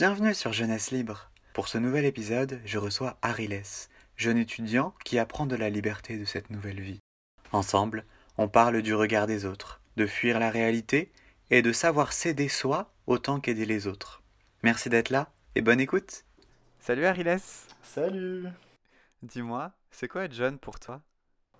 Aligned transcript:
Bienvenue 0.00 0.32
sur 0.32 0.54
Jeunesse 0.54 0.92
Libre. 0.92 1.30
Pour 1.52 1.68
ce 1.68 1.76
nouvel 1.76 2.06
épisode, 2.06 2.58
je 2.64 2.78
reçois 2.78 3.18
Ariles, 3.20 3.60
jeune 4.16 4.38
étudiant 4.38 4.94
qui 5.04 5.18
apprend 5.18 5.44
de 5.44 5.56
la 5.56 5.68
liberté 5.68 6.16
de 6.16 6.24
cette 6.24 6.48
nouvelle 6.48 6.80
vie. 6.80 7.00
Ensemble, 7.52 8.06
on 8.38 8.48
parle 8.48 8.80
du 8.80 8.94
regard 8.94 9.26
des 9.26 9.44
autres, 9.44 9.82
de 9.98 10.06
fuir 10.06 10.38
la 10.38 10.48
réalité 10.48 11.12
et 11.50 11.60
de 11.60 11.70
savoir 11.70 12.14
s'aider 12.14 12.48
soi 12.48 12.90
autant 13.06 13.40
qu'aider 13.40 13.66
les 13.66 13.86
autres. 13.86 14.22
Merci 14.62 14.88
d'être 14.88 15.10
là 15.10 15.28
et 15.54 15.60
bonne 15.60 15.80
écoute. 15.80 16.24
Salut 16.78 17.04
Ariles. 17.04 17.36
Salut 17.82 18.46
Dis-moi, 19.22 19.70
c'est 19.90 20.08
quoi 20.08 20.24
être 20.24 20.32
jeune 20.32 20.56
pour 20.56 20.80
toi? 20.80 21.02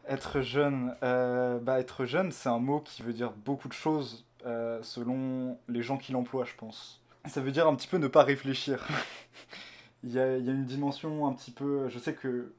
Être 0.09 0.41
jeune, 0.41 0.97
euh, 1.03 1.59
bah 1.59 1.79
être 1.79 2.07
jeune, 2.07 2.33
c'est 2.33 2.49
un 2.49 2.59
mot 2.59 2.81
qui 2.81 3.03
veut 3.03 3.13
dire 3.13 3.33
beaucoup 3.33 3.69
de 3.69 3.75
choses 3.75 4.25
euh, 4.47 4.83
selon 4.83 5.59
les 5.69 5.83
gens 5.83 5.99
qui 5.99 6.13
l'emploient, 6.13 6.47
je 6.47 6.55
pense. 6.57 7.00
Ça 7.29 7.41
veut 7.41 7.53
dire 7.53 7.67
un 7.67 7.75
petit 7.75 7.89
peu 7.89 7.99
ne 7.99 8.09
pas 8.09 8.23
réfléchir. 8.23 8.87
il, 10.05 10.13
y 10.13 10.19
a, 10.19 10.37
une 10.37 10.65
dimension 10.65 11.27
un 11.27 11.33
petit 11.35 11.51
peu. 11.51 11.89
Je 11.89 11.99
sais 11.99 12.15
que 12.15 12.53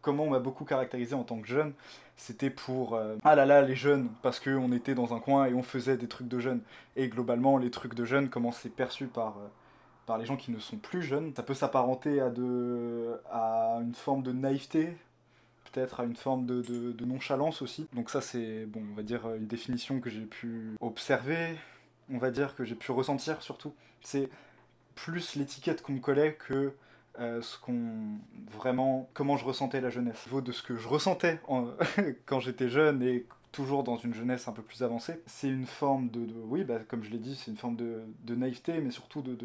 comment 0.00 0.24
on 0.24 0.30
m'a 0.30 0.38
beaucoup 0.38 0.64
caractérisé 0.64 1.14
en 1.14 1.24
tant 1.24 1.40
que 1.40 1.46
jeune, 1.46 1.74
c'était 2.16 2.50
pour 2.50 2.94
euh, 2.94 3.16
ah 3.24 3.34
là 3.34 3.46
là 3.46 3.62
les 3.62 3.74
jeunes 3.74 4.10
parce 4.22 4.40
qu'on 4.40 4.72
était 4.72 4.94
dans 4.94 5.14
un 5.14 5.20
coin 5.20 5.46
et 5.46 5.54
on 5.54 5.62
faisait 5.62 5.96
des 5.96 6.06
trucs 6.06 6.28
de 6.28 6.38
jeunes 6.38 6.60
et 6.96 7.08
globalement 7.08 7.56
les 7.56 7.70
trucs 7.70 7.94
de 7.94 8.04
jeunes 8.04 8.28
comment 8.28 8.52
c'est 8.52 8.68
perçu 8.68 9.06
par 9.06 9.38
euh, 9.38 9.48
par 10.04 10.18
les 10.18 10.26
gens 10.26 10.36
qui 10.36 10.50
ne 10.50 10.58
sont 10.58 10.76
plus 10.76 11.02
jeunes 11.02 11.32
ça 11.34 11.42
peut 11.42 11.54
s'apparenter 11.54 12.20
à 12.20 12.28
de 12.28 13.18
à 13.30 13.78
une 13.80 13.94
forme 13.94 14.22
de 14.22 14.32
naïveté 14.32 14.96
peut-être 15.72 16.00
à 16.00 16.04
une 16.04 16.16
forme 16.16 16.44
de, 16.44 16.60
de, 16.60 16.92
de 16.92 17.04
nonchalance 17.06 17.62
aussi 17.62 17.86
donc 17.94 18.10
ça 18.10 18.20
c'est 18.20 18.66
bon 18.66 18.82
on 18.92 18.94
va 18.94 19.02
dire 19.02 19.22
une 19.34 19.46
définition 19.46 20.00
que 20.00 20.10
j'ai 20.10 20.26
pu 20.26 20.76
observer 20.80 21.56
on 22.12 22.18
va 22.18 22.30
dire 22.30 22.54
que 22.54 22.64
j'ai 22.64 22.74
pu 22.74 22.92
ressentir 22.92 23.42
surtout 23.42 23.74
c'est 24.02 24.28
plus 24.94 25.36
l'étiquette 25.36 25.82
qu'on 25.82 25.92
me 25.92 26.00
collait 26.00 26.34
que 26.34 26.74
euh, 27.18 27.42
ce 27.42 27.58
qu'on 27.58 28.18
vraiment 28.52 29.08
comment 29.14 29.36
je 29.36 29.44
ressentais 29.44 29.80
la 29.80 29.90
jeunesse. 29.90 30.24
Au 30.26 30.30
niveau 30.30 30.40
de 30.40 30.52
ce 30.52 30.62
que 30.62 30.76
je 30.76 30.88
ressentais 30.88 31.40
en- 31.48 31.68
quand 32.26 32.40
j'étais 32.40 32.68
jeune 32.68 33.02
et 33.02 33.26
toujours 33.52 33.82
dans 33.82 33.96
une 33.96 34.14
jeunesse 34.14 34.46
un 34.48 34.52
peu 34.52 34.62
plus 34.62 34.82
avancée, 34.82 35.20
c'est 35.26 35.48
une 35.48 35.66
forme 35.66 36.08
de, 36.10 36.26
oui, 36.44 36.64
bah, 36.64 36.78
comme 36.88 37.02
je 37.02 37.10
l'ai 37.10 37.18
dit, 37.18 37.34
c'est 37.34 37.50
une 37.50 37.56
forme 37.56 37.76
de, 37.76 38.34
naïveté, 38.34 38.80
mais 38.80 38.90
surtout 38.92 39.22
de, 39.22 39.36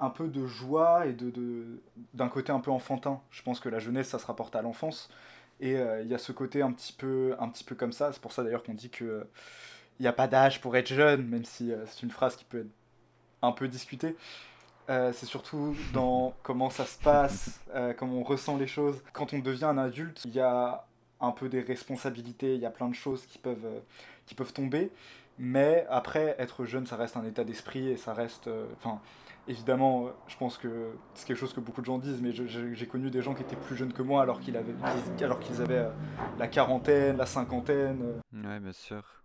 un 0.00 0.10
peu 0.10 0.28
de 0.28 0.46
joie 0.46 1.06
et 1.06 1.12
de 1.12 1.80
d'un 2.14 2.28
côté 2.28 2.52
un 2.52 2.60
peu 2.60 2.70
enfantin. 2.70 3.20
Je 3.30 3.42
pense 3.42 3.60
que 3.60 3.68
la 3.68 3.78
jeunesse, 3.78 4.08
ça 4.08 4.18
se 4.18 4.26
rapporte 4.26 4.56
à 4.56 4.62
l'enfance. 4.62 5.08
Et 5.60 5.76
euh, 5.76 6.02
il 6.02 6.08
y 6.08 6.14
a 6.14 6.18
ce 6.18 6.32
côté 6.32 6.62
un 6.62 6.72
petit 6.72 6.92
peu, 6.92 7.36
un 7.38 7.48
petit 7.48 7.64
peu 7.64 7.74
comme 7.74 7.92
ça. 7.92 8.12
C'est 8.12 8.20
pour 8.20 8.32
ça 8.32 8.42
d'ailleurs 8.42 8.62
qu'on 8.62 8.74
dit 8.74 8.90
que 8.90 9.26
il 10.00 10.04
n'y 10.04 10.08
a 10.08 10.14
pas 10.14 10.28
d'âge 10.28 10.60
pour 10.62 10.76
être 10.76 10.88
jeune, 10.88 11.28
même 11.28 11.44
si 11.46 11.72
euh, 11.72 11.86
c'est 11.86 12.02
une 12.04 12.10
phrase 12.10 12.36
qui 12.36 12.44
peut 12.46 12.60
être 12.60 12.70
un 13.42 13.52
peu 13.52 13.68
discutée. 13.68 14.16
Euh, 14.90 15.12
c'est 15.12 15.26
surtout 15.26 15.76
dans 15.94 16.34
comment 16.42 16.70
ça 16.70 16.86
se 16.86 16.98
passe, 16.98 17.60
euh, 17.74 17.92
comment 17.94 18.14
on 18.18 18.24
ressent 18.24 18.56
les 18.56 18.66
choses. 18.66 19.02
Quand 19.12 19.32
on 19.34 19.38
devient 19.40 19.66
un 19.66 19.78
adulte, 19.78 20.22
il 20.24 20.32
y 20.32 20.40
a 20.40 20.86
un 21.20 21.32
peu 21.32 21.48
des 21.48 21.60
responsabilités, 21.60 22.54
il 22.54 22.60
y 22.60 22.66
a 22.66 22.70
plein 22.70 22.88
de 22.88 22.94
choses 22.94 23.26
qui 23.26 23.38
peuvent, 23.38 23.64
euh, 23.66 23.80
qui 24.26 24.34
peuvent 24.34 24.52
tomber. 24.52 24.90
Mais 25.38 25.86
après, 25.90 26.36
être 26.38 26.64
jeune, 26.66 26.86
ça 26.86 26.96
reste 26.96 27.16
un 27.16 27.24
état 27.24 27.44
d'esprit 27.44 27.88
et 27.88 27.96
ça 27.96 28.14
reste... 28.14 28.48
euh, 28.48 28.66
Enfin, 28.78 29.00
évidemment, 29.48 30.08
je 30.28 30.36
pense 30.36 30.58
que 30.58 30.92
c'est 31.14 31.26
quelque 31.26 31.38
chose 31.38 31.52
que 31.54 31.60
beaucoup 31.60 31.80
de 31.80 31.86
gens 31.86 31.98
disent, 31.98 32.20
mais 32.20 32.32
j'ai 32.32 32.86
connu 32.86 33.10
des 33.10 33.22
gens 33.22 33.34
qui 33.34 33.42
étaient 33.42 33.56
plus 33.56 33.76
jeunes 33.76 33.92
que 33.92 34.02
moi 34.02 34.22
alors 34.22 34.40
qu'ils 34.40 34.56
avaient, 34.56 34.74
alors 35.22 35.40
qu'ils 35.40 35.62
avaient 35.62 35.74
euh, 35.78 35.90
la 36.38 36.48
quarantaine, 36.48 37.16
la 37.16 37.26
cinquantaine. 37.26 38.20
Ouais, 38.32 38.60
bien 38.60 38.72
sûr. 38.72 39.19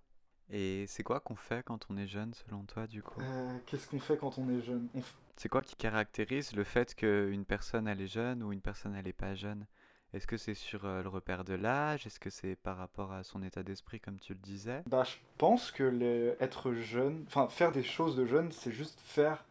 Et 0.49 0.85
c'est 0.87 1.03
quoi 1.03 1.19
qu'on 1.19 1.35
fait 1.35 1.63
quand 1.63 1.85
on 1.89 1.97
est 1.97 2.07
jeune 2.07 2.33
selon 2.33 2.63
toi 2.65 2.87
du 2.87 3.03
coup? 3.03 3.21
Euh, 3.21 3.57
Qu'est-ce 3.65 3.87
qu'on 3.87 3.99
fait 3.99 4.17
quand 4.17 4.37
on 4.37 4.49
est 4.49 4.61
jeune? 4.61 4.87
On 4.93 4.99
f- 4.99 5.13
C'est 5.37 5.47
quoi 5.47 5.61
qui 5.61 5.77
caractérise 5.77 6.51
le 6.53 6.65
fait 6.65 6.93
qu'une 6.93 7.45
personne 7.45 7.87
elle 7.87 8.01
est 8.01 8.07
jeune 8.07 8.43
ou 8.43 8.51
une 8.51 8.59
personne 8.59 8.95
elle 8.95 9.07
est 9.07 9.13
pas 9.13 9.33
jeune? 9.33 9.65
Est-ce 10.13 10.27
que 10.27 10.35
c'est 10.35 10.53
sur 10.55 10.83
euh, 10.83 11.03
le 11.03 11.07
repère 11.09 11.45
de 11.45 11.53
l'âge? 11.53 12.05
Est-ce 12.05 12.19
que 12.19 12.29
c'est 12.29 12.57
par 12.57 12.75
rapport 12.75 13.13
à 13.13 13.23
son 13.23 13.41
état 13.41 13.63
d'esprit 13.63 14.01
comme 14.01 14.19
tu 14.19 14.33
le 14.33 14.39
disais? 14.39 14.83
Bah, 14.87 15.03
je 15.03 15.15
pense 15.37 15.71
que 15.71 15.83
les- 15.83 16.35
être 16.39 16.73
jeune, 16.73 17.23
enfin 17.27 17.47
faire 17.49 17.71
des 17.71 17.83
choses 17.83 18.15
de 18.15 18.25
jeune, 18.25 18.51
c'est 18.51 18.71
juste 18.71 18.99
faire 19.01 19.43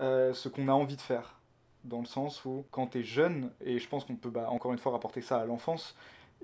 euh, 0.00 0.34
ce 0.34 0.48
qu'on 0.48 0.68
a 0.68 0.72
envie 0.72 0.96
de 0.96 1.00
faire. 1.02 1.36
Dans 1.84 2.00
le 2.00 2.06
sens 2.06 2.44
où 2.44 2.64
quand 2.70 2.88
t'es 2.88 3.02
jeune, 3.04 3.50
et 3.62 3.78
je 3.78 3.88
pense 3.88 4.04
qu'on 4.04 4.16
peut 4.16 4.30
bah, 4.30 4.50
encore 4.50 4.72
une 4.72 4.78
fois 4.78 4.92
rapporter 4.92 5.22
ça 5.22 5.40
à 5.40 5.46
l'enfance, 5.46 5.96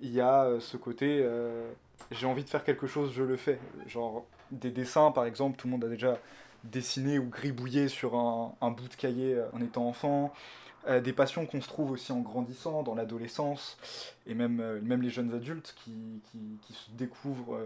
il 0.03 0.11
y 0.13 0.21
a 0.21 0.59
ce 0.61 0.77
côté 0.77 1.21
euh, 1.23 1.73
j'ai 2.11 2.27
envie 2.27 2.45
de 2.45 2.51
faire 2.51 2.65
quelque 2.65 2.87
chose, 2.87 3.13
je 3.15 3.23
le 3.23 3.37
fais. 3.37 3.59
Genre 3.87 4.25
des 4.51 4.71
dessins 4.71 5.11
par 5.11 5.25
exemple, 5.25 5.57
tout 5.57 5.67
le 5.67 5.73
monde 5.73 5.85
a 5.85 5.89
déjà 5.89 6.19
dessiné 6.65 7.19
ou 7.19 7.29
gribouillé 7.29 7.89
sur 7.89 8.15
un, 8.15 8.55
un 8.61 8.71
bout 8.71 8.89
de 8.89 8.95
cahier 8.95 9.35
euh, 9.35 9.47
en 9.53 9.61
étant 9.61 9.87
enfant. 9.87 10.33
Euh, 10.87 11.01
des 11.01 11.13
passions 11.13 11.47
qu'on 11.47 11.63
se 11.63 11.69
trouve 11.69 11.93
aussi 11.93 12.13
en 12.13 12.21
grandissant, 12.21 12.83
dans 12.83 12.95
l'adolescence, 12.95 13.79
et 14.27 14.35
même, 14.35 14.61
euh, 14.61 14.81
même 14.83 15.01
les 15.01 15.09
jeunes 15.09 15.33
adultes 15.33 15.75
qui, 15.83 15.95
qui, 16.31 16.59
qui 16.63 16.73
se 16.75 16.91
découvrent 16.91 17.59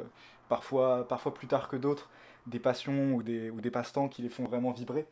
parfois, 0.49 1.07
parfois 1.09 1.35
plus 1.35 1.49
tard 1.49 1.69
que 1.69 1.77
d'autres, 1.77 2.09
des 2.47 2.61
passions 2.61 3.15
ou 3.15 3.23
des, 3.23 3.51
ou 3.51 3.61
des 3.61 3.71
passe-temps 3.71 4.09
qui 4.09 4.23
les 4.23 4.29
font 4.29 4.45
vraiment 4.45 4.71
vibrer. 4.71 5.07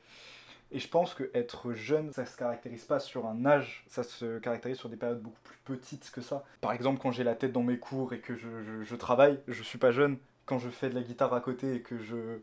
Et 0.73 0.79
je 0.81 0.89
pense 0.89 1.15
que 1.15 1.31
être 1.33 1.73
jeune, 1.73 2.13
ça 2.13 2.27
se 2.27 2.37
caractérise 2.37 2.85
pas 2.85 2.99
sur 2.99 3.27
un 3.27 3.47
âge, 3.47 3.85
ça 3.89 4.03
se 4.03 4.39
caractérise 4.41 4.79
sur 4.79 4.89
des 4.89 4.97
périodes 4.97 5.21
beaucoup 5.21 5.41
plus 5.45 5.57
petites 5.77 6.11
que 6.11 6.21
ça. 6.21 6.45
Par 6.61 6.73
exemple, 6.73 7.01
quand 7.01 7.13
j'ai 7.13 7.25
la 7.25 7.35
tête 7.37 7.53
dans 7.53 7.63
mes 7.63 7.79
cours 7.79 8.13
et 8.13 8.19
que 8.19 8.35
je, 8.37 8.49
je, 8.65 8.83
je 8.83 8.97
travaille, 8.97 9.41
je 9.47 9.63
suis 9.63 9.79
pas 9.79 9.93
jeune. 9.93 10.19
Quand 10.45 10.59
je 10.59 10.69
fais 10.69 10.89
de 10.91 10.95
la 10.95 11.03
guitare 11.03 11.33
à 11.35 11.41
côté 11.41 11.77
et 11.77 11.81
que 11.83 11.99
je, 11.99 12.39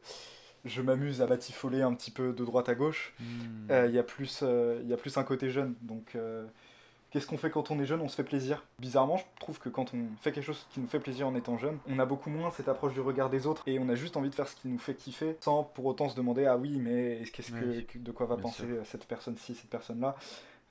je 0.65 0.81
m'amuse 0.81 1.21
à 1.21 1.27
batifoler 1.27 1.81
un 1.81 1.93
petit 1.93 2.11
peu 2.11 2.33
de 2.33 2.45
droite 2.45 2.69
à 2.69 2.75
gauche, 2.75 3.13
Hmm. 3.19 3.71
euh, 3.71 3.87
il 3.87 3.93
y, 3.95 3.99
a 3.99 4.03
plus, 4.03 4.39
euh, 4.43 4.81
y 4.85 4.93
a 4.93 4.97
plus 4.97 5.17
un 5.17 5.23
côté 5.23 5.49
jeune. 5.49 5.75
Donc, 5.81 6.15
euh, 6.15 6.45
qu'est-ce 7.13 7.27
qu'on 7.27 7.37
fait 7.37 7.49
quand 7.51 7.71
on 7.71 7.79
est 7.79 7.85
jeune 7.85 8.01
On 8.01 8.09
se 8.09 8.15
fait 8.15 8.23
plaisir. 8.23 8.63
Bizarrement, 8.79 9.15
je 9.17 9.23
trouve 9.39 9.59
que 9.59 9.69
quand 9.69 9.93
on 9.93 10.07
fait 10.19 10.31
quelque 10.33 10.43
chose 10.43 10.65
qui 10.71 10.79
nous 10.81 10.87
fait 10.87 10.99
plaisir 10.99 11.27
en 11.27 11.35
étant 11.35 11.57
jeune, 11.57 11.77
on 11.87 11.99
a 11.99 12.05
beaucoup 12.05 12.29
moins 12.31 12.51
cette 12.51 12.67
approche 12.67 12.93
du 12.93 12.99
regard 13.01 13.29
des 13.29 13.47
autres 13.47 13.63
et 13.67 13.79
on 13.79 13.87
a 13.87 13.95
juste 13.95 14.17
envie 14.17 14.29
de 14.29 14.35
faire 14.35 14.47
ce 14.47 14.55
qui 14.55 14.67
nous 14.67 14.79
fait 14.79 14.95
kiffer 14.95 15.37
sans 15.39 15.63
pour 15.63 15.85
autant 15.85 16.09
se 16.09 16.15
demander 16.15 16.45
ah 16.45 16.57
oui, 16.57 16.77
mais 16.79 17.23
qu'est-ce 17.31 17.51
que, 17.51 17.97
de 17.99 18.11
quoi 18.11 18.25
va 18.25 18.35
penser 18.35 18.63
sûr. 18.65 18.85
cette 18.85 19.05
personne-ci, 19.05 19.55
cette 19.55 19.69
personne-là 19.69 20.15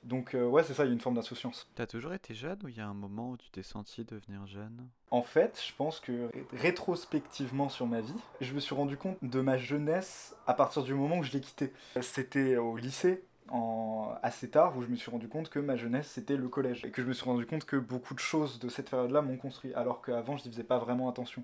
Donc, 0.03 0.35
euh, 0.35 0.45
ouais, 0.45 0.63
c'est 0.63 0.73
ça, 0.73 0.83
il 0.83 0.87
y 0.87 0.91
a 0.91 0.93
une 0.93 0.99
forme 0.99 1.15
d'insouciance. 1.15 1.65
T'as 1.75 1.87
toujours 1.87 2.13
été 2.13 2.33
jeune 2.33 2.59
ou 2.63 2.67
il 2.67 2.75
y 2.75 2.81
a 2.81 2.87
un 2.87 2.93
moment 2.93 3.29
où 3.31 3.37
tu 3.37 3.49
t'es 3.49 3.63
senti 3.63 4.03
devenir 4.03 4.45
jeune? 4.45 4.85
En 5.11 5.21
fait, 5.21 5.61
je 5.65 5.73
pense 5.77 5.99
que 6.01 6.29
ré- 6.33 6.45
rétrospectivement 6.51 7.69
sur 7.69 7.87
ma 7.87 8.01
vie, 8.01 8.13
je 8.41 8.53
me 8.53 8.59
suis 8.59 8.75
rendu 8.75 8.97
compte 8.97 9.17
de 9.21 9.39
ma 9.41 9.57
jeunesse 9.57 10.35
à 10.47 10.53
partir 10.53 10.83
du 10.83 10.93
moment 10.93 11.17
où 11.19 11.23
je 11.23 11.31
l'ai 11.31 11.39
quittée. 11.41 11.71
C'était 12.01 12.57
au 12.57 12.75
lycée, 12.75 13.23
en... 13.49 14.13
assez 14.23 14.49
tard, 14.49 14.77
où 14.77 14.81
je 14.81 14.87
me 14.87 14.95
suis 14.95 15.11
rendu 15.11 15.27
compte 15.27 15.49
que 15.49 15.59
ma 15.59 15.75
jeunesse 15.75 16.07
c'était 16.07 16.37
le 16.37 16.47
collège. 16.47 16.83
Et 16.85 16.91
que 16.91 17.01
je 17.01 17.07
me 17.07 17.13
suis 17.13 17.25
rendu 17.25 17.45
compte 17.45 17.65
que 17.65 17.77
beaucoup 17.77 18.13
de 18.13 18.19
choses 18.19 18.59
de 18.59 18.69
cette 18.69 18.89
période-là 18.89 19.21
m'ont 19.21 19.37
construit, 19.37 19.73
alors 19.73 20.01
qu'avant 20.01 20.37
je 20.37 20.43
n'y 20.43 20.51
faisais 20.51 20.63
pas 20.63 20.79
vraiment 20.79 21.09
attention. 21.09 21.43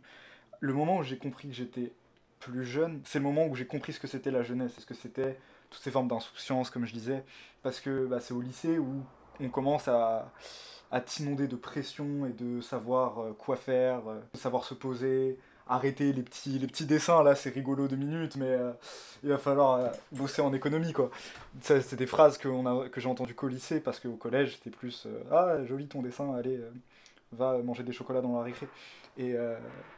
Le 0.60 0.74
moment 0.74 0.98
où 0.98 1.04
j'ai 1.04 1.18
compris 1.18 1.48
que 1.48 1.54
j'étais 1.54 1.94
plus 2.40 2.66
jeune, 2.66 3.02
c'est 3.06 3.20
le 3.20 3.24
moment 3.24 3.48
où 3.48 3.56
j'ai 3.56 3.66
compris 3.66 3.94
ce 3.94 4.00
que 4.00 4.08
c'était 4.08 4.32
la 4.32 4.44
jeunesse, 4.44 4.74
ce 4.78 4.86
que 4.86 4.94
c'était 4.94 5.38
toutes 5.70 5.82
ces 5.82 5.92
formes 5.92 6.08
d'insouciance, 6.08 6.70
comme 6.70 6.86
je 6.86 6.94
disais, 6.94 7.24
parce 7.64 7.80
que 7.80 8.06
bah, 8.08 8.20
c'est 8.20 8.34
au 8.34 8.42
lycée 8.42 8.80
où 8.80 9.04
on 9.40 9.50
commence 9.50 9.88
à, 9.88 10.32
à 10.92 11.02
t'inonder 11.02 11.48
de 11.48 11.56
pression 11.56 12.26
et 12.26 12.32
de 12.32 12.62
savoir 12.62 13.20
euh, 13.20 13.34
quoi 13.34 13.56
faire, 13.56 14.08
euh, 14.08 14.20
de 14.34 14.40
savoir 14.40 14.64
se 14.64 14.74
poser, 14.74 15.38
arrêter 15.70 16.12
les 16.12 16.24
petits, 16.24 16.58
les 16.60 16.68
petits 16.68 16.86
dessins, 16.86 17.24
là 17.24 17.36
c'est 17.36 17.52
rigolo 17.52 17.88
deux 17.88 17.96
minutes, 17.96 18.36
mais 18.36 18.50
euh, 18.50 18.72
il 19.24 19.30
va 19.30 19.38
falloir 19.38 19.76
euh, 19.76 19.88
bosser 20.12 20.42
en 20.42 20.52
économie 20.52 20.92
quoi. 20.92 21.12
Ça, 21.62 21.80
C'est 21.82 21.96
des 21.96 22.08
phrases 22.08 22.38
que, 22.40 22.48
on 22.48 22.66
a, 22.66 22.90
que 22.90 23.00
j'ai 23.00 23.08
entendues 23.08 23.36
qu'au 23.36 23.48
lycée, 23.48 23.80
parce 23.80 24.00
qu'au 24.00 24.16
collège 24.16 24.56
c'était 24.58 24.76
plus 24.76 25.06
euh, 25.06 25.22
Ah 25.32 25.64
joli 25.66 25.88
ton 25.88 26.02
dessin, 26.02 26.34
allez, 26.36 26.60
va 27.32 27.60
manger 27.60 27.84
des 27.84 27.94
chocolats 27.94 28.22
dans 28.22 28.36
la 28.38 28.44
récré. 28.44 28.68
Et 29.18 29.36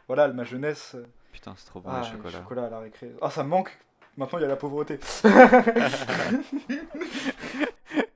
voilà, 0.08 0.28
ma 0.28 0.44
jeunesse, 0.44 0.96
Putain, 1.32 1.54
c'est 1.56 1.66
trop 1.66 1.80
bon 1.80 1.90
ah, 1.92 2.00
le 2.00 2.04
chocolat. 2.16 2.38
chocolat 2.38 2.64
à 2.66 2.70
la 2.70 2.80
récré. 2.80 3.12
Ah 3.22 3.30
ça 3.30 3.42
me 3.44 3.48
manque, 3.48 3.78
maintenant 4.16 4.38
il 4.38 4.42
y 4.42 4.44
a 4.44 4.48
la 4.48 4.56
pauvreté. 4.56 4.98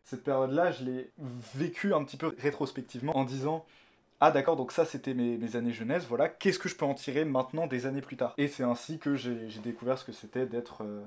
Cette 0.04 0.22
période-là, 0.22 0.72
je 0.72 0.84
l'ai 0.84 1.10
vécue 1.54 1.94
un 1.94 2.04
petit 2.04 2.16
peu 2.16 2.34
rétrospectivement 2.38 3.16
en 3.16 3.24
disant 3.24 3.64
Ah 4.20 4.30
d'accord, 4.30 4.56
donc 4.56 4.72
ça 4.72 4.84
c'était 4.86 5.12
mes, 5.14 5.36
mes 5.36 5.56
années 5.56 5.72
jeunesse, 5.72 6.06
voilà, 6.08 6.28
qu'est-ce 6.28 6.58
que 6.58 6.68
je 6.68 6.76
peux 6.76 6.86
en 6.86 6.94
tirer 6.94 7.24
maintenant 7.24 7.66
des 7.66 7.84
années 7.86 8.00
plus 8.00 8.16
tard? 8.16 8.34
Et 8.38 8.48
c'est 8.48 8.62
ainsi 8.62 8.98
que 8.98 9.14
j'ai 9.14 9.48
découvert 9.62 9.98
ce 9.98 10.04
que 10.04 10.12
c'était 10.12 10.46
d'être 10.46 10.82
euh, 10.82 11.02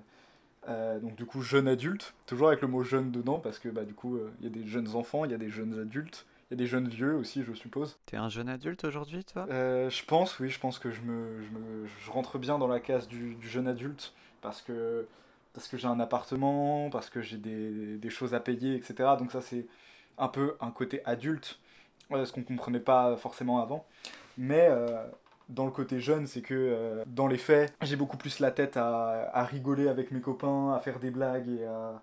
euh, 0.70 1.00
donc 1.00 1.16
du 1.16 1.26
coup 1.26 1.42
jeune 1.42 1.68
adulte, 1.68 2.14
toujours 2.28 2.50
avec 2.50 2.62
le 2.62 2.68
mot 2.68 2.84
jeune 2.84 3.12
dedans, 3.12 3.40
parce 3.40 3.60
que 3.60 3.70
bah 3.70 3.86
du 3.86 3.94
coup 3.96 4.18
euh, 4.18 4.32
il 4.42 4.46
y 4.46 4.48
a 4.48 4.52
des 4.52 4.68
jeunes 4.68 4.96
enfants, 4.96 5.26
il 5.26 5.32
y 5.32 5.34
a 5.34 5.38
des 5.40 5.50
jeunes 5.50 5.80
adultes, 5.80 6.26
il 6.50 6.54
y 6.54 6.56
a 6.56 6.58
des 6.58 6.68
jeunes 6.68 6.88
vieux 6.90 7.16
aussi 7.16 7.44
je 7.44 7.54
suppose. 7.54 7.98
T'es 8.06 8.18
un 8.18 8.30
jeune 8.30 8.50
adulte 8.50 8.84
aujourd'hui 8.86 9.24
toi? 9.26 9.48
Je 9.50 10.06
pense, 10.06 10.40
oui, 10.40 10.50
je 10.50 10.60
pense 10.60 10.80
que 10.80 10.92
je, 10.92 11.02
me, 11.02 11.42
je, 11.42 11.50
me- 11.58 11.88
je 12.06 12.12
rentre 12.12 12.38
bien 12.38 12.58
dans 12.60 12.68
la 12.68 12.80
case 12.80 13.08
du, 13.08 13.36
du 13.36 13.50
jeune 13.50 13.68
adulte 13.68 14.14
parce 14.42 14.62
que, 14.62 15.08
parce 15.54 15.68
que 15.68 15.78
j'ai 15.78 15.88
un 15.88 16.00
appartement, 16.00 16.90
parce 16.92 17.10
que 17.10 17.22
j'ai 17.22 17.38
des, 17.38 17.98
des 17.98 18.10
choses 18.10 18.34
à 18.34 18.40
payer, 18.40 18.76
etc. 18.76 19.18
Donc 19.18 19.32
ça 19.32 19.42
c'est 19.42 19.66
un 20.18 20.28
peu 20.28 20.56
un 20.60 20.72
côté 20.72 21.02
adulte, 21.06 21.60
ce 22.12 22.32
qu'on 22.32 22.44
comprenait 22.44 22.80
pas 22.80 23.16
forcément 23.18 23.62
avant. 23.62 23.86
Mais 24.38 24.68
euh, 24.70 25.06
dans 25.50 25.66
le 25.66 25.72
côté 25.72 26.00
jeune, 26.00 26.28
c'est 26.28 26.42
que 26.42 26.54
euh, 26.54 27.04
dans 27.08 27.28
les 27.28 27.38
faits, 27.38 27.74
j'ai 27.82 27.96
beaucoup 27.96 28.18
plus 28.18 28.40
la 28.40 28.52
tête 28.52 28.78
à, 28.78 29.30
à 29.34 29.44
rigoler 29.44 29.88
avec 29.88 30.12
mes 30.12 30.22
copains, 30.22 30.74
à 30.74 30.80
faire 30.80 31.00
des 31.00 31.12
blagues 31.12 31.50
et 31.50 31.66
à, 31.66 32.02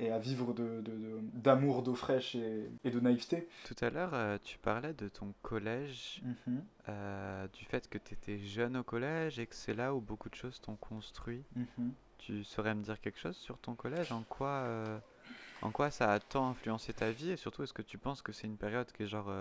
et 0.00 0.10
à 0.10 0.18
vivre 0.18 0.52
d'amour, 0.54 0.82
de, 0.82 1.20
d'amour 1.34 1.82
d'eau 1.82 1.94
fraîche 1.94 2.34
et, 2.34 2.70
et, 2.84 2.90
de 2.90 3.00
naïveté. 3.00 3.48
Tout 3.66 3.84
à 3.84 3.90
l'heure, 3.90 4.14
euh, 4.14 4.38
tu 4.42 4.58
parlais 4.58 4.92
de 4.92 5.08
ton 5.08 5.34
collège, 5.42 6.22
mhm. 6.46 6.62
euh, 6.88 7.48
du 7.48 7.64
fait 7.64 7.88
que 7.88 7.98
tu 7.98 8.14
étais 8.14 8.38
jeune 8.38 8.76
au 8.76 8.84
collège 8.84 9.38
et 9.38 9.46
que 9.46 9.54
c'est 9.54 9.74
là 9.74 9.94
où 9.94 10.00
beaucoup 10.00 10.28
de 10.28 10.34
choses 10.34 10.60
t'ont 10.60 10.76
construit. 10.76 11.44
Mhm. 11.56 11.92
Tu 12.18 12.44
saurais 12.44 12.74
me 12.74 12.82
dire 12.82 13.00
quelque 13.00 13.18
chose 13.18 13.36
sur 13.36 13.58
ton 13.58 13.74
collège? 13.74 14.10
En 14.10 14.22
quoi, 14.22 14.64
en 15.62 15.72
quoi 15.72 15.90
ça 15.90 16.12
a 16.12 16.20
tant 16.20 16.48
influencé 16.50 16.92
ta 16.94 17.10
vie? 17.12 17.30
Et 17.30 17.36
surtout, 17.36 17.62
est-ce 17.62 17.72
que 17.72 17.82
tu 17.82 17.98
penses 17.98 18.22
que 18.22 18.32
c'est 18.32 18.46
une 18.46 18.58
période 18.58 18.90
qui 18.92 19.02
est 19.04 19.06
genre 19.06 19.32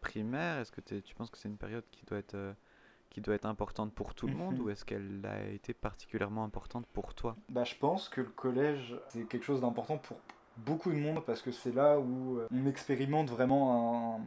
primaire? 0.00 0.58
Est-ce 0.58 0.72
que 0.72 0.80
tu 0.80 1.14
penses 1.14 1.30
que 1.30 1.38
c'est 1.38 1.48
une 1.48 1.58
période 1.58 1.84
qui 1.90 2.04
doit 2.06 2.18
être 2.18 2.54
qui 3.10 3.20
doit 3.20 3.34
être 3.34 3.44
importante 3.46 3.92
pour 3.94 4.14
tout 4.14 4.26
le 4.26 4.34
monde? 4.34 4.54
Mhm. 4.54 4.64
ou 4.66 4.70
est-ce 4.70 4.84
qu'elle 4.84 5.24
a 5.26 5.46
été 5.48 5.74
particulièrement 5.74 6.44
importante 6.44 6.86
pour 6.92 7.14
toi? 7.14 7.36
Bah, 7.48 7.64
Je 7.64 7.74
pense 7.76 8.08
que 8.08 8.20
le 8.22 8.28
collège, 8.28 8.96
c'est 9.08 9.24
quelque 9.28 9.44
chose 9.44 9.60
d'important 9.60 9.98
pour 9.98 10.18
beaucoup 10.56 10.90
de 10.90 10.96
monde 10.96 11.24
parce 11.24 11.42
que 11.42 11.52
c'est 11.52 11.72
là 11.72 11.98
où 11.98 12.38
euh, 12.38 12.46
on 12.50 12.66
expérimente 12.66 13.30
vraiment 13.30 14.16
un, 14.16 14.20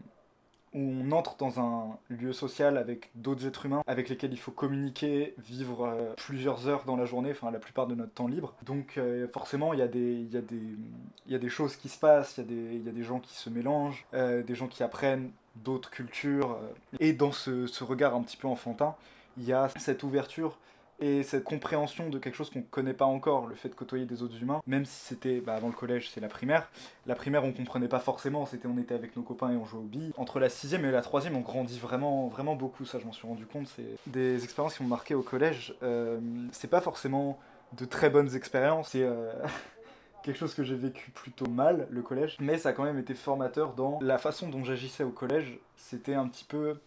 on 0.75 1.11
entre 1.11 1.37
dans 1.37 1.59
un 1.59 1.97
lieu 2.09 2.33
social 2.33 2.77
avec 2.77 3.09
d'autres 3.15 3.47
êtres 3.47 3.65
humains 3.65 3.81
avec 3.87 4.09
lesquels 4.09 4.33
il 4.33 4.39
faut 4.39 4.51
communiquer, 4.51 5.33
vivre 5.37 5.85
euh, 5.85 6.13
plusieurs 6.17 6.67
heures 6.67 6.83
dans 6.85 6.95
la 6.95 7.05
journée, 7.05 7.31
enfin 7.31 7.49
la 7.49 7.59
plupart 7.59 7.87
de 7.87 7.95
notre 7.95 8.13
temps 8.13 8.27
libre. 8.27 8.53
Donc 8.65 8.97
euh, 8.97 9.27
forcément, 9.33 9.73
il 9.73 9.79
y, 9.79 9.81
a 9.81 9.87
des, 9.87 11.49
choses 11.49 11.75
qui 11.75 11.89
se 11.89 11.97
passent, 11.97 12.37
il 12.37 12.83
y, 12.85 12.89
a 12.89 12.91
des, 12.91 13.03
gens 13.03 13.19
qui 13.19 13.35
se 13.35 13.49
mélangent, 13.49 14.05
des 14.13 14.55
gens 14.55 14.67
qui 14.67 14.83
apprennent 14.83 15.31
d'autres 15.55 15.89
cultures. 15.89 16.51
Euh, 16.51 16.97
et 16.99 17.13
dans 17.13 17.31
ce, 17.31 17.83
regard 17.83 18.15
un 18.15 18.21
petit 18.21 18.37
peu 18.37 18.47
enfantin, 18.47 18.95
il 19.37 19.45
y 19.45 19.53
a 19.53 19.69
cette 19.77 20.03
ouverture 20.03 20.57
et 20.99 21.23
cette 21.23 21.43
compréhension 21.43 22.09
de 22.09 22.17
quelque 22.19 22.35
chose 22.35 22.49
qu'on 22.49 22.59
ne 22.59 22.63
connaît 22.63 22.93
pas 22.93 23.05
encore, 23.05 23.47
le 23.47 23.55
fait 23.55 23.69
de 23.69 23.75
côtoyer 23.75 24.05
des 24.05 24.23
autres 24.23 24.41
humains, 24.41 24.61
même 24.65 24.85
si 24.85 25.05
c'était 25.05 25.41
bah, 25.41 25.55
avant 25.55 25.67
le 25.67 25.73
collège, 25.73 26.09
c'est 26.09 26.21
la 26.21 26.29
primaire. 26.29 26.69
La 27.05 27.15
primaire, 27.15 27.43
on 27.43 27.51
comprenait 27.51 27.87
pas 27.87 27.99
forcément, 27.99 28.45
c'était 28.45 28.67
on 28.67 28.77
était 28.77 28.95
avec 28.95 29.15
nos 29.15 29.23
copains 29.23 29.51
et 29.51 29.55
on 29.57 29.65
jouait 29.65 29.79
au 29.79 29.83
billes. 29.83 30.13
Entre 30.17 30.39
la 30.39 30.49
sixième 30.49 30.85
et 30.85 30.91
la 30.91 31.01
troisième, 31.01 31.35
on 31.35 31.41
grandit 31.41 31.79
vraiment, 31.79 32.27
vraiment 32.27 32.55
beaucoup, 32.55 32.85
ça 32.85 32.99
je 32.99 33.05
m'en 33.05 33.11
suis 33.11 33.27
rendu 33.27 33.45
compte. 33.45 33.67
C'est 33.75 33.97
des 34.07 34.43
expériences 34.43 34.77
qui 34.77 34.83
m'ont 34.83 34.89
marqué 34.89 35.15
au 35.15 35.21
collège. 35.21 35.75
Euh, 35.83 36.19
c'est 36.51 36.69
pas 36.69 36.81
forcément 36.81 37.37
de 37.73 37.85
très 37.85 38.09
bonnes 38.09 38.33
expériences, 38.35 38.89
c'est 38.89 39.03
euh, 39.03 39.33
quelque 40.23 40.37
chose 40.37 40.53
que 40.53 40.63
j'ai 40.63 40.75
vécu 40.75 41.11
plutôt 41.11 41.47
mal, 41.47 41.87
le 41.89 42.01
collège, 42.01 42.37
mais 42.39 42.57
ça 42.57 42.69
a 42.69 42.73
quand 42.73 42.83
même 42.83 42.99
été 42.99 43.13
formateur 43.15 43.73
dans 43.73 43.99
la 44.01 44.17
façon 44.17 44.47
dont 44.47 44.63
j'agissais 44.63 45.03
au 45.03 45.09
collège. 45.09 45.59
C'était 45.75 46.15
un 46.15 46.27
petit 46.27 46.45
peu. 46.45 46.77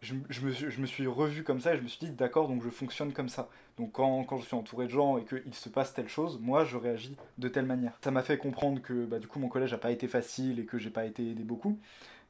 Je, 0.00 0.14
me, 0.14 0.20
je, 0.30 0.80
me, 0.80 0.86
suis 0.86 1.06
revu 1.08 1.42
comme 1.42 1.60
ça 1.60 1.74
et 1.74 1.76
je 1.76 1.82
me 1.82 1.88
suis 1.88 2.06
dit, 2.06 2.12
d'accord, 2.12 2.46
donc 2.46 2.62
je 2.62 2.70
fonctionne 2.70 3.12
comme 3.12 3.28
ça. 3.28 3.48
Donc 3.78 3.92
quand, 3.92 4.22
quand 4.24 4.38
je 4.38 4.46
suis 4.46 4.54
entouré 4.54 4.86
de 4.86 4.92
gens 4.92 5.18
et 5.18 5.24
qu'il 5.24 5.54
se 5.54 5.68
passe 5.68 5.92
telle 5.92 6.08
chose, 6.08 6.38
moi 6.40 6.64
je 6.64 6.76
réagis 6.76 7.16
de 7.38 7.48
telle 7.48 7.66
manière. 7.66 7.98
Ça 8.02 8.12
m'a 8.12 8.22
fait 8.22 8.38
comprendre 8.38 8.80
que 8.80 9.06
bah, 9.06 9.18
du 9.18 9.26
coup 9.26 9.40
mon 9.40 9.48
collège 9.48 9.72
n'a 9.72 9.78
pas 9.78 9.90
été 9.90 10.06
facile 10.06 10.60
et 10.60 10.66
que 10.66 10.78
j'ai 10.78 10.90
pas 10.90 11.04
été 11.04 11.28
aidé 11.28 11.42
beaucoup 11.42 11.78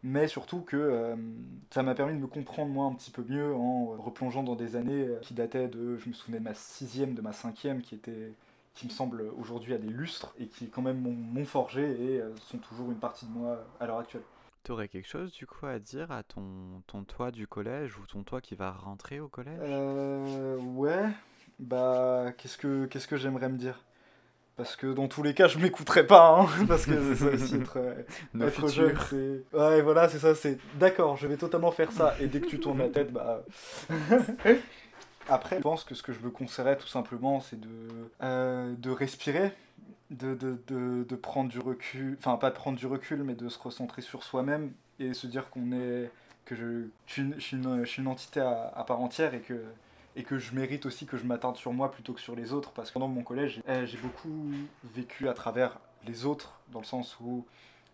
mais 0.05 0.29
surtout 0.29 0.61
que 0.61 0.77
euh, 0.77 1.17
ça 1.71 1.83
m'a 1.83 1.95
permis 1.95 2.15
de 2.15 2.21
me 2.21 2.29
comprendre 2.29 2.71
moi 2.71 2.87
un 2.87 2.95
petit 2.95 3.11
peu 3.11 3.25
mieux 3.29 3.53
en 3.53 3.97
replongeant 3.99 4.45
dans 4.45 4.55
des 4.55 4.77
années 4.77 5.09
qui 5.23 5.35
dataient 5.35 5.67
de, 5.67 5.97
je 5.97 6.09
me 6.09 6.15
souvenais 6.15 6.39
de 6.39 6.45
ma 6.45 6.55
sixième, 6.55 7.15
de 7.15 7.21
ma 7.21 7.33
cinquième, 7.33 7.83
qui 7.83 7.97
était 7.97 8.33
qui 8.75 8.87
me 8.87 8.93
semblent 8.93 9.25
aujourd'hui 9.37 9.75
à 9.75 9.79
des 9.79 9.89
lustres 9.89 10.33
et 10.39 10.47
qui 10.47 10.69
quand 10.69 10.83
même 10.83 11.01
m'ont 11.01 11.45
forgé 11.45 11.83
et 11.83 12.21
euh, 12.21 12.31
sont 12.37 12.59
toujours 12.59 12.93
une 12.93 12.99
partie 12.99 13.27
de 13.27 13.33
moi 13.33 13.59
à 13.81 13.87
l'heure 13.87 13.99
actuelle. 13.99 14.23
Tu 14.69 14.73
aurais 14.73 14.89
quelque 14.89 15.09
chose 15.09 15.33
du 15.33 15.47
coup 15.47 15.65
à 15.65 15.79
dire 15.79 16.13
à 16.13 16.23
ton, 16.23 16.83
ton 16.87 17.03
toi 17.03 17.31
du 17.31 17.47
collège 17.47 17.97
ou 17.97 18.05
ton 18.05 18.23
toi 18.23 18.43
qui 18.43 18.55
va 18.55 18.71
rentrer 18.71 19.19
au 19.19 19.27
collège? 19.27 19.57
Euh, 19.63 20.59
Ouais, 20.59 21.07
bah 21.59 22.27
qu'est-ce 22.37 22.59
que, 22.59 22.85
qu'est-ce 22.85 23.09
que 23.09 23.17
j'aimerais 23.17 23.49
me 23.49 23.57
dire? 23.57 23.83
Parce 24.59 24.77
que 24.77 24.89
dans 24.89 25.09
tous 25.09 25.23
les 25.23 25.33
cas, 25.33 25.49
je 25.49 25.59
m'écouterai 25.59 26.07
pas, 26.07 26.39
hein, 26.39 26.47
parce 26.69 26.85
que 26.85 26.93
c'est 26.93 27.25
ça 27.25 27.31
aussi 27.31 27.55
être, 27.55 27.79
euh, 27.79 28.03
être 28.47 28.69
jeune, 28.69 28.95
c'est... 29.09 29.57
Ouais, 29.57 29.81
voilà, 29.81 30.07
c'est 30.11 30.19
ça, 30.19 30.35
c'est... 30.35 30.59
D'accord, 30.75 31.17
je 31.17 31.27
vais 31.29 31.39
totalement 31.39 31.71
faire 31.71 31.91
ça, 31.91 32.15
et 32.21 32.27
dès 32.27 32.43
que 32.43 32.47
tu 32.49 32.61
tournes 32.61 32.81
la 32.81 32.91
tête, 32.91 33.11
bah... 33.11 33.43
Après, 35.31 35.57
je 35.57 35.63
pense 35.63 35.83
que 35.85 35.95
ce 35.95 36.03
que 36.03 36.13
je 36.13 36.21
me 36.21 36.29
conseillerais 36.29 36.77
tout 36.77 36.89
simplement, 36.89 37.41
c'est 37.41 37.59
de, 37.59 37.69
euh, 38.23 38.75
de 38.77 38.91
respirer, 38.91 39.51
de, 40.11 40.35
de, 40.35 40.59
de, 40.67 41.05
de, 41.05 41.17
prendre 41.17 41.51
du 41.51 41.59
recul, 41.59 42.17
enfin 42.19 42.37
pas 42.37 42.51
de 42.51 42.55
prendre 42.55 42.79
du 42.79 42.87
recul, 42.87 43.23
mais 43.23 43.35
de 43.35 43.49
se 43.49 43.59
recentrer 43.59 44.03
sur 44.03 44.23
soi-même 44.23 44.73
et 44.99 45.15
se 45.15 45.27
dire 45.27 45.51
qu'on 45.51 45.73
est, 45.73 46.11
que 46.45 46.55
je, 46.55 46.89
suis, 47.07 47.23
une, 47.23 47.35
je, 47.35 47.85
suis 47.85 48.01
une, 48.03 48.09
entité 48.09 48.41
à, 48.41 48.85
part 48.87 49.01
entière 49.01 49.35
et 49.35 49.41
que, 49.41 49.63
et 50.17 50.23
que 50.23 50.39
je 50.39 50.55
mérite 50.55 50.87
aussi 50.87 51.07
que 51.07 51.17
je 51.17 51.25
m'attarde 51.25 51.57
sur 51.57 51.73
moi 51.73 51.91
plutôt 51.91 52.13
que 52.15 52.21
sur 52.21 52.35
les 52.35 52.53
autres, 52.53 52.73
parce 52.73 52.89
que 52.89 52.95
pendant 52.95 53.09
mon 53.09 53.23
collège, 53.23 53.63
j'ai 53.67 53.99
beaucoup 53.99 54.51
vécu 54.95 55.29
à 55.29 55.35
travers 55.35 55.79
les 56.07 56.25
autres, 56.25 56.59
dans 56.73 56.81
le 56.81 56.87
sens 56.87 57.19
où 57.21 57.45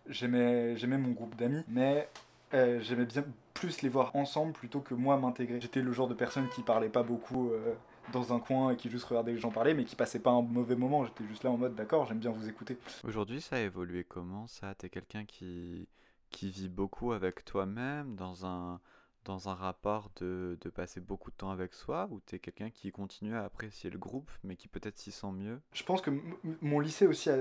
j'aimais 0.07 0.75
mon 0.85 1.11
groupe 1.11 1.35
d'amis, 1.35 1.63
mais 1.67 2.07
euh, 2.53 2.79
j'aimais 2.81 3.05
bien 3.05 3.25
plus 3.53 3.81
les 3.81 3.89
voir 3.89 4.15
ensemble 4.15 4.53
plutôt 4.53 4.79
que 4.79 4.93
moi 4.93 5.17
m'intégrer. 5.17 5.59
J'étais 5.59 5.81
le 5.81 5.91
genre 5.91 6.07
de 6.07 6.13
personne 6.13 6.47
qui 6.49 6.61
parlait 6.61 6.89
pas 6.89 7.03
beaucoup 7.03 7.49
euh, 7.49 7.73
dans 8.11 8.33
un 8.33 8.39
coin 8.39 8.71
et 8.71 8.77
qui 8.77 8.89
juste 8.89 9.05
regardait 9.05 9.33
les 9.33 9.39
gens 9.39 9.51
parler, 9.51 9.73
mais 9.73 9.85
qui 9.85 9.95
passait 9.95 10.19
pas 10.19 10.31
un 10.31 10.41
mauvais 10.41 10.75
moment. 10.75 11.05
J'étais 11.05 11.25
juste 11.25 11.43
là 11.43 11.51
en 11.51 11.57
mode 11.57 11.75
d'accord, 11.75 12.05
j'aime 12.05 12.19
bien 12.19 12.31
vous 12.31 12.47
écouter. 12.47 12.77
Aujourd'hui, 13.03 13.41
ça 13.41 13.57
a 13.57 13.59
évolué 13.59 14.03
comment 14.03 14.47
ça? 14.47 14.75
T'es 14.75 14.89
quelqu'un 14.89 15.25
qui, 15.25 15.87
qui 16.29 16.49
vit 16.49 16.69
beaucoup 16.69 17.11
avec 17.11 17.45
toi-même 17.45 18.15
dans 18.15 18.45
un 18.45 18.79
dans 19.25 19.49
un 19.49 19.53
rapport 19.53 20.11
de, 20.21 20.57
passer 20.73 20.99
beaucoup 20.99 21.31
de 21.31 21.35
temps 21.35 21.51
avec 21.51 21.73
soi 21.73 22.07
ou 22.11 22.19
tu 22.25 22.35
es 22.35 22.39
quelqu'un 22.39 22.69
qui 22.69 22.91
continue 22.91 23.33
à 23.35 23.45
apprécier 23.45 23.89
le 23.89 23.97
groupe 23.97 24.29
mais 24.43 24.55
qui 24.55 24.67
peut-être 24.67 24.97
s'y 24.97 25.11
sent 25.11 25.31
mieux? 25.31 25.61
Je 25.73 25.83
pense 25.83 26.01
que 26.01 26.11
mon 26.61 26.79
lycée 26.79 27.07
aussi 27.07 27.29
a, 27.29 27.37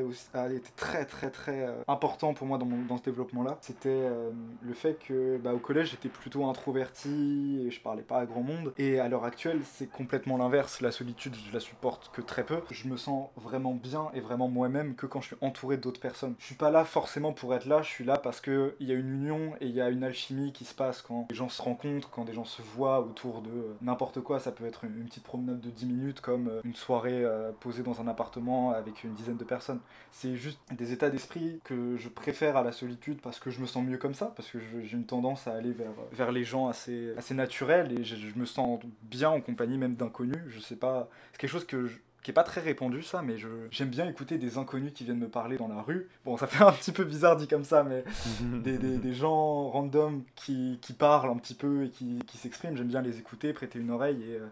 été 0.53 0.71
très 0.77 1.05
très 1.05 1.31
très 1.31 1.67
euh, 1.67 1.83
important 1.89 2.33
pour 2.33 2.47
moi 2.47 2.59
dans, 2.59 2.97
ce 2.97 3.03
développement-là. 3.03 3.59
C'était 3.61 3.89
euh, 3.89 4.31
le 4.63 4.75
fait 4.75 4.99
que 5.05 5.39
bah, 5.39 5.53
au 5.53 5.59
collège 5.59 5.91
j'étais 5.91 6.09
plutôt 6.09 6.45
introverti 6.47 7.65
et 7.67 7.71
je 7.71 7.81
parlais 7.81 8.03
pas 8.03 8.21
à 8.21 8.27
grand 8.27 8.43
monde 8.43 8.73
et 8.79 9.01
à 9.01 9.09
l'heure 9.09 9.25
actuelle 9.25 9.63
c'est 9.65 9.91
complètement 9.91 10.37
l'inverse. 10.37 10.81
La 10.81 10.93
solitude 10.93 11.35
je 11.35 11.53
la 11.53 11.61
supporte 11.61 12.11
que 12.13 12.21
très 12.21 12.45
peu. 12.45 12.61
Je 12.71 12.89
me 12.89 12.97
sens 12.97 13.31
vraiment 13.37 13.75
bien 13.75 14.11
et 14.15 14.21
vraiment 14.21 14.49
moi-même 14.49 14.95
que 14.95 15.07
quand 15.07 15.21
je 15.21 15.29
suis 15.29 15.37
entouré 15.41 15.77
d'autres 15.77 16.01
personnes. 16.01 16.35
Je 16.39 16.47
suis 16.47 16.55
pas 16.55 16.71
là 16.71 16.85
forcément 16.85 17.33
pour 17.33 17.55
être 17.55 17.67
là, 17.67 17.83
je 17.83 17.89
suis 17.89 18.05
là 18.05 18.19
parce 18.19 18.41
qu'il 18.41 18.75
y 18.81 18.93
a 18.93 18.95
une 18.95 19.13
union 19.13 19.55
et 19.61 19.67
il 19.67 19.75
y 19.75 19.81
a 19.81 19.91
une 19.91 20.05
alchimie 20.05 20.53
qui 20.53 20.65
se 20.65 20.75
passe 20.75 21.03
quand 21.03 21.27
les 21.31 21.37
gens 21.37 21.49
se 21.49 21.63
quand 22.11 22.25
des 22.25 22.33
gens 22.33 22.45
se 22.45 22.63
voient 22.63 23.01
autour 23.01 23.43
de 23.43 23.51
euh, 23.51 23.77
n'importe 23.83 24.21
quoi. 24.21 24.41
Ça 24.41 24.53
peut 24.53 24.65
être 24.65 24.85
une, 24.85 25.05
petite 25.05 25.23
promenade 25.23 25.61
de 25.61 25.71
10 25.71 25.87
minutes 25.87 26.21
comme 26.21 26.49
euh, 26.49 26.61
une 26.65 26.75
soirée 26.75 27.25
euh, 27.25 27.53
posée 27.61 27.83
dans 27.83 28.01
un 28.01 28.09
appartement 28.09 28.71
avec 28.71 29.05
une 29.05 29.13
dizaine 29.15 29.37
de 29.37 29.45
personnes. 29.45 29.81
C'est 30.13 30.37
juste 30.37 30.59
des 30.73 30.93
états 30.93 31.11
d'esprit 31.11 31.61
que 31.65 31.97
je 31.97 32.09
préfère 32.09 32.57
à 32.57 32.63
la 32.63 32.73
solitude 32.73 33.21
parce 33.21 33.39
que 33.39 33.51
je 33.51 33.61
me 33.61 33.67
sens 33.67 33.85
mieux 33.85 33.99
comme 33.99 34.15
ça, 34.15 34.33
parce 34.37 34.51
que 34.51 34.59
j'ai 34.59 34.97
une 34.97 35.07
tendance 35.07 35.47
à 35.47 35.53
aller 35.53 35.73
vers, 35.73 35.93
vers 36.13 36.33
les 36.33 36.45
gens 36.45 36.69
assez, 36.69 37.13
assez 37.17 37.35
naturels 37.35 37.99
et 37.99 38.05
je, 38.05 38.17
je 38.17 38.39
me 38.39 38.47
sens 38.47 38.81
bien 39.03 39.31
en 39.31 39.41
compagnie 39.41 39.79
même 39.79 39.95
d'inconnus. 39.95 40.43
Je 40.49 40.61
sais 40.61 40.77
pas, 40.77 41.09
c'est 41.33 41.39
quelque 41.39 41.51
chose 41.51 41.67
que 41.67 41.87
je, 41.87 41.99
qui 42.25 42.31
est 42.31 42.35
pas 42.35 42.43
très 42.43 42.63
répandu 42.63 43.03
ça, 43.03 43.21
mais 43.21 43.37
j'aime 43.71 43.91
bien 43.91 44.09
écouter 44.09 44.39
des 44.39 44.57
inconnus 44.57 44.95
qui 44.95 45.05
viennent 45.05 45.19
me 45.19 45.29
parler 45.29 45.59
dans 45.59 45.69
la 45.69 45.83
rue. 45.83 46.09
Bon, 46.25 46.39
ça 46.39 46.47
fait 46.49 46.65
un 46.65 46.73
petit 46.73 46.91
peu 46.91 47.05
bizarre 47.05 47.37
dit 47.37 47.47
comme 47.47 47.65
ça, 47.65 47.85
mais 47.85 48.03
des, 48.41 48.79
des, 48.79 48.97
des, 48.97 49.15
gens 49.15 49.69
random 49.69 50.25
qui, 50.35 50.79
qui, 50.81 50.95
parlent 50.95 51.31
un 51.31 51.37
petit 51.37 51.55
peu 51.55 51.85
et 51.85 51.91
qui, 51.91 52.19
qui 52.27 52.39
s'expriment, 52.39 52.77
j'aime 52.77 52.89
bien 52.89 53.03
les 53.03 53.19
écouter, 53.19 53.53
prêter 53.53 53.79
une 53.79 53.91
oreille 53.91 54.23
et... 54.23 54.39
Euh, 54.39 54.49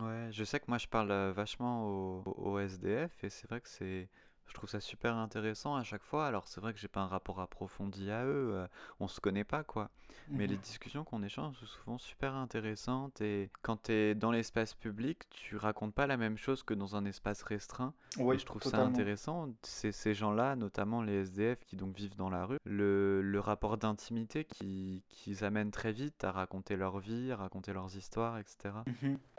ouais, 0.00 0.30
je 0.30 0.44
sais 0.44 0.60
que 0.60 0.66
moi 0.68 0.78
je 0.78 0.86
parle 0.86 1.10
euh, 1.10 1.32
vachement 1.34 1.84
au, 1.88 2.22
au 2.36 2.58
SDF 2.60 3.12
et 3.24 3.30
c'est 3.30 3.48
vrai 3.50 3.60
que 3.60 3.68
c'est 3.68 4.08
je 4.48 4.54
trouve 4.54 4.68
ça 4.68 4.80
super 4.80 5.16
intéressant 5.16 5.76
à 5.76 5.84
chaque 5.84 6.02
fois. 6.02 6.26
Alors 6.26 6.48
c'est 6.48 6.60
vrai 6.60 6.72
que 6.72 6.78
j'ai 6.78 6.88
pas 6.88 7.00
un 7.00 7.06
rapport 7.06 7.40
approfondi 7.40 8.10
à 8.10 8.24
eux, 8.24 8.50
euh, 8.54 8.66
on 9.00 9.08
se 9.08 9.20
connaît 9.20 9.44
pas 9.44 9.62
quoi. 9.62 9.90
Mais 10.30 10.46
les 10.46 10.56
mhm. 10.56 10.62
discussions 10.62 11.04
qu'on 11.04 11.22
échange 11.22 11.56
sont 11.58 11.66
souvent 11.66 11.98
super 11.98 12.34
intéressantes 12.34 13.20
et 13.20 13.50
quand 13.62 13.84
tu 13.84 13.92
es 13.92 14.14
dans 14.14 14.30
l'espace 14.30 14.74
public, 14.74 15.28
tu 15.30 15.56
racontes 15.56 15.94
pas 15.94 16.06
la 16.06 16.16
même 16.16 16.36
chose 16.36 16.62
que 16.62 16.74
dans 16.74 16.96
un 16.96 17.04
espace 17.04 17.42
restreint. 17.42 17.94
Oui, 18.18 18.36
et 18.36 18.38
je 18.38 18.44
trouve 18.44 18.62
ça 18.62 18.78
intéressant. 18.78 19.48
C'est 19.62 19.92
ces 19.92 20.14
gens-là, 20.14 20.56
notamment 20.56 21.02
les 21.02 21.22
SDF 21.22 21.64
qui 21.64 21.76
donc 21.76 21.96
vivent 21.96 22.16
dans 22.16 22.28
la 22.28 22.44
rue, 22.44 22.58
le, 22.64 23.22
le 23.22 23.40
rapport 23.40 23.78
d'intimité 23.78 24.44
qu'ils 24.44 25.02
qui 25.08 25.44
amènent 25.44 25.70
très 25.70 25.92
vite 25.92 26.24
à 26.24 26.32
raconter 26.32 26.76
leur 26.76 26.98
vie, 26.98 27.32
à 27.32 27.36
raconter 27.36 27.72
leurs 27.72 27.96
histoires, 27.96 28.38
etc. 28.38 28.74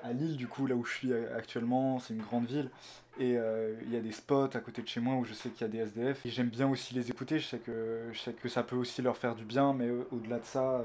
À 0.01 0.13
Lille, 0.13 0.38
du 0.38 0.48
coup, 0.48 0.66
là 0.66 0.75
où 0.75 0.84
je 0.86 0.94
suis 0.94 1.13
actuellement, 1.13 2.00
c'est 2.00 2.13
une 2.13 2.22
grande 2.22 2.46
ville. 2.46 2.70
Et 3.20 3.38
euh, 3.38 3.76
il 3.84 3.94
y 3.94 3.98
a 3.98 4.00
des 4.00 4.14
spots 4.14 4.50
à 4.54 4.60
côté 4.60 4.82
de 4.82 4.88
chez 4.88 5.02
moi 5.02 5.16
où 5.16 5.26
je 5.26 5.34
sais 5.34 5.50
qu'il 5.50 5.62
y 5.62 5.66
a 5.66 5.68
des 5.68 5.80
SDF. 5.80 6.26
Et 6.26 6.30
j'aime 6.30 6.50
bien 6.50 6.70
aussi 6.70 6.94
les 6.94 7.10
écouter. 7.12 7.38
Je 7.38 7.48
sais, 7.48 7.60
que, 7.60 8.10
je 8.14 8.20
sais 8.20 8.34
que 8.34 8.48
ça 8.48 8.64
peut 8.64 8.78
aussi 8.78 9.02
leur 9.02 9.18
faire 9.18 9.36
du 9.36 9.44
bien. 9.44 9.74
Mais 9.74 9.90
au-delà 10.12 10.40
de 10.40 10.46
ça, 10.46 10.76
euh, 10.76 10.84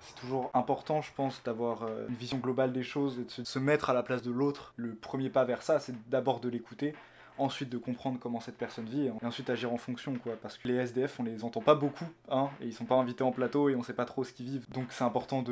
c'est 0.00 0.14
toujours 0.14 0.50
important, 0.54 1.02
je 1.02 1.12
pense, 1.12 1.42
d'avoir 1.42 1.82
euh, 1.82 2.06
une 2.08 2.14
vision 2.14 2.38
globale 2.38 2.72
des 2.72 2.84
choses 2.84 3.18
et 3.18 3.24
de 3.24 3.46
se 3.46 3.58
mettre 3.58 3.90
à 3.90 3.94
la 3.94 4.04
place 4.04 4.22
de 4.22 4.30
l'autre. 4.30 4.74
Le 4.76 4.94
premier 4.94 5.28
pas 5.28 5.44
vers 5.44 5.62
ça, 5.62 5.80
c'est 5.80 5.94
d'abord 6.08 6.40
de 6.40 6.48
l'écouter 6.48 6.94
ensuite 7.38 7.70
de 7.70 7.78
comprendre 7.78 8.18
comment 8.20 8.40
cette 8.40 8.58
personne 8.58 8.86
vit 8.86 9.06
et 9.06 9.12
ensuite 9.24 9.48
agir 9.48 9.72
en 9.72 9.78
fonction 9.78 10.14
quoi 10.16 10.36
parce 10.36 10.58
que 10.58 10.68
les 10.68 10.74
SDF 10.74 11.18
on 11.18 11.22
les 11.22 11.44
entend 11.44 11.62
pas 11.62 11.74
beaucoup 11.74 12.04
hein 12.28 12.50
et 12.60 12.66
ils 12.66 12.74
sont 12.74 12.84
pas 12.84 12.96
invités 12.96 13.24
en 13.24 13.32
plateau 13.32 13.70
et 13.70 13.74
on 13.74 13.82
sait 13.82 13.94
pas 13.94 14.04
trop 14.04 14.22
ce 14.22 14.34
qu'ils 14.34 14.46
vivent 14.46 14.70
donc 14.70 14.88
c'est 14.90 15.02
important 15.02 15.42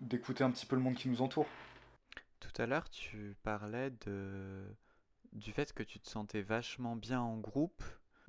d'écouter 0.00 0.42
un 0.42 0.50
petit 0.50 0.64
peu 0.64 0.76
le 0.76 0.82
monde 0.82 0.94
qui 0.94 1.10
nous 1.10 1.20
entoure 1.20 1.46
tout 2.40 2.62
à 2.62 2.66
l'heure 2.66 2.88
tu 2.88 3.36
parlais 3.42 3.90
de 4.06 4.64
du 5.32 5.52
fait 5.52 5.72
que 5.72 5.82
tu 5.82 6.00
te 6.00 6.08
sentais 6.08 6.42
vachement 6.42 6.96
bien 6.96 7.20
en 7.20 7.36
groupe 7.38 7.82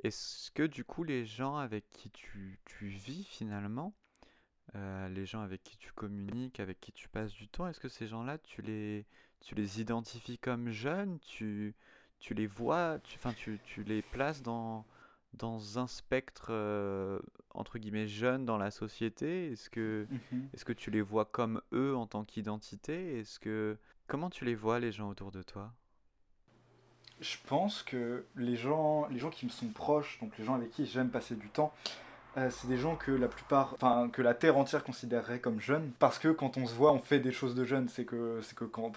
Est-ce 0.03 0.51
que 0.51 0.63
du 0.63 0.83
coup 0.85 1.03
les 1.03 1.25
gens 1.25 1.57
avec 1.57 1.89
qui 1.91 2.09
tu, 2.11 2.59
tu 2.65 2.87
vis 2.87 3.23
finalement, 3.25 3.93
euh, 4.75 5.09
les 5.09 5.25
gens 5.25 5.41
avec 5.41 5.63
qui 5.63 5.77
tu 5.77 5.91
communiques, 5.93 6.59
avec 6.59 6.79
qui 6.79 6.91
tu 6.93 7.09
passes 7.09 7.33
du 7.33 7.47
temps, 7.49 7.67
est-ce 7.67 7.79
que 7.79 7.89
ces 7.89 8.07
gens-là, 8.07 8.37
tu 8.39 8.61
les, 8.61 9.05
tu 9.41 9.55
les 9.55 9.81
identifies 9.81 10.37
comme 10.39 10.69
jeunes, 10.71 11.19
tu, 11.19 11.75
tu 12.19 12.33
les 12.33 12.47
vois, 12.47 12.99
tu, 13.03 13.15
enfin, 13.17 13.33
tu, 13.33 13.59
tu 13.63 13.83
les 13.83 14.01
places 14.01 14.41
dans, 14.43 14.85
dans 15.33 15.79
un 15.79 15.87
spectre 15.87 16.47
euh, 16.51 17.19
entre 17.51 17.79
guillemets 17.79 18.07
jeune 18.07 18.45
dans 18.45 18.57
la 18.57 18.71
société? 18.71 19.51
Est-ce 19.51 19.69
que, 19.69 20.07
Mhm. 20.09 20.51
est-ce 20.53 20.65
que 20.65 20.73
tu 20.73 20.91
les 20.91 21.01
vois 21.01 21.25
comme 21.25 21.61
eux 21.73 21.95
en 21.95 22.07
tant 22.07 22.25
qu'identité? 22.25 23.19
Est-ce 23.19 23.39
que 23.39 23.77
comment 24.07 24.29
tu 24.29 24.45
les 24.45 24.55
vois 24.55 24.79
les 24.79 24.91
gens 24.91 25.09
autour 25.09 25.31
de 25.31 25.41
toi? 25.43 25.73
Je 27.21 27.37
pense 27.47 27.83
que 27.83 28.25
les 28.35 28.55
gens, 28.55 29.07
les 29.11 29.19
gens 29.19 29.29
qui 29.29 29.45
me 29.45 29.51
sont 29.51 29.67
proches, 29.67 30.17
donc 30.21 30.37
les 30.37 30.43
gens 30.43 30.55
avec 30.55 30.71
qui 30.71 30.85
j'aime 30.87 31.09
passer 31.09 31.35
du 31.35 31.49
temps, 31.49 31.71
euh, 32.37 32.49
c'est 32.49 32.67
des 32.67 32.77
gens 32.77 32.95
que 32.95 33.11
la 33.11 33.27
plupart, 33.27 33.73
enfin 33.75 34.09
que 34.09 34.21
la 34.21 34.33
terre 34.33 34.57
entière 34.57 34.83
considérerait 34.83 35.39
comme 35.39 35.59
jeunes, 35.59 35.91
parce 35.99 36.17
que 36.17 36.29
quand 36.29 36.57
on 36.57 36.65
se 36.65 36.73
voit, 36.73 36.93
on 36.93 36.99
fait 36.99 37.19
des 37.19 37.31
choses 37.31 37.55
de 37.55 37.63
jeunes. 37.63 37.89
C'est 37.89 38.05
que, 38.05 38.39
c'est 38.41 38.55
que 38.55 38.65
quand, 38.65 38.91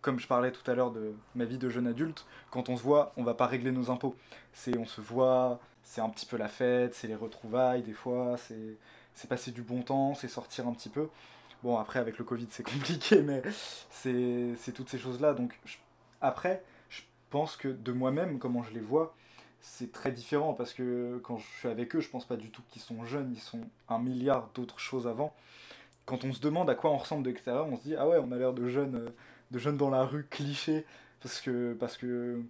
comme 0.00 0.18
je 0.18 0.26
parlais 0.26 0.52
tout 0.52 0.68
à 0.70 0.74
l'heure 0.74 0.90
de 0.90 1.12
ma 1.34 1.44
vie 1.44 1.58
de 1.58 1.68
jeune 1.68 1.86
adulte, 1.86 2.24
quand 2.50 2.68
on 2.68 2.76
se 2.76 2.82
voit, 2.82 3.12
on 3.16 3.24
va 3.24 3.34
pas 3.34 3.46
régler 3.46 3.72
nos 3.72 3.90
impôts. 3.90 4.16
C'est, 4.52 4.78
on 4.78 4.86
se 4.86 5.00
voit, 5.00 5.60
c'est 5.82 6.00
un 6.00 6.08
petit 6.08 6.26
peu 6.26 6.36
la 6.36 6.48
fête, 6.48 6.94
c'est 6.94 7.08
les 7.08 7.14
retrouvailles 7.14 7.82
des 7.82 7.92
fois, 7.92 8.36
c'est, 8.38 8.76
c'est 9.14 9.28
passer 9.28 9.50
du 9.50 9.62
bon 9.62 9.82
temps, 9.82 10.14
c'est 10.14 10.28
sortir 10.28 10.66
un 10.66 10.72
petit 10.72 10.88
peu. 10.88 11.08
Bon 11.62 11.76
après 11.78 11.98
avec 11.98 12.18
le 12.18 12.24
Covid 12.24 12.46
c'est 12.50 12.62
compliqué, 12.70 13.22
mais 13.22 13.42
c'est, 13.90 14.54
c'est 14.58 14.72
toutes 14.72 14.88
ces 14.88 14.98
choses 14.98 15.20
là. 15.20 15.34
Donc 15.34 15.58
après, 16.20 16.62
pense 17.36 17.58
que 17.58 17.68
de 17.68 17.92
moi-même, 17.92 18.38
comment 18.38 18.62
je 18.62 18.72
les 18.72 18.80
vois 18.80 19.14
c'est 19.60 19.92
très 19.92 20.10
différent 20.10 20.54
parce 20.54 20.72
que 20.72 21.20
quand 21.22 21.38
je 21.38 21.46
suis 21.58 21.68
avec 21.68 21.94
eux, 21.94 22.00
je 22.00 22.08
pense 22.08 22.24
pas 22.24 22.36
du 22.36 22.50
tout 22.50 22.62
qu'ils 22.70 22.80
sont 22.80 23.04
jeunes, 23.04 23.30
ils 23.34 23.40
sont 23.40 23.60
un 23.90 23.98
milliard 23.98 24.48
d'autres 24.54 24.78
choses 24.78 25.06
avant. 25.06 25.34
Quand 26.06 26.24
on 26.24 26.32
se 26.32 26.40
demande 26.40 26.70
à 26.70 26.74
quoi 26.74 26.90
on 26.92 26.96
ressemble 26.96 27.24
de 27.24 27.34
on 27.50 27.76
se 27.76 27.82
dit 27.82 27.94
ah 27.94 28.08
ouais, 28.08 28.16
on 28.22 28.32
a 28.32 28.36
l'air 28.36 28.54
de 28.54 28.68
jeunes, 28.68 28.94
euh, 28.94 29.08
de 29.50 29.58
jeunes 29.58 29.76
dans 29.76 29.90
la 29.90 30.04
rue, 30.04 30.24
clichés, 30.30 30.86
parce 31.20 31.42
que 31.42 31.74
parce 31.74 31.98
que 31.98 32.40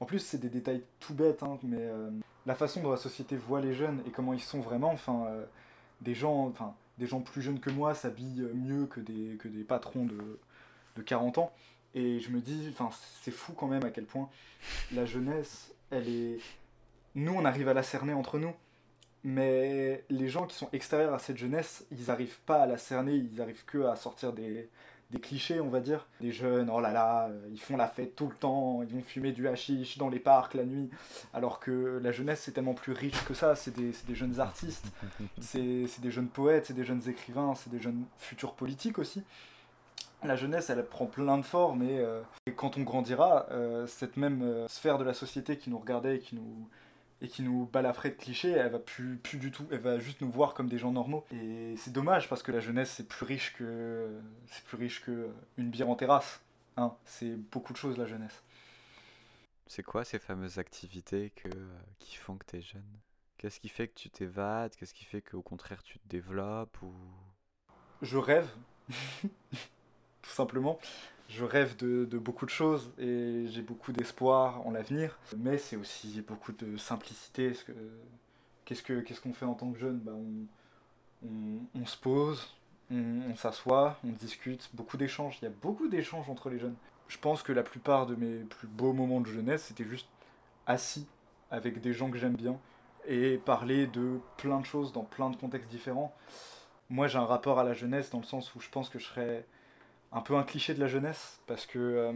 en 0.00 0.04
plus 0.04 0.18
c'est 0.18 0.38
des 0.38 0.50
détails 0.50 0.82
tout 1.00 1.14
bêtes, 1.14 1.42
hein, 1.42 1.58
mais 1.62 1.80
euh, 1.80 2.10
la 2.44 2.54
façon 2.54 2.82
dont 2.82 2.90
la 2.90 2.98
société 2.98 3.36
voit 3.36 3.62
les 3.62 3.72
jeunes 3.72 4.02
et 4.06 4.10
comment 4.10 4.34
ils 4.34 4.42
sont 4.42 4.60
vraiment, 4.60 4.90
enfin 4.90 5.24
euh, 5.28 5.44
des 6.02 6.14
gens, 6.14 6.48
enfin 6.48 6.74
des 6.98 7.06
gens 7.06 7.20
plus 7.20 7.40
jeunes 7.40 7.60
que 7.60 7.70
moi 7.70 7.94
s'habillent 7.94 8.46
mieux 8.52 8.84
que 8.86 9.00
des 9.00 9.36
que 9.38 9.48
des 9.48 9.64
patrons 9.64 10.04
de 10.04 10.38
de 10.96 11.02
40 11.02 11.38
ans. 11.38 11.52
Et 11.94 12.18
je 12.20 12.30
me 12.30 12.40
dis, 12.40 12.68
enfin, 12.70 12.90
c'est 13.22 13.30
fou 13.30 13.52
quand 13.52 13.68
même 13.68 13.84
à 13.84 13.90
quel 13.90 14.04
point 14.04 14.28
la 14.92 15.06
jeunesse, 15.06 15.72
elle 15.90 16.08
est. 16.08 16.38
Nous, 17.14 17.32
on 17.32 17.44
arrive 17.44 17.68
à 17.68 17.74
la 17.74 17.84
cerner 17.84 18.12
entre 18.12 18.38
nous, 18.38 18.52
mais 19.22 20.04
les 20.10 20.28
gens 20.28 20.46
qui 20.46 20.56
sont 20.56 20.68
extérieurs 20.72 21.14
à 21.14 21.20
cette 21.20 21.36
jeunesse, 21.38 21.86
ils 21.92 22.06
n'arrivent 22.06 22.40
pas 22.46 22.62
à 22.62 22.66
la 22.66 22.78
cerner, 22.78 23.14
ils 23.14 23.40
arrivent 23.40 23.64
que 23.64 23.84
à 23.84 23.94
sortir 23.94 24.32
des, 24.32 24.68
des 25.10 25.20
clichés, 25.20 25.60
on 25.60 25.68
va 25.68 25.78
dire. 25.78 26.08
Des 26.20 26.32
jeunes, 26.32 26.68
oh 26.68 26.80
là 26.80 26.90
là, 26.90 27.28
euh, 27.28 27.48
ils 27.52 27.60
font 27.60 27.76
la 27.76 27.86
fête 27.86 28.16
tout 28.16 28.26
le 28.26 28.34
temps, 28.34 28.82
ils 28.82 28.92
vont 28.92 29.02
fumer 29.02 29.30
du 29.30 29.46
hashish 29.46 29.96
dans 29.96 30.08
les 30.08 30.18
parcs 30.18 30.54
la 30.54 30.64
nuit, 30.64 30.90
alors 31.32 31.60
que 31.60 32.00
la 32.02 32.10
jeunesse, 32.10 32.40
c'est 32.44 32.52
tellement 32.52 32.74
plus 32.74 32.92
riche 32.92 33.24
que 33.24 33.34
ça, 33.34 33.54
c'est 33.54 33.74
des, 33.76 33.92
des 34.08 34.14
jeunes 34.16 34.40
artistes, 34.40 34.86
c'est 35.40 35.86
c'est 35.86 36.00
des 36.00 36.10
jeunes 36.10 36.28
poètes, 36.28 36.66
c'est 36.66 36.74
des 36.74 36.84
jeunes 36.84 37.08
écrivains, 37.08 37.54
c'est 37.54 37.70
des 37.70 37.80
jeunes 37.80 38.04
futurs 38.18 38.54
politiques 38.54 38.98
aussi 38.98 39.22
la 40.24 40.36
jeunesse, 40.36 40.70
elle 40.70 40.84
prend 40.84 41.06
plein 41.06 41.38
de 41.38 41.42
formes 41.42 41.82
et, 41.82 41.98
euh, 41.98 42.22
et 42.46 42.54
quand 42.54 42.76
on 42.76 42.82
grandira, 42.82 43.46
euh, 43.50 43.86
cette 43.86 44.16
même 44.16 44.42
euh, 44.42 44.68
sphère 44.68 44.98
de 44.98 45.04
la 45.04 45.14
société 45.14 45.58
qui 45.58 45.70
nous 45.70 45.78
regardait 45.78 46.16
et 46.16 46.20
qui 46.20 46.34
nous, 46.36 46.68
et 47.20 47.28
qui 47.28 47.42
nous 47.42 47.66
balafrait 47.66 48.10
de 48.10 48.16
clichés, 48.16 48.50
elle 48.50 48.70
va 48.70 48.78
plus, 48.78 49.16
plus 49.16 49.38
du 49.38 49.50
tout, 49.50 49.66
elle 49.70 49.80
va 49.80 49.98
juste 49.98 50.20
nous 50.20 50.30
voir 50.30 50.54
comme 50.54 50.68
des 50.68 50.78
gens 50.78 50.92
normaux. 50.92 51.24
Et 51.32 51.74
c'est 51.76 51.92
dommage 51.92 52.28
parce 52.28 52.42
que 52.42 52.52
la 52.52 52.60
jeunesse, 52.60 52.90
c'est 52.90 53.08
plus 53.08 53.24
riche 53.24 53.54
que, 53.54 54.08
c'est 54.48 54.64
plus 54.64 54.76
riche 54.76 55.02
que 55.04 55.28
une 55.56 55.70
bière 55.70 55.88
en 55.88 55.96
terrasse. 55.96 56.40
Hein, 56.76 56.94
c'est 57.04 57.36
beaucoup 57.36 57.72
de 57.72 57.78
choses 57.78 57.98
la 57.98 58.06
jeunesse. 58.06 58.42
C'est 59.66 59.82
quoi 59.82 60.04
ces 60.04 60.18
fameuses 60.18 60.58
activités 60.58 61.30
que, 61.30 61.48
qui 61.98 62.16
font 62.16 62.36
que 62.36 62.44
tu 62.46 62.56
es 62.56 62.62
jeune? 62.62 62.82
Qu'est-ce 63.38 63.60
qui 63.60 63.68
fait 63.68 63.88
que 63.88 63.94
tu 63.94 64.10
t'évades? 64.10 64.74
Qu'est-ce 64.76 64.94
qui 64.94 65.04
fait 65.04 65.22
qu'au 65.22 65.42
contraire 65.42 65.82
tu 65.82 65.98
te 65.98 66.08
développes 66.08 66.80
ou... 66.82 66.92
Je 68.02 68.18
rêve, 68.18 68.48
tout 70.24 70.30
simplement. 70.30 70.78
Je 71.28 71.44
rêve 71.44 71.76
de, 71.76 72.18
beaucoup 72.18 72.44
de 72.44 72.50
choses 72.50 72.90
et 72.98 73.46
j'ai 73.48 73.62
beaucoup 73.62 73.92
d'espoir 73.92 74.66
en 74.66 74.70
l'avenir. 74.70 75.18
Mais 75.38 75.58
c'est 75.58 75.76
aussi 75.76 76.22
beaucoup 76.26 76.52
de 76.52 76.76
simplicité. 76.76 77.52
Qu'est-ce 78.64 78.82
que 78.82 79.00
qu'est-ce 79.00 79.20
qu'on 79.20 79.32
fait 79.32 79.44
en 79.44 79.54
tant 79.54 79.70
que 79.70 79.78
jeune? 79.78 79.98
Bah, 79.98 80.12
on, 81.22 81.86
se 81.86 81.96
pose, 81.96 82.54
on 82.90 83.34
s'assoit, 83.36 83.98
on 84.04 84.10
discute, 84.10 84.68
beaucoup 84.74 84.96
d'échanges. 84.96 85.38
Il 85.40 85.44
y 85.44 85.48
a 85.48 85.54
beaucoup 85.62 85.88
d'échanges 85.88 86.28
entre 86.28 86.50
les 86.50 86.58
jeunes. 86.58 86.76
Je 87.08 87.18
pense 87.18 87.42
que 87.42 87.52
la 87.52 87.62
plupart 87.62 88.06
de 88.06 88.14
mes 88.14 88.44
plus 88.44 88.68
beaux 88.68 88.92
moments 88.92 89.20
de 89.20 89.26
jeunesse, 89.26 89.64
c'était 89.64 89.84
juste 89.84 90.08
assis 90.66 91.06
avec 91.50 91.80
des 91.80 91.92
gens 91.92 92.10
que 92.10 92.18
j'aime 92.18 92.36
bien 92.36 92.58
et 93.06 93.36
parler 93.38 93.86
de 93.86 94.18
plein 94.38 94.60
de 94.60 94.64
choses 94.64 94.92
dans 94.92 95.04
plein 95.04 95.30
de 95.30 95.36
contextes 95.36 95.70
différents. 95.70 96.14
Moi, 96.90 97.06
j'ai 97.06 97.18
un 97.18 97.24
rapport 97.24 97.58
à 97.58 97.64
la 97.64 97.74
jeunesse 97.74 98.10
dans 98.10 98.18
le 98.18 98.24
sens 98.24 98.54
où 98.54 98.60
je 98.60 98.68
pense 98.68 98.88
que 98.88 98.98
je 98.98 99.06
serais 99.06 99.46
un 100.14 100.20
peu 100.20 100.36
un 100.36 100.44
cliché 100.44 100.72
de 100.74 100.80
la 100.80 100.86
jeunesse 100.86 101.40
parce 101.46 101.66
que 101.66 101.78
euh, 101.78 102.12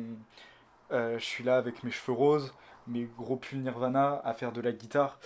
euh, 0.92 1.18
je 1.18 1.24
suis 1.24 1.44
là 1.44 1.56
avec 1.56 1.82
mes 1.82 1.90
cheveux 1.90 2.16
roses, 2.16 2.54
mes 2.86 3.04
gros 3.04 3.36
pulls 3.36 3.58
Nirvana, 3.60 4.22
à 4.24 4.32
faire 4.32 4.52
de 4.52 4.60
la 4.60 4.72
guitare, 4.72 5.18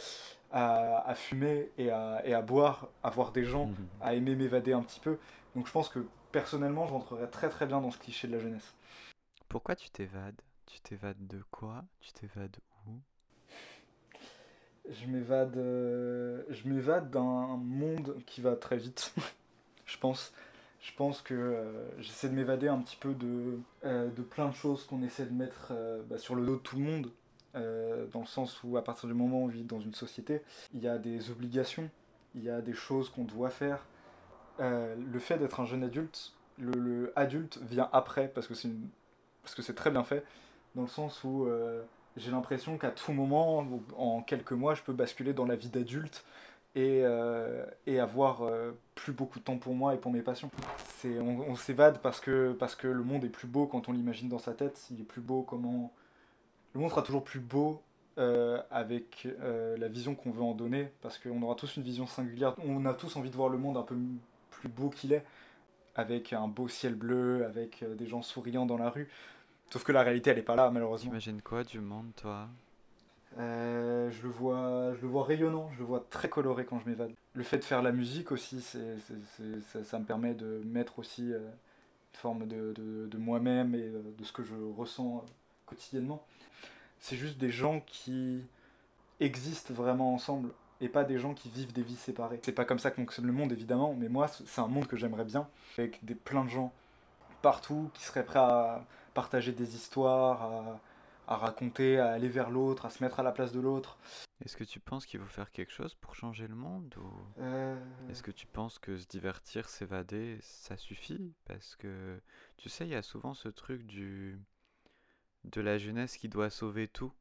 à, 0.50 1.08
à 1.08 1.14
fumer 1.14 1.70
et 1.78 1.90
à, 1.90 2.22
et 2.24 2.34
à 2.34 2.42
boire, 2.42 2.88
à 3.02 3.10
voir 3.10 3.30
des 3.30 3.44
gens, 3.44 3.70
à 4.00 4.14
aimer 4.14 4.34
m'évader 4.34 4.72
un 4.72 4.82
petit 4.82 5.00
peu. 5.00 5.18
Donc 5.54 5.66
je 5.66 5.72
pense 5.72 5.88
que 5.88 6.04
personnellement, 6.32 6.86
je 6.86 6.92
rentrerais 6.92 7.28
très 7.28 7.50
très 7.50 7.66
bien 7.66 7.80
dans 7.80 7.90
ce 7.90 7.98
cliché 7.98 8.26
de 8.26 8.32
la 8.32 8.38
jeunesse. 8.38 8.74
Pourquoi 9.48 9.76
tu 9.76 9.90
t'évades? 9.90 10.40
Tu 10.66 10.80
t'évades 10.80 11.26
de 11.26 11.42
quoi? 11.50 11.84
Tu 12.00 12.12
t'évades 12.12 12.56
où? 12.86 12.92
Je 14.90 15.06
m'évade, 15.06 15.56
euh, 15.58 16.42
je 16.48 16.66
m'évade 16.66 17.10
d'un 17.10 17.56
monde 17.58 18.16
qui 18.26 18.40
va 18.40 18.56
très 18.56 18.78
vite, 18.78 19.14
je 19.86 19.98
pense. 19.98 20.32
Je 20.82 20.90
pense 20.96 21.22
que 21.22 21.32
euh, 21.32 22.00
j'essaie 22.00 22.28
de 22.28 22.34
m'évader 22.34 22.66
un 22.66 22.78
petit 22.78 22.96
peu 22.96 23.14
de, 23.14 23.60
euh, 23.84 24.10
de 24.10 24.22
plein 24.22 24.48
de 24.48 24.54
choses 24.54 24.84
qu'on 24.84 25.00
essaie 25.04 25.24
de 25.24 25.32
mettre 25.32 25.68
euh, 25.70 26.02
bah, 26.10 26.18
sur 26.18 26.34
le 26.34 26.44
dos 26.44 26.56
de 26.56 26.60
tout 26.60 26.76
le 26.76 26.82
monde, 26.82 27.10
dans 27.54 28.20
le 28.20 28.26
sens 28.26 28.62
où 28.64 28.78
à 28.78 28.82
partir 28.82 29.08
du 29.08 29.14
moment 29.14 29.42
où 29.42 29.44
on 29.44 29.46
vit 29.46 29.62
dans 29.62 29.78
une 29.78 29.92
société, 29.92 30.40
il 30.72 30.80
y 30.80 30.88
a 30.88 30.96
des 30.96 31.30
obligations, 31.30 31.90
il 32.34 32.42
y 32.42 32.48
a 32.48 32.62
des 32.62 32.72
choses 32.72 33.10
qu'on 33.10 33.24
doit 33.24 33.50
faire. 33.50 33.84
Le 34.58 35.18
fait 35.18 35.36
d'être 35.36 35.60
un 35.60 35.66
jeune 35.66 35.84
adulte, 35.84 36.32
le, 36.58 36.72
le 36.72 37.12
adulte 37.14 37.58
vient 37.60 37.90
après 37.92 38.28
parce 38.28 38.46
que 38.46 38.54
c'est 38.54 38.70
parce 39.42 39.54
que 39.54 39.60
c'est 39.60 39.74
très 39.74 39.90
bien 39.90 40.02
fait, 40.02 40.24
dans 40.74 40.80
le 40.80 40.88
sens 40.88 41.22
où 41.24 41.46
j'ai 42.16 42.30
l'impression 42.30 42.78
qu'à 42.78 42.90
tout 42.90 43.12
moment, 43.12 43.68
en 43.98 44.22
quelques 44.22 44.52
mois, 44.52 44.72
je 44.72 44.82
peux 44.82 44.94
basculer 44.94 45.34
dans 45.34 45.44
la 45.44 45.56
vie 45.56 45.68
d'adulte 45.68 46.24
et, 46.74 47.00
euh, 47.04 47.64
et 47.86 48.00
avoir 48.00 48.42
euh, 48.42 48.72
plus 48.94 49.12
beaucoup 49.12 49.38
de 49.38 49.44
temps 49.44 49.58
pour 49.58 49.74
moi 49.74 49.94
et 49.94 49.98
pour 49.98 50.12
mes 50.12 50.22
passions. 50.22 50.50
C'est, 50.98 51.18
on, 51.18 51.54
s'évade 51.54 51.98
parce 52.00 52.20
que, 52.20 52.52
parce 52.52 52.74
que 52.74 52.86
le 52.86 53.02
monde 53.02 53.24
est 53.24 53.28
plus 53.28 53.48
beau 53.48 53.66
quand 53.66 53.88
on 53.88 53.92
l'imagine 53.92 54.28
dans 54.28 54.38
sa 54.38 54.52
tête. 54.52 54.86
Il 54.90 55.00
est 55.00 55.04
plus 55.04 55.20
beau 55.20 55.42
comment... 55.42 55.92
Le 56.74 56.80
monde 56.80 56.90
sera 56.90 57.02
toujours 57.02 57.24
plus 57.24 57.40
beau 57.40 57.82
euh, 58.18 58.60
avec 58.70 59.28
la 59.42 59.88
vision 59.88 60.14
qu'on 60.14 60.30
veut 60.30 60.42
en 60.42 60.54
donner 60.54 60.90
parce 61.02 61.18
qu'on 61.18 61.42
aura 61.42 61.54
tous 61.54 61.76
une 61.76 61.82
vision 61.82 62.06
singulière. 62.06 62.54
On 62.64 62.86
a 62.86 62.94
tous 62.94 63.16
envie 63.16 63.30
de 63.30 63.36
voir 63.36 63.50
le 63.50 63.58
monde 63.58 63.76
un 63.76 63.82
peu 63.82 63.96
plus 64.50 64.68
beau 64.68 64.88
qu'il 64.88 65.12
est 65.12 65.24
avec 65.94 66.32
un 66.32 66.48
beau 66.48 66.68
ciel 66.68 66.94
bleu, 66.94 67.44
avec 67.44 67.84
des 67.98 68.06
gens 68.06 68.22
souriants 68.22 68.64
dans 68.64 68.78
la 68.78 68.88
rue. 68.88 69.10
Sauf 69.70 69.84
que 69.84 69.92
la 69.92 70.02
réalité, 70.02 70.30
elle 70.30 70.38
est 70.38 70.42
pas 70.42 70.56
là, 70.56 70.70
malheureusement. 70.70 71.10
T'imagines 71.10 71.42
quoi 71.42 71.64
du 71.64 71.80
monde, 71.80 72.12
toi? 72.16 72.48
Euh, 73.38 74.10
je 74.10 74.22
le 74.22 74.28
vois, 74.28 74.92
je 74.94 75.02
le 75.02 75.08
vois 75.08 75.24
rayonnant, 75.24 75.70
je 75.72 75.78
le 75.78 75.84
vois 75.84 76.04
très 76.10 76.28
coloré 76.28 76.64
quand 76.64 76.78
je 76.80 76.88
m'évade. 76.88 77.12
Le 77.34 77.42
fait 77.42 77.58
de 77.58 77.64
faire 77.64 77.82
la 77.82 77.92
musique 77.92 78.30
aussi, 78.30 78.60
ça, 78.60 78.78
me 79.98 80.04
permet 80.04 80.34
de 80.34 80.60
mettre 80.66 80.98
aussi 80.98 81.32
euh, 81.32 81.38
une 81.38 82.18
forme 82.18 82.46
de, 82.46 82.74
de- 82.74 83.18
moi-même 83.18 83.74
et 83.74 83.82
euh, 83.82 84.02
de 84.18 84.24
ce 84.24 84.32
que 84.32 84.42
je 84.42 84.54
ressens 84.76 85.24
quotidiennement. 85.66 86.22
C'est 87.00 87.16
juste 87.16 87.38
des 87.38 87.50
gens 87.50 87.80
qui 87.86 88.42
existent 89.20 89.74
vraiment 89.74 90.14
ensemble 90.14 90.50
et 90.80 90.88
pas 90.88 91.04
des 91.04 91.18
gens 91.18 91.34
qui 91.34 91.48
vivent 91.48 91.72
des 91.72 91.82
vies 91.82 91.96
séparées. 91.96 92.40
C'est 92.44 92.52
pas 92.52 92.64
comme 92.64 92.78
ça 92.78 92.90
que 92.90 92.96
fonctionne 92.96 93.26
le 93.26 93.32
monde 93.32 93.52
évidemment, 93.52 93.94
mais 93.98 94.08
moi 94.08 94.28
c'est 94.28 94.60
un 94.60 94.66
monde 94.66 94.86
que 94.86 94.96
j'aimerais 94.96 95.24
bien 95.24 95.48
avec 95.78 96.04
des 96.04 96.14
plein 96.14 96.44
de 96.44 96.50
gens 96.50 96.72
partout 97.42 97.90
qui 97.94 98.04
seraient 98.04 98.24
prêts 98.24 98.38
à 98.40 98.84
partager 99.14 99.52
des 99.52 99.76
histoires, 99.76 100.42
à, 100.42 100.80
à 101.26 101.36
raconter, 101.36 101.98
à 101.98 102.12
aller 102.12 102.28
vers 102.28 102.50
l'autre, 102.50 102.86
à 102.86 102.90
se 102.90 103.02
mettre 103.02 103.20
à 103.20 103.22
la 103.22 103.32
place 103.32 103.52
de 103.52 103.60
l'autre. 103.60 103.98
Est-ce 104.44 104.56
que 104.56 104.64
tu 104.64 104.80
penses 104.80 105.06
qu'il 105.06 105.20
faut 105.20 105.26
faire 105.26 105.50
quelque 105.52 105.72
chose 105.72 105.94
pour 105.94 106.14
changer 106.14 106.48
le 106.48 106.54
monde 106.56 106.94
ou 106.98 107.12
Euh, 107.38 107.76
est-ce 108.10 108.22
que 108.22 108.32
tu 108.32 108.46
penses 108.46 108.78
que 108.78 108.96
se 108.98 109.06
divertir, 109.06 109.68
s'évader, 109.68 110.38
ça 110.42 110.76
suffit? 110.76 111.32
Parce 111.44 111.76
que 111.76 112.20
tu 112.56 112.68
sais, 112.68 112.84
il 112.86 112.90
y 112.90 112.94
a 112.96 113.02
souvent 113.02 113.34
ce 113.34 113.48
truc 113.48 113.86
du 113.86 114.38
de 115.44 115.60
la 115.60 115.78
jeunesse 115.78 116.16
qui 116.16 116.28
doit 116.28 116.50
sauver 116.50 116.88
tout. 116.88 117.12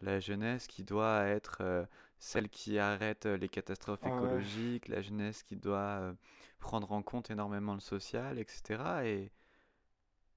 la 0.00 0.20
jeunesse 0.20 0.66
qui 0.68 0.84
doit 0.84 1.24
être 1.24 1.58
euh, 1.60 1.84
celle 2.18 2.48
qui 2.48 2.78
arrête 2.78 3.26
euh, 3.26 3.36
les 3.36 3.48
catastrophes 3.48 4.00
Ah 4.04 4.08
ouais. 4.08 4.14
écologiques, 4.16 4.88
la 4.88 5.02
jeunesse 5.02 5.42
qui 5.42 5.56
doit 5.56 5.78
euh, 6.00 6.14
prendre 6.60 6.92
en 6.92 7.02
compte 7.02 7.30
énormément 7.30 7.74
le 7.74 7.80
social, 7.80 8.38
etc. 8.38 9.06
Et 9.06 9.32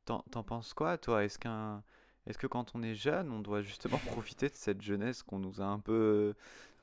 t'en 0.06 0.44
penses 0.44 0.74
quoi, 0.74 0.98
toi? 0.98 1.24
Est-ce 1.24 1.40
qu'un, 1.40 1.84
est-ce 2.28 2.38
que 2.38 2.48
quand 2.48 2.72
on 2.76 2.84
est 2.84 2.96
jeune, 2.96 3.32
on 3.32 3.40
doit 3.40 3.62
justement 3.62 3.98
profiter 4.08 4.50
de 4.50 4.56
cette 4.56 4.82
jeunesse 4.82 5.24
qu'on 5.24 5.40
nous 5.40 5.62
a 5.62 5.66
un 5.66 5.80
peu 5.80 6.34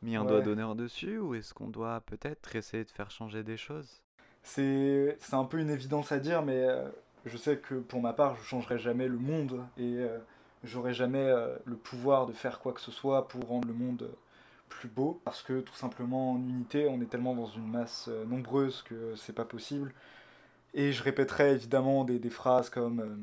mis 0.03 0.17
un 0.17 0.25
doigt 0.25 0.41
d'honneur 0.41 0.77
dessus, 0.77 1.19
ou 1.19 1.35
est-ce 1.35 1.53
qu'on 1.53 1.69
doit 1.69 2.01
peut-être 2.03 2.55
essayer 2.55 2.85
de 2.85 2.91
faire 2.91 3.11
changer 3.11 3.43
des 3.43 3.57
choses? 3.57 4.03
C'est, 4.43 5.17
c'est 5.21 5.35
un 5.35 5.45
peu 5.45 5.59
une 5.59 5.71
évidence 5.71 6.13
à 6.13 6.21
dire, 6.21 6.43
mais 6.43 6.63
euh, 6.65 6.89
je 7.27 7.37
sais 7.37 7.59
que 7.59 7.75
pour 7.75 8.01
ma 8.01 8.13
part, 8.13 8.37
je 8.37 8.43
changerai 8.45 8.79
jamais 8.79 9.09
le 9.09 9.19
monde 9.19 9.65
et 9.77 9.97
euh, 9.99 10.19
j'aurai 10.65 10.95
jamais 10.95 11.19
euh, 11.19 11.57
le 11.65 11.77
pouvoir 11.77 12.27
de 12.27 12.33
faire 12.33 12.61
quoi 12.61 12.73
que 12.73 12.81
ce 12.81 12.93
soit 12.93 13.29
pour 13.29 13.47
rendre 13.49 13.67
le 13.67 13.75
monde 13.75 14.09
plus 14.69 14.89
beau, 14.89 15.21
parce 15.25 15.43
que 15.43 15.61
tout 15.61 15.75
simplement 15.75 16.33
en 16.33 16.37
unité, 16.37 16.87
on 16.89 17.01
est 17.01 17.11
tellement 17.11 17.35
dans 17.35 17.47
une 17.47 17.69
masse 17.69 18.07
euh, 18.09 18.25
nombreuse 18.25 18.83
que 18.83 19.15
c'est 19.17 19.33
pas 19.33 19.45
possible. 19.45 19.93
Et 20.75 20.93
je 20.93 21.03
répéterai 21.03 21.53
évidemment 21.53 22.05
des, 22.05 22.19
des 22.19 22.31
phrases 22.31 22.71
comme 22.71 23.01
euh, 23.01 23.17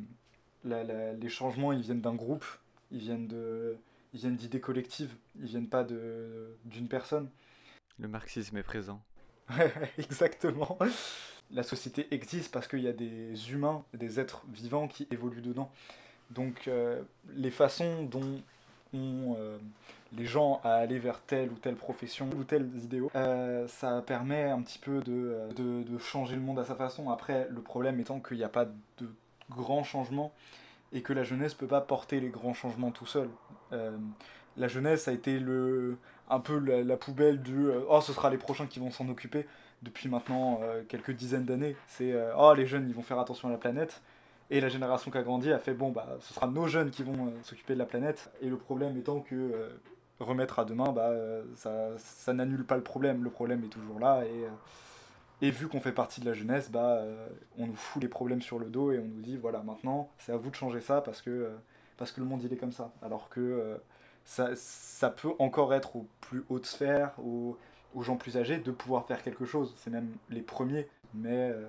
la- 0.66 0.84
la- 0.84 1.14
les 1.14 1.30
changements, 1.30 1.72
ils 1.72 1.82
viennent 1.82 2.02
d'un 2.02 2.16
groupe, 2.16 2.46
ils 2.92 3.00
viennent 3.00 3.28
de, 3.28 3.78
ils 4.14 4.20
viennent 4.20 4.36
d'idées 4.36 4.60
collectives, 4.62 5.16
ils 5.40 5.46
viennent 5.46 5.70
pas 5.70 5.84
de, 5.84 6.56
d'une 6.66 6.88
personne. 6.88 7.30
Le 8.00 8.08
marxisme 8.08 8.58
est 8.58 8.64
présent. 8.64 9.02
Exactement. 9.98 10.78
La 11.52 11.64
société 11.64 12.08
existe 12.14 12.52
parce 12.52 12.68
qu'il 12.68 12.80
y 12.80 12.88
a 12.88 12.94
des 12.94 13.52
humains, 13.52 13.84
des 13.94 14.20
êtres 14.20 14.44
vivants 14.52 14.88
qui 14.88 15.08
évoluent 15.12 15.42
dedans. 15.42 15.72
Donc 16.32 16.68
euh, 16.68 17.02
les 17.36 17.52
façons 17.52 18.04
dont 18.04 18.42
ont 18.94 19.36
euh, 19.38 19.58
les 20.18 20.26
gens 20.26 20.62
à 20.64 20.76
aller 20.76 20.98
vers 21.00 21.22
telle 21.22 21.52
ou 21.52 21.56
telle 21.56 21.76
profession 21.76 22.30
ou 22.36 22.44
tels 22.44 22.68
idéaux, 22.84 23.12
euh, 23.16 23.68
ça 23.68 24.02
permet 24.02 24.44
un 24.46 24.62
petit 24.62 24.80
peu 24.80 25.02
de, 25.02 25.38
de, 25.56 25.84
de 25.84 25.98
changer 26.00 26.36
le 26.36 26.42
monde 26.42 26.60
à 26.60 26.66
sa 26.66 26.76
façon. 26.76 27.10
Après, 27.10 27.48
le 27.50 27.62
problème 27.62 28.00
étant 28.00 28.20
qu'il 28.20 28.38
n'y 28.38 28.44
a 28.44 28.50
pas 28.50 28.66
de 28.66 29.08
grands 29.50 29.84
changements 29.84 30.34
et 30.94 31.02
que 31.02 31.14
la 31.14 31.24
jeunesse 31.24 31.54
peut 31.54 31.68
pas 31.68 31.82
porter 31.82 32.20
les 32.20 32.30
grands 32.30 32.54
changements 32.54 32.92
tout 32.92 33.06
seul. 33.06 33.30
Euh, 33.74 33.98
la 34.58 34.68
jeunesse 34.68 35.08
a 35.08 35.12
été 35.12 35.40
le, 35.40 35.98
un 36.30 36.40
peu 36.40 36.58
la, 36.58 36.98
poubelle 36.98 37.42
du 37.42 37.68
euh, 37.68 37.82
oh 37.90 38.02
ce 38.02 38.14
sera 38.14 38.30
les 38.30 38.38
prochains 38.38 38.68
qui 38.68 38.80
vont 38.80 38.92
s'en 38.92 39.10
occuper 39.10 39.46
depuis 39.82 40.08
maintenant 40.08 40.60
euh, 40.64 40.84
quelques 40.88 41.12
dizaines 41.12 41.46
d'années. 41.46 41.76
C'est 41.88 42.14
oh 42.38 42.54
les 42.54 42.66
jeunes 42.66 42.88
ils 42.88 42.96
vont 42.96 43.04
faire 43.04 43.20
attention 43.20 43.50
à 43.50 43.52
la 43.52 43.58
planète. 43.58 44.02
Et 44.52 44.62
la 44.62 44.70
génération 44.70 45.10
qui 45.10 45.18
a 45.18 45.24
grandi 45.24 45.52
a 45.52 45.58
fait 45.60 45.74
bon 45.74 45.90
bah 45.90 46.08
ce 46.22 46.34
sera 46.34 46.48
nos 46.48 46.68
jeunes 46.68 46.92
qui 46.92 47.04
vont 47.04 47.34
s'occuper 47.44 47.74
de 47.74 47.80
la 47.80 47.86
planète. 47.86 48.32
Et 48.42 48.48
le 48.48 48.58
problème 48.58 48.96
étant 48.98 49.20
que 49.20 49.70
remettre 50.20 50.60
à 50.60 50.66
demain 50.66 50.92
bah 50.92 51.12
ça, 51.56 51.90
ça 51.98 52.32
n'annule 52.34 52.64
pas 52.64 52.76
le 52.76 52.84
problème. 52.84 53.24
Le 53.24 53.32
problème 53.32 53.64
est 53.64 53.70
toujours 53.70 54.00
là 54.00 54.24
et 54.24 54.46
et 55.42 55.52
vu 55.52 55.68
qu'on 55.68 55.82
fait 55.82 55.92
partie 55.92 56.22
de 56.22 56.26
la 56.26 56.34
jeunesse, 56.34 56.72
bah, 56.72 56.98
euh, 57.00 57.28
on 57.58 57.68
nous 57.68 57.76
fout 57.76 58.02
les 58.02 58.08
problèmes 58.08 58.42
sur 58.42 58.58
le 58.58 58.68
dos 58.68 58.92
et 58.92 59.00
on 59.00 59.06
nous 59.06 59.22
dit 59.22 59.38
voilà, 59.38 59.62
maintenant, 59.64 60.10
c'est 60.18 60.32
à 60.32 60.38
vous 60.38 60.50
de 60.50 60.56
changer 60.56 60.82
ça 60.82 61.02
parce 61.02 61.22
que, 61.22 61.30
euh, 61.30 61.56
parce 61.98 62.12
que 62.12 62.22
le 62.22 62.26
monde 62.26 62.42
il 62.44 62.54
est 62.54 62.58
comme 62.58 62.72
ça. 62.72 62.94
Alors 63.02 63.30
que 63.30 63.42
euh, 63.42 63.78
ça, 64.24 64.56
ça 64.56 65.10
peut 65.10 65.32
encore 65.40 65.74
être 65.74 65.96
aux 65.98 66.08
plus 66.22 66.46
hautes 66.50 66.66
sphères, 66.66 67.14
aux, 67.20 67.58
aux 67.94 68.02
gens 68.02 68.18
plus 68.18 68.38
âgés, 68.38 68.58
de 68.60 68.72
pouvoir 68.72 69.06
faire 69.08 69.22
quelque 69.22 69.46
chose. 69.46 69.74
C'est 69.78 69.90
même 69.90 70.10
les 70.30 70.42
premiers. 70.42 70.88
Mais 71.14 71.52
euh, 71.52 71.68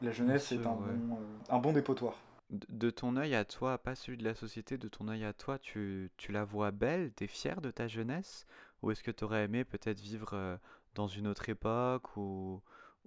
la 0.00 0.12
jeunesse 0.12 0.50
est 0.52 0.66
un 0.66 0.70
ouais. 0.70 0.92
bon, 0.94 1.16
euh, 1.16 1.54
un 1.54 1.58
bon 1.58 1.72
dépotoir. 1.72 2.14
De 2.50 2.66
de 2.68 2.90
ton 2.90 3.16
œil 3.16 3.34
à 3.34 3.44
toi, 3.46 3.78
pas 3.78 3.94
celui 3.94 4.18
de 4.18 4.24
la 4.24 4.34
société, 4.34 4.76
de 4.76 4.88
ton 4.88 5.08
œil 5.08 5.24
à 5.24 5.32
toi, 5.32 5.58
tu, 5.58 6.10
tu 6.18 6.32
la 6.32 6.44
vois 6.44 6.70
belle, 6.70 7.12
t'es 7.12 7.26
fier 7.26 7.62
de 7.62 7.70
ta 7.70 7.88
jeunesse? 7.88 8.46
Ou 8.82 8.90
est-ce 8.90 9.02
que 9.02 9.10
t'aurais 9.10 9.44
aimé 9.44 9.64
peut-être 9.64 10.00
vivre 10.00 10.58
dans 10.94 11.06
une 11.06 11.26
autre 11.28 11.48
époque 11.48 12.14
ou, 12.16 12.60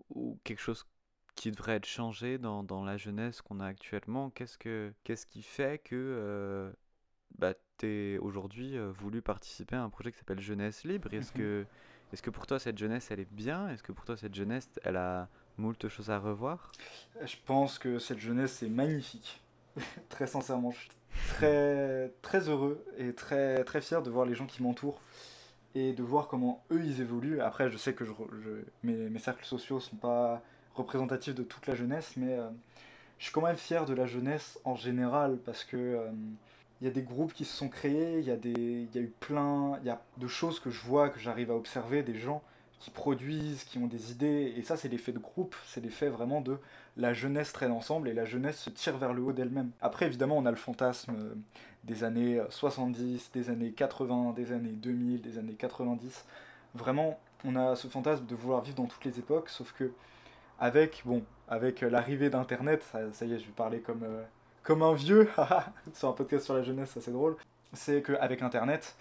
ou 0.09 0.39
quelque 0.43 0.61
chose 0.61 0.85
qui 1.35 1.51
devrait 1.51 1.75
être 1.75 1.85
changé 1.85 2.37
dans, 2.37 2.63
dans 2.63 2.83
la 2.83 2.97
jeunesse 2.97 3.41
qu'on 3.41 3.59
a 3.59 3.65
actuellement? 3.65 4.29
Qu'est-ce 4.29 4.57
que, 4.57 4.93
qu'est-ce 5.03 5.25
qui 5.25 5.41
fait 5.41 5.79
que 5.83 5.95
euh, 5.95 6.71
bah, 7.37 7.53
t'es 7.77 8.17
aujourd'hui 8.21 8.77
euh, 8.77 8.91
voulu 8.91 9.21
participer 9.21 9.75
à 9.75 9.83
un 9.83 9.89
projet 9.89 10.11
qui 10.11 10.17
s'appelle 10.17 10.39
Jeunesse 10.39 10.83
Libre? 10.83 11.13
Est-ce 11.13 11.31
que, 11.31 11.65
est-ce 12.13 12.21
que 12.21 12.29
pour 12.29 12.47
toi 12.47 12.59
cette 12.59 12.77
jeunesse 12.77 13.11
elle 13.11 13.19
est 13.19 13.31
bien? 13.31 13.69
Est-ce 13.69 13.83
que 13.83 13.91
pour 13.91 14.05
toi 14.05 14.17
cette 14.17 14.35
jeunesse 14.35 14.69
elle 14.83 14.97
a 14.97 15.27
moult 15.57 15.87
choses 15.87 16.09
à 16.09 16.19
revoir? 16.19 16.71
Je 17.23 17.35
pense 17.45 17.79
que 17.79 17.99
cette 17.99 18.19
jeunesse 18.19 18.63
est 18.63 18.69
magnifique. 18.69 19.41
très 20.09 20.27
sincèrement, 20.27 20.71
je 20.71 20.79
suis 20.79 20.89
très, 21.27 22.13
très 22.21 22.49
heureux 22.49 22.85
et 22.97 23.13
très, 23.13 23.63
très 23.63 23.81
fier 23.81 24.01
de 24.01 24.09
voir 24.09 24.25
les 24.25 24.35
gens 24.35 24.45
qui 24.45 24.63
m'entourent 24.63 25.01
et 25.75 25.91
de 25.91 26.01
voir 26.01 26.27
comment 26.27 26.63
eux 26.71 26.81
ils 26.83 27.01
évoluent. 27.01 27.41
Après, 27.41 27.69
je 27.69 27.77
sais 27.77 27.93
que 27.93 28.05
je, 28.05 28.11
mes, 28.83 29.19
cercles 29.19 29.45
sociaux 29.45 29.79
sont 29.79 29.97
pas 29.97 30.41
représentatifs 30.73 31.35
de 31.35 31.43
toute 31.43 31.67
la 31.67 31.75
jeunesse, 31.75 32.13
mais 32.15 32.33
euh, 32.33 32.49
je 33.19 33.25
suis 33.25 33.33
quand 33.33 33.41
même 33.41 33.57
fier 33.57 33.85
de 33.85 33.93
la 33.93 34.07
jeunesse 34.07 34.59
en 34.63 34.75
général 34.75 35.37
parce 35.45 35.63
que 35.63 35.77
euh, 35.77 36.11
il 36.81 36.85
y 36.85 36.89
a 36.89 36.93
des 36.93 37.03
groupes 37.03 37.33
qui 37.33 37.45
se 37.45 37.55
sont 37.55 37.69
créés, 37.69 38.19
il 38.19 38.25
y 38.25 38.31
a 38.31 38.35
y 38.35 38.97
a 38.97 39.01
eu 39.01 39.13
plein, 39.19 39.77
il 39.81 39.87
y 39.87 39.89
a 39.89 40.01
de 40.17 40.27
choses 40.27 40.59
que 40.59 40.69
je 40.69 40.81
vois, 40.81 41.09
que 41.09 41.19
j'arrive 41.19 41.51
à 41.51 41.55
observer, 41.55 42.03
des 42.03 42.15
gens 42.15 42.41
qui 42.79 42.91
produisent, 42.91 43.63
qui 43.63 43.77
ont 43.77 43.87
des 43.87 44.11
idées, 44.11 44.53
et 44.57 44.61
ça 44.61 44.77
c'est 44.77 44.89
l'effet 44.89 45.11
de 45.11 45.19
groupe, 45.19 45.55
c'est 45.65 45.81
l'effet 45.81 46.09
vraiment 46.09 46.41
de 46.41 46.57
la 46.97 47.13
jeunesse 47.13 47.51
traîne 47.53 47.71
ensemble 47.71 48.09
et 48.09 48.13
la 48.13 48.25
jeunesse 48.25 48.59
se 48.59 48.69
tire 48.69 48.97
vers 48.97 49.13
le 49.13 49.21
haut 49.21 49.33
d'elle-même. 49.33 49.71
Après 49.81 50.05
évidemment 50.05 50.37
on 50.37 50.45
a 50.45 50.51
le 50.51 50.57
fantasme 50.57 51.15
euh, 51.17 51.35
des 51.85 52.03
années 52.03 52.41
70, 52.49 53.31
des 53.33 53.49
années 53.49 53.71
80, 53.71 54.33
des 54.35 54.51
années 54.51 54.69
2000, 54.69 55.21
des 55.21 55.37
années 55.37 55.53
90. 55.53 56.25
Vraiment 56.73 57.19
on 57.45 57.55
a 57.55 57.75
ce 57.75 57.87
fantasme 57.87 58.25
de 58.25 58.35
vouloir 58.35 58.61
vivre 58.61 58.77
dans 58.77 58.87
toutes 58.87 59.05
les 59.05 59.19
époques, 59.19 59.49
sauf 59.49 59.73
que 59.73 59.91
avec, 60.59 61.03
bon, 61.05 61.23
avec 61.47 61.83
euh, 61.83 61.89
l'arrivée 61.89 62.29
d'Internet, 62.29 62.83
ça, 62.91 63.25
y 63.25 63.33
est, 63.33 63.39
je 63.39 63.45
vais 63.45 63.51
parler 63.55 63.79
comme, 63.79 64.03
euh, 64.03 64.23
comme 64.63 64.81
un 64.81 64.93
vieux, 64.93 65.29
sur 65.93 66.09
un 66.09 66.13
podcast 66.13 66.45
sur 66.45 66.53
la 66.53 66.63
jeunesse, 66.63 66.91
ça 66.91 67.01
c'est 67.01 67.11
drôle, 67.11 67.35
c'est 67.73 68.01
qu'avec 68.01 68.41
Internet, 68.41 68.95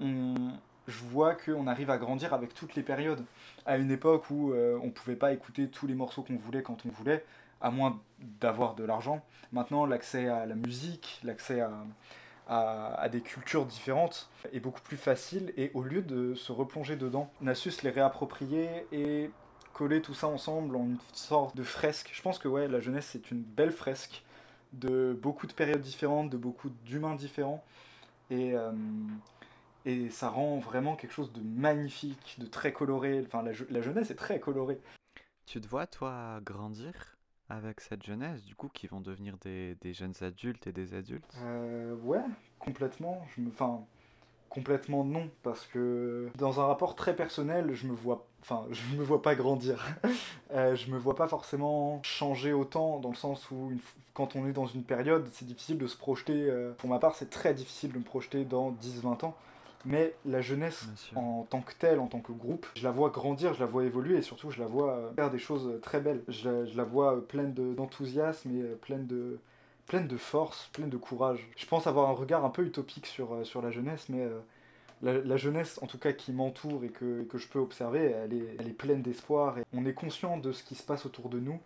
je 0.00 1.04
vois 1.10 1.34
qu'on 1.34 1.66
arrive 1.66 1.90
à 1.90 1.98
grandir 1.98 2.32
avec 2.32 2.54
toutes 2.54 2.74
les 2.74 2.82
périodes. 2.82 3.22
À 3.66 3.76
une 3.76 3.90
époque 3.90 4.30
où 4.30 4.52
euh, 4.52 4.78
on 4.82 4.90
pouvait 4.90 5.16
pas 5.16 5.32
écouter 5.32 5.68
tous 5.68 5.86
les 5.86 5.94
morceaux 5.94 6.22
qu'on 6.22 6.36
voulait 6.36 6.62
quand 6.62 6.86
on 6.86 6.88
voulait, 6.88 7.24
à 7.60 7.70
moins 7.70 8.00
d'avoir 8.40 8.74
de 8.74 8.84
l'argent. 8.84 9.24
Maintenant, 9.52 9.86
l'accès 9.86 10.28
à 10.28 10.46
la 10.46 10.54
musique, 10.54 11.20
l'accès 11.24 11.60
à, 11.60 11.72
à, 12.48 13.08
des 13.08 13.20
cultures 13.20 13.64
différentes 13.66 14.28
est 14.52 14.60
beaucoup 14.60 14.80
plus 14.80 14.96
facile 14.96 15.52
et 15.56 15.70
au 15.74 15.82
lieu 15.82 16.02
de 16.02 16.34
se 16.34 16.52
replonger 16.52 16.96
dedans, 16.96 17.30
on 17.42 17.46
a 17.46 17.54
su 17.54 17.70
se 17.70 17.82
les 17.84 17.90
réapproprier 17.90 18.86
et 18.92 19.30
coller 19.72 20.02
tout 20.02 20.14
ça 20.14 20.26
ensemble 20.26 20.76
en 20.76 20.84
une 20.84 20.98
sorte 21.12 21.56
de 21.56 21.62
fresque. 21.62 22.10
Je 22.12 22.22
pense 22.22 22.38
que 22.38 22.48
ouais, 22.48 22.68
la 22.68 22.80
jeunesse 22.80 23.08
c'est 23.12 23.30
une 23.30 23.42
belle 23.42 23.72
fresque 23.72 24.24
de 24.72 25.16
beaucoup 25.20 25.46
de 25.46 25.52
périodes 25.52 25.80
différentes, 25.80 26.30
de 26.30 26.36
beaucoup 26.36 26.70
d'humains 26.84 27.14
différents 27.14 27.64
et, 28.30 28.54
euh, 28.54 28.72
et 29.84 30.10
ça 30.10 30.28
rend 30.28 30.58
vraiment 30.58 30.96
quelque 30.96 31.12
chose 31.12 31.32
de 31.32 31.40
magnifique, 31.40 32.36
de 32.38 32.46
très 32.46 32.72
coloré. 32.72 33.22
Enfin, 33.26 33.42
la 33.42 33.82
jeunesse 33.82 34.10
est 34.10 34.16
très 34.16 34.40
colorée. 34.40 34.80
Tu 35.46 35.60
te 35.60 35.66
vois, 35.66 35.86
toi, 35.86 36.40
grandir? 36.44 37.16
Avec 37.50 37.80
cette 37.80 38.04
jeunesse, 38.04 38.44
du 38.44 38.54
coup, 38.54 38.70
qui 38.72 38.86
vont 38.86 39.00
devenir 39.00 39.36
des, 39.42 39.76
jeunes 39.92 40.14
adultes 40.22 40.66
et 40.66 40.72
des 40.72 40.94
adultes? 40.94 41.34
Euh, 41.42 41.94
ouais, 41.96 42.22
complètement. 42.60 43.26
Enfin, 43.48 43.80
complètement 44.48 45.04
non, 45.04 45.28
parce 45.42 45.66
que 45.66 46.30
dans 46.38 46.60
un 46.60 46.66
rapport 46.66 46.94
très 46.94 47.14
personnel, 47.14 47.74
je 47.74 47.86
me 47.86 47.92
vois, 47.92 48.24
enfin, 48.40 48.66
je 48.70 48.96
me 48.96 49.02
vois 49.02 49.20
pas 49.20 49.34
grandir. 49.34 49.84
Euh, 50.52 50.74
je 50.74 50.90
me 50.90 50.98
vois 50.98 51.14
pas 51.14 51.28
forcément 51.28 52.02
changer 52.02 52.52
autant, 52.52 52.98
dans 52.98 53.10
le 53.10 53.14
sens 53.14 53.52
où 53.52 53.70
quand 54.14 54.34
on 54.34 54.48
est 54.48 54.52
dans 54.52 54.66
une 54.66 54.82
période, 54.82 55.28
c'est 55.30 55.44
difficile 55.44 55.78
de 55.78 55.86
se 55.86 55.96
projeter. 55.96 56.32
euh, 56.50 56.72
pour 56.72 56.90
ma 56.90 56.98
part, 56.98 57.14
c'est 57.14 57.30
très 57.30 57.54
difficile 57.54 57.92
de 57.92 57.98
me 57.98 58.02
projeter 58.02 58.44
dans 58.44 58.72
10-20 58.72 59.24
ans. 59.26 59.36
Mais 59.84 60.14
la 60.26 60.40
jeunesse 60.42 60.92
en 61.14 61.44
tant 61.50 61.62
que 61.62 61.72
telle, 61.74 62.00
en 62.00 62.06
tant 62.06 62.20
que 62.20 62.32
groupe, 62.32 62.66
je 62.74 62.84
la 62.84 62.90
vois 62.90 63.10
grandir, 63.10 63.54
je 63.54 63.60
la 63.60 63.66
vois 63.66 63.84
évoluer 63.84 64.18
et 64.18 64.22
surtout 64.22 64.50
je 64.50 64.60
la 64.60 64.66
vois 64.66 64.92
euh, 64.94 65.12
faire 65.14 65.30
des 65.30 65.38
choses 65.38 65.66
euh, 65.68 65.78
très 65.80 66.00
belles. 66.00 66.22
Je 66.28 66.48
la, 66.48 66.64
je 66.66 66.76
la 66.76 66.84
vois 66.84 67.16
euh, 67.16 67.20
pleine 67.20 67.54
de- 67.54 67.74
d'enthousiasme 67.74 68.50
et 68.50 68.62
pleine 68.76 69.06
de, 69.06 69.38
pleine 69.86 70.06
de 70.06 70.16
force, 70.18 70.68
pleine 70.72 70.90
de 70.90 70.96
courage. 70.98 71.48
Je 71.56 71.66
pense 71.66 71.86
avoir 71.86 72.10
un 72.10 72.12
regard 72.12 72.44
un 72.44 72.50
peu 72.50 72.62
utopique 72.64 73.06
sur, 73.06 73.44
sur 73.46 73.62
la 73.62 73.70
jeunesse, 73.70 74.08
mais 74.10 74.22
euh, 74.22 74.38
la, 75.02 75.14
la 75.20 75.36
jeunesse, 75.36 75.78
en 75.82 75.86
tout 75.86 75.98
cas 75.98 76.12
qui 76.12 76.32
m'entoure 76.32 76.84
et 76.84 76.90
que, 76.90 77.22
que 77.24 77.38
je 77.38 77.48
peux 77.48 77.58
observer, 77.58 78.04
elle 78.12 78.34
est, 78.34 78.56
elle 78.58 78.68
est 78.68 78.72
pleine 78.74 79.02
d'espoir 79.02 79.58
et 79.58 79.64
on 79.74 79.86
est 79.86 79.94
conscient 79.94 80.38
de 80.38 80.52
ce 80.52 80.62
qui 80.64 80.74
se 80.74 80.82
passe 80.84 81.06
autour 81.06 81.28
de 81.30 81.40
nous 81.40 81.60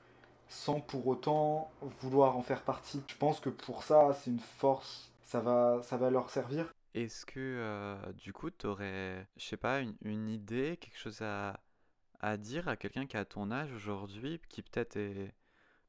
sans 0.49 0.81
pour 0.81 1.07
autant 1.09 1.73
vouloir 2.03 2.37
en 2.39 2.43
faire 2.43 2.63
partie. 2.63 3.03
Je 3.09 3.17
pense 3.17 3.41
que 3.41 3.51
pour 3.51 3.85
ça, 3.85 4.15
c'est 4.15 4.31
une 4.31 4.41
force, 4.41 5.13
ça 5.25 5.41
va, 5.41 5.81
ça 5.85 5.99
va 5.99 6.11
leur 6.11 6.31
servir. 6.31 6.74
Est-ce 6.95 7.27
que, 7.27 8.13
du 8.13 8.33
coup, 8.33 8.51
t'aurais, 8.51 9.27
je 9.37 9.45
sais 9.45 9.57
pas, 9.57 9.81
une, 9.81 10.29
idée, 10.29 10.77
quelque 10.81 10.97
chose 10.99 11.23
à, 11.23 11.61
à 12.21 12.37
dire 12.37 12.69
à 12.69 12.77
quelqu'un 12.77 13.07
qui 13.07 13.17
a 13.17 13.25
ton 13.25 13.51
âge 13.51 13.73
aujourd'hui, 13.73 14.41
qui 14.49 14.63
peut-être 14.63 14.97
est, 14.97 15.35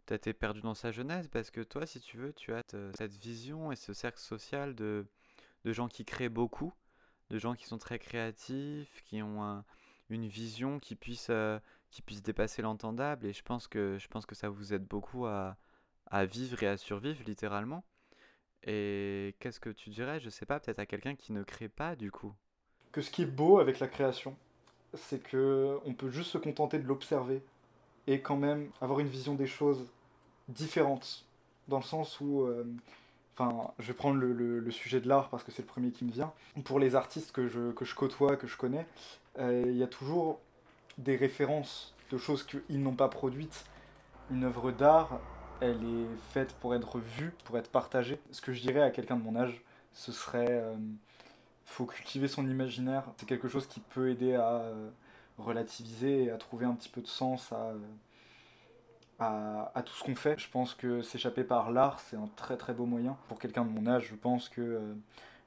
est 0.10 0.34
perdu 0.34 0.62
dans 0.62 0.74
sa 0.74 0.92
jeunesse? 0.92 1.28
Parce 1.28 1.52
que 1.52 1.62
toi, 1.62 1.86
si 1.86 2.00
tu 2.00 2.18
veux, 2.18 2.34
tu 2.34 2.54
as 2.54 2.64
te- 2.64 2.92
cette 2.98 3.14
vision 3.14 3.72
et 3.72 3.76
ce 3.76 3.94
cercle 3.94 4.20
social 4.20 4.74
de, 4.76 5.08
gens 5.66 5.88
qui 5.88 6.06
créent 6.06 6.30
beaucoup, 6.30 6.74
de 7.30 7.38
gens 7.40 7.56
qui 7.56 7.66
sont 7.66 7.78
très 7.78 8.00
créatifs, 8.00 9.04
qui 9.06 9.22
ont 9.22 9.64
une 10.10 10.28
vision 10.28 10.80
qui 10.80 10.96
puisse, 10.96 11.30
dépasser 12.24 12.64
l'entendable. 12.64 13.28
Et 13.28 13.34
je 13.34 13.44
pense, 13.44 13.68
que, 13.68 14.00
ça 14.34 14.50
vous 14.50 14.74
aide 14.74 14.86
beaucoup 14.86 15.28
à 15.28 15.56
vivre 16.26 16.64
et 16.64 16.68
à 16.68 16.78
survivre, 16.78 17.24
littéralement. 17.26 17.84
Et 18.66 19.36
qu'est-ce 19.40 19.60
que 19.60 19.70
tu 19.70 19.90
dirais, 19.90 20.20
je 20.20 20.30
sais 20.30 20.46
pas, 20.46 20.60
peut-être 20.60 20.80
à 20.80 20.86
quelqu'un 20.86 21.16
qui 21.16 21.34
ne 21.34 21.44
crée 21.44 21.70
pas, 21.70 21.96
du 21.96 22.12
coup? 22.12 22.34
Que 22.92 23.02
ce 23.02 23.12
qui 23.12 23.22
est 23.22 23.28
beau 23.28 23.60
avec 23.60 23.80
la 23.80 23.88
création, 23.88 24.36
c'est 24.94 25.22
que 25.22 25.78
on 25.86 25.94
peut 25.94 26.10
juste 26.10 26.32
se 26.32 26.38
contenter 26.38 26.80
de 26.80 26.88
l'observer 26.88 27.44
et 28.08 28.22
quand 28.22 28.38
même 28.38 28.70
avoir 28.82 29.00
une 29.00 29.08
vision 29.08 29.36
des 29.36 29.48
choses 29.48 29.86
différente. 30.48 31.26
Dans 31.68 31.78
le 31.78 31.84
sens 31.84 32.20
où... 32.22 32.42
Euh, 32.44 32.64
enfin, 33.38 33.72
je 33.80 33.88
vais 33.88 33.94
prendre 33.94 34.20
le, 34.20 34.72
sujet 34.72 35.00
de 35.00 35.08
l'art 35.08 35.30
parce 35.30 35.44
que 35.44 35.52
c'est 35.52 35.62
le 35.62 35.68
premier 35.68 35.92
qui 35.92 36.06
me 36.06 36.12
vient. 36.12 36.34
Pour 36.64 36.80
les 36.80 36.96
artistes 36.96 37.32
que 37.32 37.48
je, 37.48 37.72
côtoie, 37.94 38.36
que 38.36 38.48
je 38.48 38.58
connais, 38.58 38.88
euh, 39.40 39.64
il 39.68 39.78
y 39.78 39.84
a 39.84 39.88
toujours 39.88 40.40
des 40.98 41.16
références 41.16 41.94
de 42.12 42.18
choses 42.18 42.44
qu'ils 42.44 42.82
n'ont 42.82 42.96
pas 42.96 43.10
produites. 43.10 43.66
Une 44.32 44.44
œuvre 44.44 44.72
d'art, 44.72 45.20
elle 45.62 45.84
est 45.84 46.08
faite 46.32 46.54
pour 46.60 46.76
être 46.76 47.00
vue, 47.00 47.34
pour 47.46 47.58
être 47.58 47.70
partagée. 47.70 48.20
Ce 48.32 48.42
que 48.42 48.54
je 48.54 48.62
dirais 48.62 48.82
à 48.82 48.92
quelqu'un 48.92 49.18
de 49.18 49.24
mon 49.24 49.36
âge, 49.36 49.62
ce 49.94 50.12
serait 50.12 50.48
euh, 50.50 50.76
faut 51.66 51.86
cultiver 51.86 52.28
son 52.28 52.48
imaginaire. 52.48 53.04
C'est 53.18 53.26
quelque 53.26 53.48
chose 53.48 53.68
qui 53.68 53.80
peut 53.80 54.10
aider 54.10 54.36
à 54.36 54.62
euh, 54.62 54.90
relativiser 55.38 56.26
et 56.26 56.32
à 56.32 56.38
trouver 56.38 56.66
un 56.66 56.74
petit 56.74 56.90
peu 56.90 57.02
de 57.02 57.08
sens 57.08 57.52
à, 57.52 57.74
à, 59.20 59.82
tout 59.84 59.94
ce 59.94 60.04
qu'on 60.04 60.16
fait. 60.16 60.40
Je 60.40 60.50
pense 60.50 60.74
que 60.74 61.02
s'échapper 61.02 61.44
par 61.44 61.72
l'art, 61.72 62.00
c'est 62.00 62.16
un 62.16 62.30
très 62.36 62.58
très 62.58 62.74
beau 62.74 62.86
moyen. 62.86 63.18
Pour 63.28 63.40
quelqu'un 63.40 63.66
de 63.66 63.70
mon 63.70 63.88
âge, 63.88 64.08
je 64.10 64.16
pense 64.16 64.50
que 64.50 64.62
euh, 64.62 64.94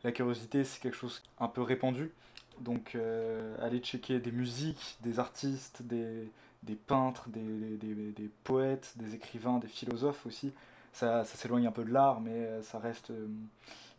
la 0.05 0.13
curiosité, 0.13 0.65
c'est 0.65 0.81
quelque 0.81 0.97
chose 0.97 1.23
un 1.39 1.49
peu 1.49 1.63
répandu. 1.63 2.13
Donc 2.61 2.95
euh, 2.95 3.57
aller 3.63 3.79
checker 3.79 4.19
des 4.19 4.33
musiques, 4.33 4.99
des 5.03 5.19
artistes, 5.21 5.83
des, 5.83 6.31
des 6.63 6.75
peintres, 6.75 7.29
des, 7.29 7.77
des, 7.77 8.13
des, 8.13 8.31
poètes, 8.45 8.95
des 8.97 9.15
écrivains, 9.15 9.59
des 9.59 9.69
philosophes 9.69 10.27
aussi. 10.27 10.53
Ça, 10.93 11.25
ça 11.25 11.37
s'éloigne 11.37 11.67
un 11.67 11.73
peu 11.73 11.85
de 11.85 11.93
l'art, 11.93 12.21
mais 12.21 12.31
euh, 12.33 12.63
ça 12.63 12.79
reste 12.79 13.13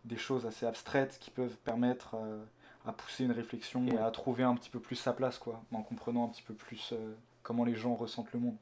des 0.05 0.17
choses 0.17 0.45
assez 0.45 0.65
abstraites 0.65 1.17
qui 1.19 1.31
peuvent 1.31 1.57
permettre 1.63 2.15
à 2.85 2.93
pousser 2.93 3.25
une 3.25 3.31
réflexion 3.31 3.85
et 3.87 3.97
à 3.97 4.09
trouver 4.11 4.43
un 4.43 4.55
petit 4.55 4.69
peu 4.69 4.79
plus 4.79 4.95
sa 4.95 5.13
place, 5.13 5.37
quoi, 5.37 5.61
en 5.73 5.81
comprenant 5.81 6.25
un 6.25 6.29
petit 6.29 6.41
peu 6.41 6.53
plus 6.53 6.93
comment 7.43 7.65
les 7.65 7.75
gens 7.75 7.95
ressentent 7.95 8.31
le 8.33 8.39
monde. 8.39 8.57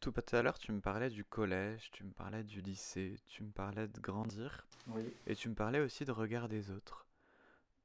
Tout 0.00 0.12
à 0.32 0.42
l'heure, 0.42 0.58
tu 0.58 0.70
me 0.70 0.80
parlais 0.80 1.08
du 1.08 1.24
collège, 1.24 1.90
tu 1.90 2.04
me 2.04 2.10
parlais 2.10 2.44
du 2.44 2.60
lycée, 2.60 3.16
tu 3.26 3.42
me 3.42 3.50
parlais 3.50 3.88
de 3.88 4.00
grandir. 4.00 4.66
Oui. 4.88 5.02
Et 5.26 5.34
tu 5.34 5.48
me 5.48 5.54
parlais 5.54 5.80
aussi 5.80 6.04
de 6.04 6.12
regard 6.12 6.46
des 6.46 6.70
autres. 6.70 7.03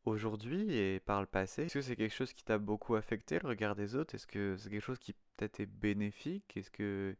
Aujourd'hui 0.09 0.75
et 0.75 0.99
par 0.99 1.21
le 1.21 1.27
passé, 1.27 1.65
est-ce 1.65 1.75
que 1.75 1.81
c'est 1.81 1.95
quelque 1.95 2.13
chose 2.13 2.33
qui 2.33 2.43
t'a 2.43 2.57
beaucoup 2.57 2.95
affecté, 2.95 3.37
le 3.39 3.47
regard 3.47 3.75
des 3.75 3.95
autres? 3.95 4.15
Est-ce 4.15 4.25
que 4.25 4.55
c'est 4.57 4.69
quelque 4.69 4.83
chose 4.83 4.97
qui 4.97 5.13
peut-être 5.37 5.59
est 5.59 5.67
bénéfique? 5.67 6.57
Est-ce 6.57 6.71
que, 6.71 7.15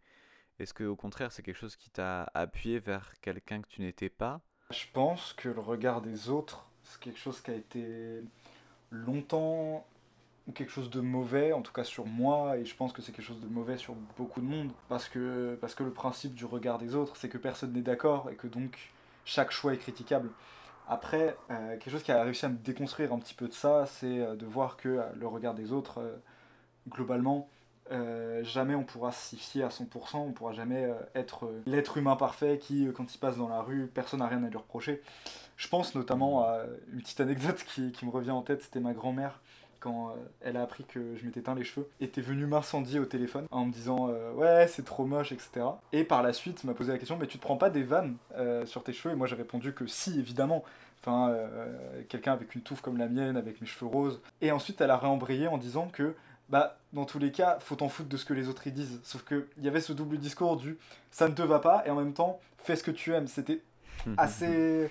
est-ce 0.58 0.74
que 0.74 0.84
au 0.84 0.96
contraire, 0.96 1.32
c'est 1.32 1.44
quelque 1.44 1.60
chose 1.60 1.76
qui 1.76 1.92
t'a 1.92 2.24
appuyé 2.34 2.80
vers 2.80 3.14
quelqu'un 3.22 3.62
que 3.62 3.68
tu 3.68 3.82
n'étais 3.82 4.10
pas? 4.10 4.42
Je 4.72 4.86
pense 4.92 5.34
que 5.34 5.50
le 5.50 5.60
regard 5.60 6.02
des 6.02 6.30
autres, 6.30 6.66
c'est 6.84 7.00
quelque 7.00 7.20
chose 7.20 7.42
qui 7.42 7.52
a 7.52 7.56
été 7.56 8.24
longtemps 8.90 9.86
quelque 10.54 10.72
chose 10.72 10.90
de 10.90 11.02
mauvais, 11.02 11.54
en 11.54 11.62
tout 11.62 11.72
cas 11.72 11.84
sur 11.84 12.06
moi, 12.06 12.58
et 12.58 12.66
je 12.66 12.76
pense 12.76 12.92
que 12.92 13.02
c'est 13.02 13.12
quelque 13.12 13.26
chose 13.26 13.40
de 13.40 13.48
mauvais 13.48 13.78
sur 13.78 13.94
beaucoup 14.18 14.42
de 14.42 14.46
monde, 14.46 14.72
parce 14.88 15.08
que, 15.08 15.58
parce 15.62 15.76
que 15.76 15.84
le 15.84 15.92
principe 15.92 16.34
du 16.34 16.46
regard 16.46 16.80
des 16.80 16.96
autres, 16.96 17.16
c'est 17.18 17.30
que 17.30 17.38
personne 17.38 17.74
n'est 17.74 17.82
d'accord, 17.82 18.30
et 18.32 18.36
que 18.36 18.48
donc 18.48 18.92
chaque 19.26 19.52
choix 19.52 19.74
est 19.74 19.78
critiquable. 19.78 20.30
Après, 20.92 21.38
euh, 21.52 21.78
quelque 21.78 21.92
chose 21.92 22.02
qui 22.02 22.12
a 22.12 22.24
réussi 22.24 22.48
à 22.48 22.50
me 22.50 22.58
déconstruire 22.58 23.14
un 23.14 23.20
petit 23.20 23.36
peu 23.36 23.48
de 23.48 23.54
ça, 23.54 23.86
c'est 23.86 24.20
euh, 24.20 24.36
de 24.36 24.48
voir 24.48 24.76
que 24.76 24.90
euh, 24.90 25.04
le 25.20 25.28
regard 25.28 25.54
des 25.54 25.72
autres, 25.72 26.02
globalement, 26.90 27.48
jamais 28.42 28.76
on 28.76 28.84
pourra 28.84 29.12
s'y 29.12 29.38
fier 29.38 29.64
à 29.64 29.70
100%, 29.70 30.18
on 30.18 30.32
pourra 30.32 30.54
jamais 30.54 30.92
être 31.16 31.52
l'être 31.66 31.98
humain 31.98 32.16
parfait 32.16 32.60
qui, 32.60 32.88
quand 32.96 33.14
il 33.14 33.18
passe 33.18 33.38
dans 33.38 33.50
la 33.50 33.62
rue, 33.62 33.88
personne 33.88 34.20
n'a 34.20 34.28
rien 34.28 34.44
à 34.44 34.50
lui 34.50 34.58
reprocher. 34.58 35.02
Je 35.58 35.68
pense 35.68 35.96
notamment 35.96 36.44
à 36.44 36.66
une 36.94 37.02
petite 37.02 37.20
anecdote 37.20 37.64
qui, 37.68 37.92
qui 37.92 38.06
me 38.06 38.12
revient 38.12 38.32
en 38.32 38.44
tête, 38.44 38.62
c'était 38.62 38.80
ma 38.80 38.94
grand-mère 38.94 39.42
quand 39.80 40.10
euh, 40.10 40.14
elle 40.42 40.58
a 40.58 40.62
appris 40.62 40.84
que 40.84 41.16
je 41.16 41.26
m'étais 41.26 41.42
teint 41.42 41.56
les 41.56 41.64
cheveux, 41.64 41.88
était 42.02 42.22
venue 42.22 42.46
m'incendier 42.46 43.00
au 43.00 43.06
téléphone 43.06 43.46
en 43.52 43.66
me 43.66 43.72
disant 43.72 44.10
euh, 44.10 44.34
ouais 44.34 44.68
c'est 44.68 44.86
trop 44.86 45.06
moche 45.06 45.32
etc. 45.32 45.66
Et 45.94 46.04
par 46.04 46.24
la 46.24 46.34
suite 46.34 46.64
m'a 46.64 46.74
posé 46.74 46.92
la 46.92 46.98
question 46.98 47.18
mais 47.18 47.28
tu 47.28 47.38
te 47.38 47.44
prends 47.44 47.58
pas 47.58 47.70
des 47.70 47.84
vannes 47.84 48.18
euh, 48.36 48.66
sur 48.66 48.84
tes 48.84 48.94
cheveux? 48.94 49.14
Et 49.14 49.18
moi 49.18 49.28
j'ai 49.28 49.36
répondu 49.36 49.74
que 49.74 49.88
si 49.88 50.20
évidemment. 50.20 50.64
Enfin 51.02 51.34
quelqu'un 52.10 52.34
avec 52.34 52.56
une 52.56 52.62
touffe 52.62 52.82
comme 52.82 52.98
la 52.98 53.08
mienne 53.08 53.38
avec 53.38 53.62
mes 53.62 53.68
cheveux 53.68 53.90
roses. 53.90 54.20
Et 54.42 54.52
ensuite 54.52 54.82
elle 54.82 54.92
a 54.92 54.98
réembrayé 54.98 55.48
en 55.48 55.58
disant 55.58 55.88
que 55.88 56.14
bah 56.50 56.78
dans 56.92 57.06
tous 57.06 57.20
les 57.20 57.32
cas, 57.32 57.58
faut 57.62 57.76
t'en 57.76 57.88
foutre 57.88 58.10
de 58.10 58.18
ce 58.18 58.26
que 58.26 58.34
les 58.34 58.50
autres 58.50 58.68
y 58.68 58.72
disent. 58.74 59.00
Sauf 59.04 59.24
que 59.24 59.48
il 59.58 59.64
y 59.64 59.70
avait 59.70 59.80
ce 59.80 59.94
double 59.94 60.18
discours 60.18 60.58
du 60.58 60.78
ça 61.10 61.30
ne 61.30 61.34
te 61.34 61.42
va 61.42 61.60
pas 61.60 61.84
et 61.86 61.90
en 61.90 61.96
même 61.96 62.14
temps 62.14 62.42
fais 62.58 62.76
ce 62.76 62.84
que 62.84 62.92
tu 62.92 63.14
aimes. 63.14 63.28
C'était 63.28 63.62
assez 64.18 64.90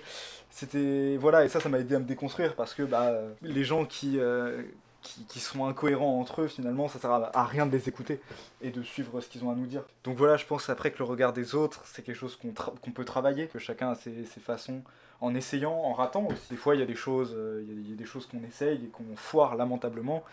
c'était 0.49 1.17
voilà 1.17 1.45
et 1.45 1.49
ça 1.49 1.59
ça 1.59 1.69
m'a 1.69 1.79
aidé 1.79 1.95
à 1.95 1.99
me 1.99 2.05
déconstruire 2.05 2.55
parce 2.55 2.73
que 2.73 2.83
bah 2.83 3.13
les 3.41 3.63
gens 3.63 3.85
qui, 3.85 4.19
euh, 4.19 4.63
qui, 5.01 5.39
sont 5.39 5.65
incohérents 5.65 6.19
entre 6.19 6.41
eux 6.41 6.47
finalement 6.47 6.87
ça 6.87 6.99
sert 6.99 7.11
à, 7.11 7.43
rien 7.45 7.65
de 7.65 7.71
les 7.71 7.87
écouter 7.87 8.19
et 8.61 8.71
de 8.71 8.81
suivre 8.83 9.21
ce 9.21 9.29
qu'ils 9.29 9.43
ont 9.43 9.51
à 9.51 9.55
nous 9.55 9.67
dire. 9.67 9.83
Donc 10.03 10.17
voilà 10.17 10.37
je 10.37 10.45
pense 10.45 10.69
après 10.69 10.91
que 10.91 10.97
le 10.99 11.05
regard 11.05 11.33
des 11.33 11.55
autres 11.55 11.81
c'est 11.85 12.01
quelque 12.01 12.15
chose 12.17 12.37
qu'on 12.37 12.91
peut 12.91 13.05
travailler 13.05 13.47
que 13.47 13.59
chacun 13.59 13.91
a 13.91 13.95
ses, 13.95 14.25
façons 14.41 14.81
en 15.21 15.35
essayant 15.35 15.73
en 15.73 15.93
ratant 15.93 16.25
aussi. 16.25 16.49
Des 16.49 16.57
fois 16.57 16.75
il 16.75 16.79
y 16.79 16.83
a 16.83 16.87
des 16.87 16.95
choses 16.95 17.33
euh, 17.35 17.63
il 17.67 17.89
y, 17.89 17.93
a 17.93 17.95
des 17.95 18.05
choses 18.05 18.25
qu'on 18.25 18.43
essaye 18.43 18.85
et 18.85 18.87
qu'on 18.87 19.15
foire 19.15 19.55
lamentablement 19.55 20.23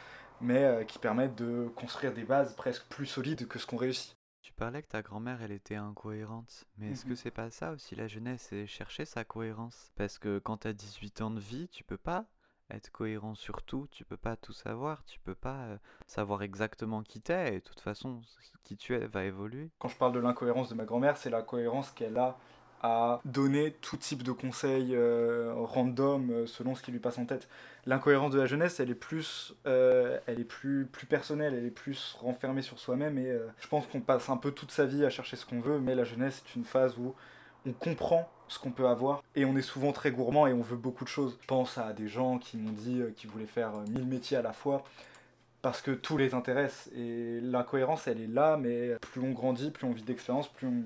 mais 0.41 0.65
euh, 0.65 0.85
qui 0.85 0.99
permettent 0.99 1.37
de 1.37 1.69
construire 1.77 2.13
des 2.13 2.25
bases 2.25 2.55
presque 2.55 2.85
plus 2.89 3.07
solides 3.07 3.47
que 3.49 3.59
ce 3.59 3.67
qu'on 3.67 3.77
réussit 3.77 4.17
parlais 4.57 4.83
que 4.83 4.89
ta 4.89 5.03
grand-mère, 5.03 5.43
elle 5.43 5.53
était 5.53 5.77
incohérente, 5.77 6.65
mais 6.79 6.91
est-ce 6.91 7.05
que 7.05 7.15
c'est 7.15 7.31
pas 7.31 7.51
ça 7.51 7.73
aussi 7.73 7.95
la 7.95 8.09
jeunesse, 8.09 8.47
c'est 8.49 8.67
chercher 8.67 9.05
sa 9.05 9.25
cohérence? 9.25 9.93
Parce 9.97 10.19
que 10.19 10.39
quand 10.39 10.59
t'as 10.59 10.73
18 10.73 11.21
ans 11.21 11.31
de 11.31 11.41
vie, 11.41 11.69
tu 11.69 11.85
peux 11.85 11.99
pas 11.99 12.27
être 12.71 12.91
cohérent 12.91 13.35
sur 13.35 13.63
tout, 13.63 13.87
tu 13.91 14.05
peux 14.05 14.17
pas 14.17 14.37
tout 14.37 14.53
savoir, 14.53 15.05
tu 15.05 15.21
peux 15.21 15.35
pas 15.35 15.67
euh, 15.67 15.79
savoir 16.07 16.43
exactement 16.43 17.03
qui 17.03 17.21
t'es, 17.21 17.55
et 17.55 17.59
de 17.59 17.65
toute 17.65 17.81
façon, 17.81 18.23
qui 18.65 18.77
tu 18.77 18.95
es 18.95 19.07
va 19.07 19.25
évoluer. 19.25 19.71
Quand 19.79 19.89
je 19.89 19.97
parle 19.97 20.13
de 20.13 20.19
l'incohérence 20.19 20.69
de 20.71 20.75
ma 20.75 20.85
grand-mère, 20.85 21.17
c'est 21.17 21.31
la 21.31 21.43
cohérence 21.43 21.91
qu'elle 21.93 22.19
a 22.19 22.39
donner 23.25 23.73
tout 23.81 23.97
type 23.97 24.23
de 24.23 24.33
conseils 24.33 24.95
euh, 24.95 25.53
random 25.57 26.31
euh, 26.31 26.47
selon 26.47 26.75
ce 26.75 26.83
qui 26.83 26.93
lui 26.93 26.99
passe 26.99 27.19
en 27.19 27.25
tête. 27.25 27.49
L'incohérence 27.87 28.33
de 28.33 28.39
la 28.39 28.47
jeunesse, 28.47 28.81
elle 28.81 28.91
est 28.91 28.95
plus, 28.95 29.55
euh, 29.67 30.19
elle 30.27 30.41
est 30.41 30.45
plus, 30.45 30.87
plus 30.87 31.07
personnelle, 31.07 31.55
elle 31.55 31.67
est 31.67 31.71
plus 31.71 32.17
renfermée 32.21 32.63
sur 32.63 32.79
soi-même 32.79 33.19
et 33.19 33.33
je 33.61 33.69
pense 33.69 33.87
qu'on 33.87 34.01
passe 34.01 34.29
un 34.29 34.37
peu 34.37 34.51
toute 34.51 34.73
sa 34.73 34.87
vie 34.87 35.05
à 35.05 35.11
chercher 35.11 35.37
ce 35.37 35.47
qu'on 35.47 35.61
veut, 35.61 35.79
mais 35.79 35.95
la 35.95 36.05
jeunesse 36.05 36.43
est 36.47 36.57
une 36.57 36.65
phase 36.65 36.99
où 36.99 37.15
on 37.65 37.73
comprend 37.73 38.29
ce 38.49 38.59
qu'on 38.59 38.71
peut 38.71 38.89
avoir 38.89 39.23
et 39.35 39.45
on 39.45 39.57
est 39.57 39.63
souvent 39.63 39.93
très 39.93 40.11
gourmand 40.11 40.47
et 40.47 40.53
on 40.53 40.63
veut 40.63 40.77
beaucoup 40.77 41.05
de 41.05 41.09
choses. 41.09 41.39
Je 41.41 41.47
pense 41.47 41.79
à 41.79 41.93
des 41.93 42.09
gens 42.09 42.39
qui 42.39 42.57
m'ont 42.57 42.73
dit 42.73 43.03
qu'ils 43.17 43.31
voulaient 43.31 43.47
faire 43.47 43.73
mille 43.89 44.07
métiers 44.07 44.37
à 44.37 44.43
la 44.43 44.53
fois 44.53 44.83
parce 45.63 45.81
que 45.81 45.93
tout 45.93 46.17
les 46.17 46.35
intéresse 46.35 46.91
et 46.97 47.41
l'incohérence 47.41 48.09
elle 48.09 48.21
est 48.21 48.29
là 48.29 48.57
mais 48.57 48.97
plus 49.01 49.21
on 49.21 49.31
grandit, 49.31 49.71
plus 49.71 49.87
on 49.87 49.93
vit 49.93 50.03
d'expérience, 50.03 50.49
plus 50.49 50.67
on 50.67 50.83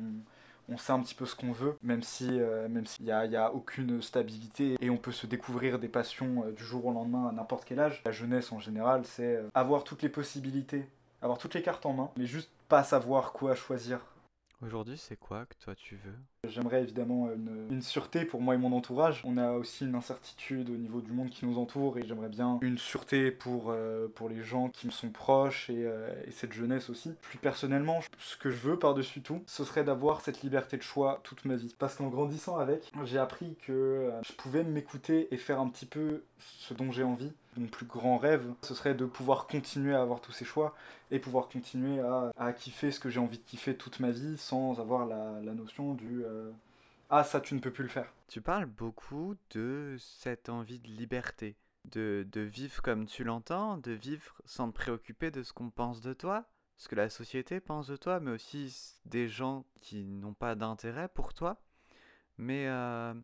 on 0.71 0.79
sait 0.79 0.93
un 0.93 1.01
petit 1.01 1.15
peu 1.15 1.27
ce 1.27 1.35
qu'on 1.35 1.53
veut, 1.53 1.77
même 1.83 2.03
si 2.03 2.41
euh, 2.41 2.69
s'il 2.85 3.05
n'y 3.05 3.13
a, 3.13 3.27
y 3.27 3.37
a, 3.37 3.53
aucune 3.53 4.01
stabilité 4.01 4.77
et 4.81 4.91
on 4.91 4.97
peut 4.97 5.13
se 5.13 5.27
découvrir 5.27 5.79
des 5.79 5.89
passions 5.89 6.45
euh, 6.45 6.53
du 6.53 6.65
jour 6.65 6.87
au 6.87 6.93
lendemain 6.93 7.29
à 7.29 7.33
n'importe 7.33 7.65
quel 7.65 7.81
âge. 7.81 8.03
La 8.05 8.13
jeunesse 8.13 8.53
en 8.53 8.61
général, 8.61 9.03
c'est 9.05 9.37
euh, 9.37 9.49
avoir 9.55 9.85
toutes 9.85 10.03
les 10.03 10.09
possibilités, 10.09 10.87
avoir 11.23 11.39
toutes 11.39 11.55
les 11.55 11.63
cartes 11.63 11.85
en 11.87 11.93
main, 11.93 12.11
mais 12.17 12.27
juste 12.27 12.51
pas 12.69 12.85
savoir 12.85 13.33
quoi 13.33 13.55
choisir. 13.55 14.01
Aujourd'hui, 14.63 14.99
c'est 14.99 15.17
quoi 15.17 15.47
que 15.47 15.55
toi 15.59 15.75
tu 15.75 15.97
veux? 15.97 16.39
J'aimerais 16.48 16.83
évidemment 16.83 17.29
une, 17.70 17.83
sûreté 17.83 18.24
pour 18.24 18.40
moi 18.40 18.55
et 18.55 18.59
mon 18.59 18.72
entourage. 18.72 19.22
On 19.24 19.37
a 19.37 19.53
aussi 19.53 19.85
une 19.85 19.94
incertitude 19.94 20.70
au 20.70 20.76
niveau 20.76 21.03
du 21.03 21.12
monde 21.12 21.29
qui 21.29 21.44
nous 21.44 21.59
entoure 21.59 21.98
et 21.98 22.07
j'aimerais 22.07 22.31
bien 22.31 22.59
une 22.62 22.79
sûreté 22.79 23.31
pour, 23.31 23.66
euh, 23.68 24.09
pour 24.14 24.31
les 24.31 24.42
gens 24.42 24.70
qui 24.70 24.87
me 24.87 24.90
sont 24.90 25.11
proches 25.11 25.68
et, 25.68 25.85
euh, 25.85 26.11
et, 26.26 26.31
cette 26.31 26.55
jeunesse 26.55 26.88
aussi. 26.88 27.12
Plus 27.20 27.38
personnellement, 27.38 28.00
ce 28.18 28.38
que 28.38 28.50
je 28.50 28.57
veux 28.57 28.79
par-dessus 28.79 29.20
tout, 29.20 29.42
ce 29.46 29.64
serait 29.64 29.85
d'avoir 29.85 30.22
cette 30.22 30.42
liberté 30.42 30.79
de 30.79 30.83
choix 30.83 31.20
toute 31.24 31.44
ma 31.44 31.57
vie. 31.57 31.74
Parce 31.79 31.96
qu'en 31.96 32.09
grandissant 32.09 32.57
avec, 32.57 32.90
j'ai 33.05 33.18
appris 33.18 33.57
que 33.66 33.72
euh, 33.72 34.22
je 34.22 34.33
pouvais 34.33 34.64
m'écouter 34.64 35.29
et 35.33 35.37
faire 35.37 35.61
un 35.61 35.68
petit 35.68 35.87
peu 35.87 36.22
ce 36.38 36.72
dont 36.72 36.90
j'ai 36.90 37.05
envie. 37.05 37.33
Mon 37.57 37.66
plus 37.66 37.85
grand 37.85 38.16
rêve, 38.16 38.46
ce 38.62 38.74
serait 38.74 38.94
de 38.94 39.05
pouvoir 39.05 39.46
continuer 39.46 39.94
à 39.94 40.00
avoir 40.00 40.20
tous 40.20 40.33
ces 40.33 40.44
choix 40.44 40.74
et 41.11 41.18
pouvoir 41.18 41.48
continuer 41.48 41.98
à, 41.98 42.31
à 42.38 42.53
kiffer 42.53 42.92
ce 42.92 43.00
que 43.00 43.11
j'ai 43.11 43.18
envie 43.18 43.38
de 43.38 43.42
kiffer 43.42 43.74
toute 43.74 43.98
ma 43.98 44.11
vie 44.11 44.38
sans 44.38 44.79
avoir 44.79 45.05
la, 45.05 45.40
la 45.42 45.53
notion 45.53 45.94
du 45.94 46.24
ah 47.09 47.25
ça 47.25 47.40
tu 47.40 47.55
ne 47.55 47.61
peux 47.61 47.73
plus 47.73 47.85
le 47.85 47.88
faire. 47.90 48.12
Tu 48.29 48.40
parles 48.40 48.66
beaucoup 48.66 49.37
de 49.51 49.97
cette 49.99 50.49
envie 50.49 50.79
de 50.79 50.88
liberté, 50.88 51.57
de, 51.87 52.27
de 52.31 52.40
vivre 52.40 52.83
comme 52.83 53.07
tu 53.07 53.25
l'entends, 53.25 53.79
de 53.79 53.93
vivre 53.93 54.40
sans 54.45 54.71
te 54.71 54.75
préoccuper 54.75 55.31
de 55.31 55.43
ce 55.43 55.53
qu'on 55.53 55.71
pense 55.71 56.01
de 56.01 56.12
toi, 56.12 56.45
ce 56.77 56.88
que 56.88 56.95
la 56.95 57.11
société 57.11 57.61
pense 57.61 57.88
de 57.88 57.97
toi, 57.97 58.21
mais 58.21 58.31
aussi 58.31 58.95
des 59.05 59.29
gens 59.29 59.64
qui 59.75 60.05
n'ont 60.05 60.35
pas 60.35 60.55
d'intérêt 60.55 61.09
pour 61.09 61.35
toi. 61.35 61.61
Mais 62.38 62.66
euh, 62.69 63.14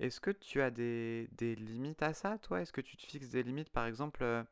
Est-ce 0.00 0.20
que 0.20 0.30
tu 0.30 0.60
as 0.60 0.70
des, 0.70 1.28
des 1.32 1.56
limites 1.56 2.02
à 2.02 2.12
ça, 2.14 2.38
toi? 2.38 2.60
Est-ce 2.60 2.72
que 2.72 2.80
tu 2.80 2.96
te 2.96 3.02
fixes 3.02 3.30
des 3.30 3.42
limites, 3.42 3.70
par 3.70 3.86
exemple, 3.86 4.22
euh, 4.22 4.44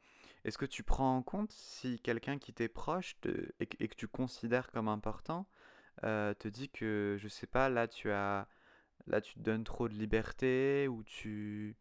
est-ce 0.45 0.59
que 0.59 0.67
tu 0.67 0.83
prends 0.83 1.17
en 1.17 1.23
compte 1.23 1.53
si 1.53 2.01
quelqu'un 2.01 2.39
qui 2.39 2.53
t'est 2.53 2.69
proche 2.69 3.17
et 3.61 3.67
que 3.67 3.95
tu 3.95 4.09
considères 4.09 4.71
comme 4.71 4.89
important 4.89 5.47
euh, 6.05 6.35
te 6.35 6.49
dit 6.49 6.69
que, 6.69 7.17
je 7.19 7.29
sais 7.29 7.47
pas, 7.47 7.69
là 7.69 7.89
tu 7.89 8.11
as, 8.11 8.49
là 9.07 9.21
tu 9.21 9.35
te 9.35 9.41
donnes 9.41 9.65
trop 9.65 9.89
de 9.89 9.95
liberté 9.95 10.89
ou 10.89 11.03
tu, 11.05 11.77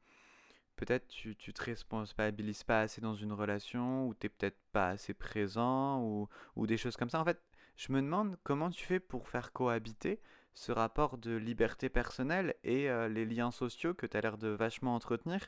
peut-être 0.75 1.07
tu, 1.07 1.35
tu 1.35 1.53
te 1.53 1.63
responsabilises 1.63 2.63
pas 2.63 2.81
assez 2.81 3.01
dans 3.01 3.15
une 3.15 3.33
relation 3.33 4.07
ou 4.07 4.13
t'es 4.13 4.29
peut-être 4.29 4.59
pas 4.71 4.89
assez 4.89 5.13
présent 5.13 6.01
ou, 6.01 6.29
ou 6.55 6.67
des 6.67 6.77
choses 6.77 6.97
comme 6.97 7.09
ça. 7.09 7.19
En 7.19 7.25
fait, 7.25 7.41
je 7.75 7.91
me 7.91 8.01
demande 8.01 8.37
comment 8.43 8.69
tu 8.69 8.85
fais 8.85 8.99
pour 8.99 9.27
faire 9.29 9.51
cohabiter 9.53 10.21
ce 10.53 10.71
rapport 10.71 11.17
de 11.17 11.35
liberté 11.35 11.89
personnelle 11.89 12.55
et 12.63 12.89
euh, 12.89 13.09
les 13.09 13.25
liens 13.25 13.51
sociaux 13.51 13.93
que 13.93 14.05
tu 14.05 14.15
as 14.17 14.21
l'air 14.21 14.37
de 14.37 14.47
vachement 14.49 14.95
entretenir 14.95 15.41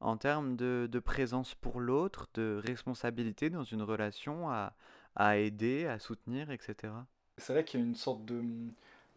en 0.00 0.16
termes 0.16 0.56
de, 0.56 0.88
de 0.90 0.98
présence 0.98 1.54
pour 1.54 1.78
l'autre, 1.80 2.28
de 2.34 2.60
responsabilité 2.64 3.50
dans 3.50 3.64
une 3.64 3.82
relation 3.82 4.50
à, 4.50 4.74
à 5.14 5.36
aider, 5.36 5.86
à 5.86 5.98
soutenir, 5.98 6.50
etc. 6.50 6.92
C'est 7.40 7.52
vrai 7.52 7.64
qu'il 7.64 7.80
y 7.80 7.82
a 7.82 7.86
une 7.86 7.96
sorte 7.96 8.24
de 8.24 8.42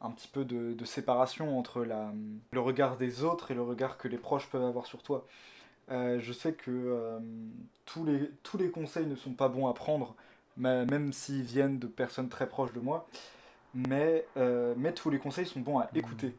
un 0.02 0.12
petit 0.12 0.28
peu 0.28 0.44
de, 0.44 0.74
de 0.74 0.86
séparation 0.86 1.58
entre 1.58 1.86
la, 1.86 2.12
le 2.52 2.60
regard 2.60 2.98
des 2.98 3.24
autres 3.24 3.52
et 3.52 3.54
le 3.54 3.62
regard 3.62 3.98
que 3.98 4.08
les 4.10 4.18
proches 4.18 4.50
peuvent 4.50 4.66
avoir 4.66 4.86
sur 4.86 5.02
toi. 5.02 5.26
Euh, 5.92 6.20
je 6.20 6.34
sais 6.34 6.54
que 6.54 6.72
euh, 6.72 7.20
tous 7.86 8.04
les, 8.06 8.30
tous 8.44 8.58
les 8.58 8.70
conseils 8.70 9.06
ne 9.06 9.16
sont 9.16 9.32
pas 9.34 9.48
bons 9.48 9.68
à 9.68 9.74
prendre, 9.74 10.16
même 10.58 11.14
s'ils 11.14 11.44
viennent 11.44 11.80
de 11.80 11.88
personnes 11.88 12.30
très 12.30 12.48
proches 12.48 12.74
de 12.74 12.80
moi, 12.82 13.08
mais, 13.74 14.26
euh, 14.38 14.74
mais 14.78 14.94
tous 14.94 15.10
les 15.10 15.20
conseils 15.20 15.46
sont 15.46 15.62
bons 15.62 15.80
à 15.80 15.90
Mhm. 15.94 16.00
écouter. 16.00 16.36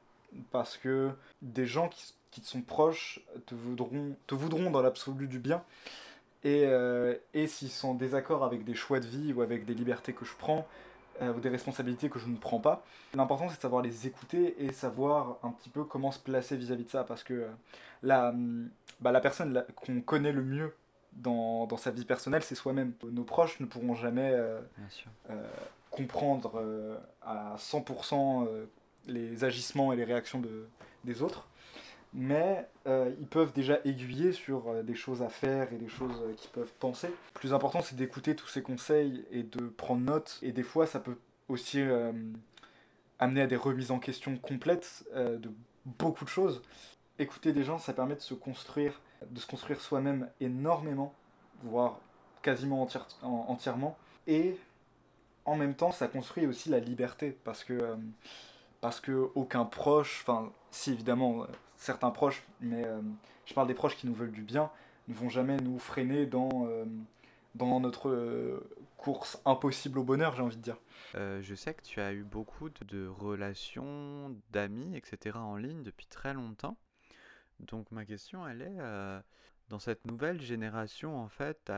Parce 0.50 0.76
que 0.76 1.10
des 1.40 1.66
gens 1.66 1.88
qui, 1.88 2.12
qui 2.30 2.40
te 2.42 2.46
sont 2.46 2.62
proches 2.62 3.20
te 3.46 3.54
voudront, 3.54 4.14
te 4.26 4.34
voudront 4.34 4.70
dans 4.70 4.82
l'absolu 4.82 5.26
du 5.26 5.38
bien, 5.38 5.62
et, 6.42 6.66
et 7.32 7.46
s'ils 7.46 7.70
sont 7.70 7.90
en 7.90 7.94
désaccord 7.94 8.44
avec 8.44 8.64
des 8.64 8.74
choix 8.74 9.00
de 9.00 9.06
vie 9.06 9.32
ou 9.32 9.40
avec 9.40 9.64
des 9.64 9.72
libertés 9.72 10.12
que 10.12 10.26
je 10.26 10.34
prends, 10.38 10.66
euh, 11.22 11.32
ou 11.32 11.40
des 11.40 11.48
responsabilités 11.48 12.08
que 12.08 12.18
je 12.18 12.26
ne 12.26 12.36
prends 12.36 12.60
pas, 12.60 12.84
l'important 13.14 13.48
c'est 13.48 13.56
de 13.56 13.60
savoir 13.60 13.82
les 13.82 14.06
écouter 14.06 14.56
et 14.64 14.72
savoir 14.72 15.38
un 15.42 15.50
petit 15.50 15.68
peu 15.68 15.84
comment 15.84 16.10
se 16.10 16.18
placer 16.18 16.56
vis-à-vis 16.56 16.84
de 16.84 16.90
ça. 16.90 17.04
Parce 17.04 17.22
que 17.22 17.34
euh, 17.34 17.48
la, 18.02 18.30
hum, 18.30 18.68
bah, 19.00 19.12
la 19.12 19.20
personne 19.20 19.64
qu'on 19.76 20.00
connaît 20.00 20.32
le 20.32 20.42
mieux 20.42 20.74
dans, 21.12 21.66
dans 21.66 21.76
sa 21.76 21.90
vie 21.90 22.04
personnelle, 22.04 22.42
c'est 22.42 22.54
soi-même. 22.54 22.92
Nos 23.04 23.24
proches 23.24 23.60
ne 23.60 23.66
pourront 23.66 23.94
jamais 23.94 24.30
euh, 24.32 24.60
comprendre 25.90 27.00
à 27.22 27.54
100% 27.56 28.46
euh, 28.46 28.66
les 29.06 29.44
agissements 29.44 29.92
et 29.92 29.96
les 29.96 30.04
réactions 30.04 30.40
de, 30.40 30.66
des 31.04 31.22
autres 31.22 31.46
mais 32.14 32.66
euh, 32.86 33.12
ils 33.20 33.26
peuvent 33.26 33.52
déjà 33.52 33.78
aiguiller 33.84 34.32
sur 34.32 34.68
euh, 34.68 34.82
des 34.82 34.94
choses 34.94 35.20
à 35.22 35.28
faire 35.28 35.72
et 35.72 35.76
des 35.76 35.88
choses 35.88 36.22
euh, 36.22 36.32
qu'ils 36.34 36.50
peuvent 36.50 36.72
penser. 36.78 37.08
Le 37.08 37.38
plus 37.40 37.52
important, 37.52 37.82
c'est 37.82 37.96
d'écouter 37.96 38.36
tous 38.36 38.46
ces 38.46 38.62
conseils 38.62 39.24
et 39.30 39.42
de 39.42 39.66
prendre 39.68 40.02
note. 40.02 40.38
Et 40.42 40.52
des 40.52 40.62
fois, 40.62 40.86
ça 40.86 41.00
peut 41.00 41.16
aussi 41.48 41.82
amener 43.18 43.42
à 43.42 43.46
des 43.46 43.56
remises 43.56 43.90
en 43.90 43.98
question 43.98 44.36
complètes 44.38 45.04
de 45.14 45.50
beaucoup 45.84 46.24
de 46.24 46.30
choses. 46.30 46.62
Écouter 47.18 47.52
des 47.52 47.64
gens, 47.64 47.78
ça 47.78 47.92
permet 47.92 48.14
de 48.14 48.20
se 48.20 48.32
construire, 48.32 49.00
de 49.30 49.38
se 49.38 49.46
construire 49.46 49.80
soi-même 49.80 50.30
énormément, 50.40 51.12
voire 51.62 52.00
quasiment 52.42 52.82
entière- 52.82 53.06
en- 53.22 53.44
entièrement. 53.48 53.98
Et 54.26 54.56
en 55.44 55.56
même 55.56 55.74
temps, 55.74 55.92
ça 55.92 56.08
construit 56.08 56.46
aussi 56.46 56.70
la 56.70 56.78
liberté, 56.78 57.36
parce 57.44 57.62
que 57.62 57.96
parce 58.80 59.00
que 59.00 59.30
aucun 59.34 59.64
proche, 59.64 60.20
enfin, 60.22 60.50
si 60.70 60.92
évidemment, 60.92 61.46
certains 61.84 62.10
proches, 62.10 62.42
mais 62.60 62.84
euh, 62.84 63.00
je 63.44 63.54
parle 63.54 63.68
des 63.68 63.74
proches 63.74 63.96
qui 63.96 64.06
nous 64.06 64.14
veulent 64.14 64.32
du 64.32 64.42
bien, 64.42 64.70
ne 65.08 65.14
vont 65.14 65.28
jamais 65.28 65.58
nous 65.58 65.78
freiner 65.78 66.24
dans, 66.24 66.66
euh, 66.66 66.86
dans 67.54 67.78
notre 67.78 68.08
euh, 68.08 68.66
course 68.96 69.40
impossible 69.44 69.98
au 69.98 70.02
bonheur, 70.02 70.34
j'ai 70.34 70.42
envie 70.42 70.56
de 70.56 70.62
dire. 70.62 70.78
Je 71.14 71.54
sais 71.54 71.74
que 71.74 71.82
tu 71.82 72.00
as 72.00 72.12
eu 72.12 72.24
beaucoup 72.24 72.70
de, 72.70 73.06
relations, 73.06 74.34
d'amis, 74.50 74.96
etc. 74.96 75.36
en 75.36 75.56
ligne 75.56 75.82
depuis 75.82 76.06
très 76.06 76.32
longtemps. 76.32 76.76
Donc 77.60 77.90
ma 77.92 78.04
question, 78.04 78.48
elle 78.48 78.62
est, 78.62 78.78
dans 79.68 79.78
cette 79.78 80.06
nouvelle 80.06 80.40
génération, 80.40 81.16
en 81.18 81.28
fait, 81.28 81.70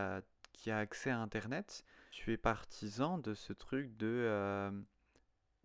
qui 0.53 0.71
a 0.71 0.79
accès 0.79 1.11
à 1.11 1.19
Internet, 1.19 1.85
tu 2.13 2.33
es 2.33 2.37
partisan 2.39 3.19
de 3.19 3.35
ce 3.35 3.53
truc 3.53 3.95
de 3.97 4.73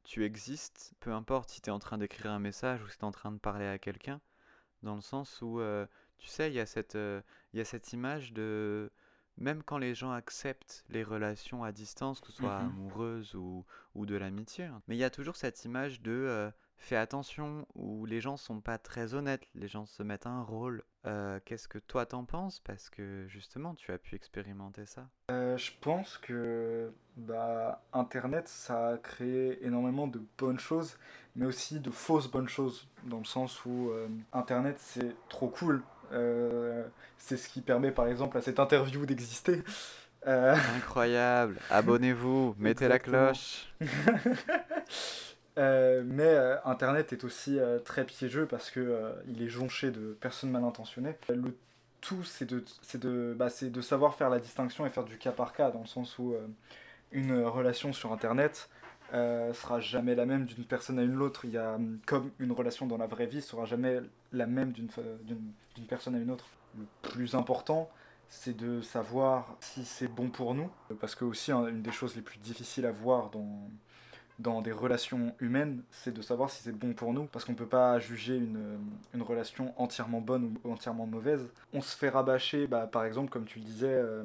tu 0.04 0.26
existes, 0.26 0.94
peu 1.00 1.12
importe 1.12 1.52
si 1.52 1.62
tu 1.62 1.70
es 1.70 1.72
en 1.72 1.80
train 1.80 1.98
d'écrire 1.98 2.32
un 2.32 2.40
message 2.40 2.82
ou 2.82 2.88
si 2.90 2.98
tu 2.98 3.04
es 3.04 3.08
en 3.08 3.12
train 3.12 3.32
de 3.32 3.38
parler 3.38 3.68
à 3.68 3.78
quelqu'un, 3.78 4.20
dans 4.84 4.96
le 4.96 5.02
sens 5.02 5.42
où, 5.42 5.60
euh, 5.60 5.86
tu 6.18 6.28
sais, 6.28 6.50
il 6.50 6.54
y 6.56 6.60
a 6.60 6.66
cette, 6.66 6.96
euh, 6.96 7.22
il 7.54 7.58
y 7.58 7.62
a 7.62 7.66
cette 7.66 7.94
image 7.94 8.34
de, 8.34 8.92
même 9.38 9.64
quand 9.64 9.78
les 9.78 9.96
gens 9.96 10.12
acceptent 10.12 10.84
les 10.90 11.04
relations 11.04 11.64
à 11.64 11.72
distance, 11.72 12.20
que 12.22 12.28
ce 12.28 12.34
soit 12.34 12.60
Mhm. 12.60 12.66
amoureuses 12.66 13.36
ou, 13.36 13.66
ou 13.96 14.06
de 14.06 14.16
l'amitié, 14.16 14.66
hein, 14.66 14.82
mais 14.88 14.96
il 14.96 15.00
y 15.00 15.04
a 15.04 15.10
toujours 15.10 15.36
cette 15.36 15.64
image 15.66 16.02
de 16.02 16.12
euh, 16.12 16.52
fais 16.78 16.96
attention, 16.98 17.68
où 17.76 18.06
les 18.06 18.22
gens 18.22 18.38
sont 18.38 18.62
pas 18.62 18.78
très 18.78 19.14
honnêtes, 19.14 19.48
les 19.56 19.68
gens 19.68 19.86
se 19.86 20.04
mettent 20.04 20.28
un 20.28 20.42
rôle. 20.44 20.84
Euh, 21.08 21.40
qu'est-ce 21.46 21.68
que 21.68 21.80
toi 21.80 22.06
t'en 22.06 22.26
penses? 22.26 22.60
Parce 22.60 22.90
que 22.90 23.26
justement, 23.28 23.74
tu 23.74 23.92
as 23.92 23.98
pu 23.98 24.16
expérimenter 24.16 24.86
ça. 24.86 25.08
Euh, 25.32 25.58
je 25.58 25.72
pense 25.82 26.18
que 26.18 26.92
bah, 27.18 27.82
Internet, 27.94 28.48
ça 28.48 28.90
a 28.90 28.98
créé 28.98 29.66
énormément 29.66 30.08
de 30.08 30.22
bonnes 30.38 30.60
choses, 30.60 30.98
mais 31.36 31.46
aussi 31.46 31.80
de 31.80 31.90
fausses 31.90 32.30
bonnes 32.30 32.50
choses, 32.50 32.88
dans 33.06 33.18
le 33.18 33.26
sens 33.26 33.66
où 33.66 33.90
euh, 33.90 34.08
Internet, 34.34 34.78
c'est 34.80 35.16
trop 35.30 35.48
cool. 35.48 35.84
C'est 37.18 37.38
ce 37.38 37.48
qui 37.48 37.62
permet, 37.62 37.92
par 37.92 38.08
exemple, 38.08 38.38
à 38.38 38.42
cette 38.42 38.60
interview 38.60 39.06
d'exister. 39.06 39.64
Incroyable! 40.26 41.58
Abonnez-vous, 41.70 42.54
mettez 42.60 42.90
la 42.90 43.00
cloche. 43.00 43.74
Euh, 45.58 46.04
mais 46.06 46.24
euh, 46.24 46.56
Internet 46.64 47.12
est 47.12 47.24
aussi 47.24 47.60
euh, 47.60 47.80
très 47.80 48.06
piégeux 48.06 48.46
parce 48.46 48.72
que 48.72 49.14
il 49.28 49.42
est 49.42 49.50
jonché 49.50 49.92
de 49.92 50.14
personnes 50.20 50.52
mal 50.52 50.64
intentionnées. 50.64 51.16
Le 51.30 51.56
tout, 52.00 52.24
c'est 52.24 52.50
de, 52.50 52.64
de, 52.96 53.36
bah, 53.38 53.50
de 53.62 53.82
savoir 53.82 54.16
faire 54.16 54.30
la 54.30 54.40
distinction 54.40 54.86
et 54.86 54.90
faire 54.90 55.04
du 55.04 55.18
cas 55.18 55.32
par 55.32 55.54
cas, 55.54 55.70
dans 55.70 55.82
le 55.82 55.88
sens 55.88 56.18
où 56.18 56.36
une 57.12 57.44
relation 57.44 57.94
sur 57.94 58.12
Internet 58.12 58.70
sera 59.12 59.80
jamais 59.80 60.16
la 60.16 60.26
même 60.26 60.46
d'une 60.46 60.64
personne 60.64 60.98
à 60.98 61.04
une 61.04 61.22
autre. 61.22 61.46
Il 61.46 61.52
y 61.52 61.58
a, 61.60 61.76
hum, 61.76 62.00
comme 62.08 62.32
une 62.40 62.54
relation 62.54 62.88
dans 62.88 62.98
la 62.98 63.06
vraie 63.06 63.28
vie 63.28 63.42
sera 63.42 63.66
jamais 63.66 64.00
la 64.32 64.48
même 64.48 64.72
d'une 64.72 65.86
personne 65.88 66.16
à 66.16 66.18
une 66.18 66.32
autre. 66.32 66.48
Le 66.76 66.86
plus 67.04 67.36
important, 67.36 67.92
c'est 68.30 68.56
de 68.58 68.82
savoir 68.82 69.56
si 69.60 69.86
c'est 69.86 70.08
bon 70.08 70.30
pour 70.30 70.56
nous, 70.56 70.72
parce 71.02 71.14
que 71.14 71.26
aussi 71.26 71.52
hein, 71.52 71.68
une 71.68 71.84
des 71.84 71.92
choses 71.92 72.16
les 72.16 72.22
plus 72.24 72.40
difficiles 72.40 72.86
à 72.88 72.92
voir 72.92 73.30
dans 73.30 73.70
dans 74.42 74.62
des 74.62 74.72
relations 74.72 75.36
humaines, 75.40 75.84
c'est 75.92 76.14
de 76.14 76.22
savoir 76.22 76.50
si 76.50 76.64
c'est 76.64 76.76
bon 76.76 76.94
pour 76.94 77.14
nous, 77.14 77.26
parce 77.26 77.46
qu'on 77.46 77.54
peut 77.54 77.68
pas 77.68 78.00
juger 78.00 78.36
une, 78.36 78.80
une 79.14 79.22
relation 79.22 79.74
entièrement 79.78 80.22
bonne 80.22 80.58
ou 80.64 80.72
entièrement 80.72 81.06
mauvaise. 81.06 81.48
On 81.74 81.82
se 81.82 81.96
fait 81.96 82.10
rabâcher, 82.10 82.68
bah, 82.68 82.88
par 82.88 83.06
exemple, 83.06 83.30
comme 83.30 83.46
tu 83.46 83.60
le 83.60 83.66
disais, 83.66 83.94
euh, 83.94 84.24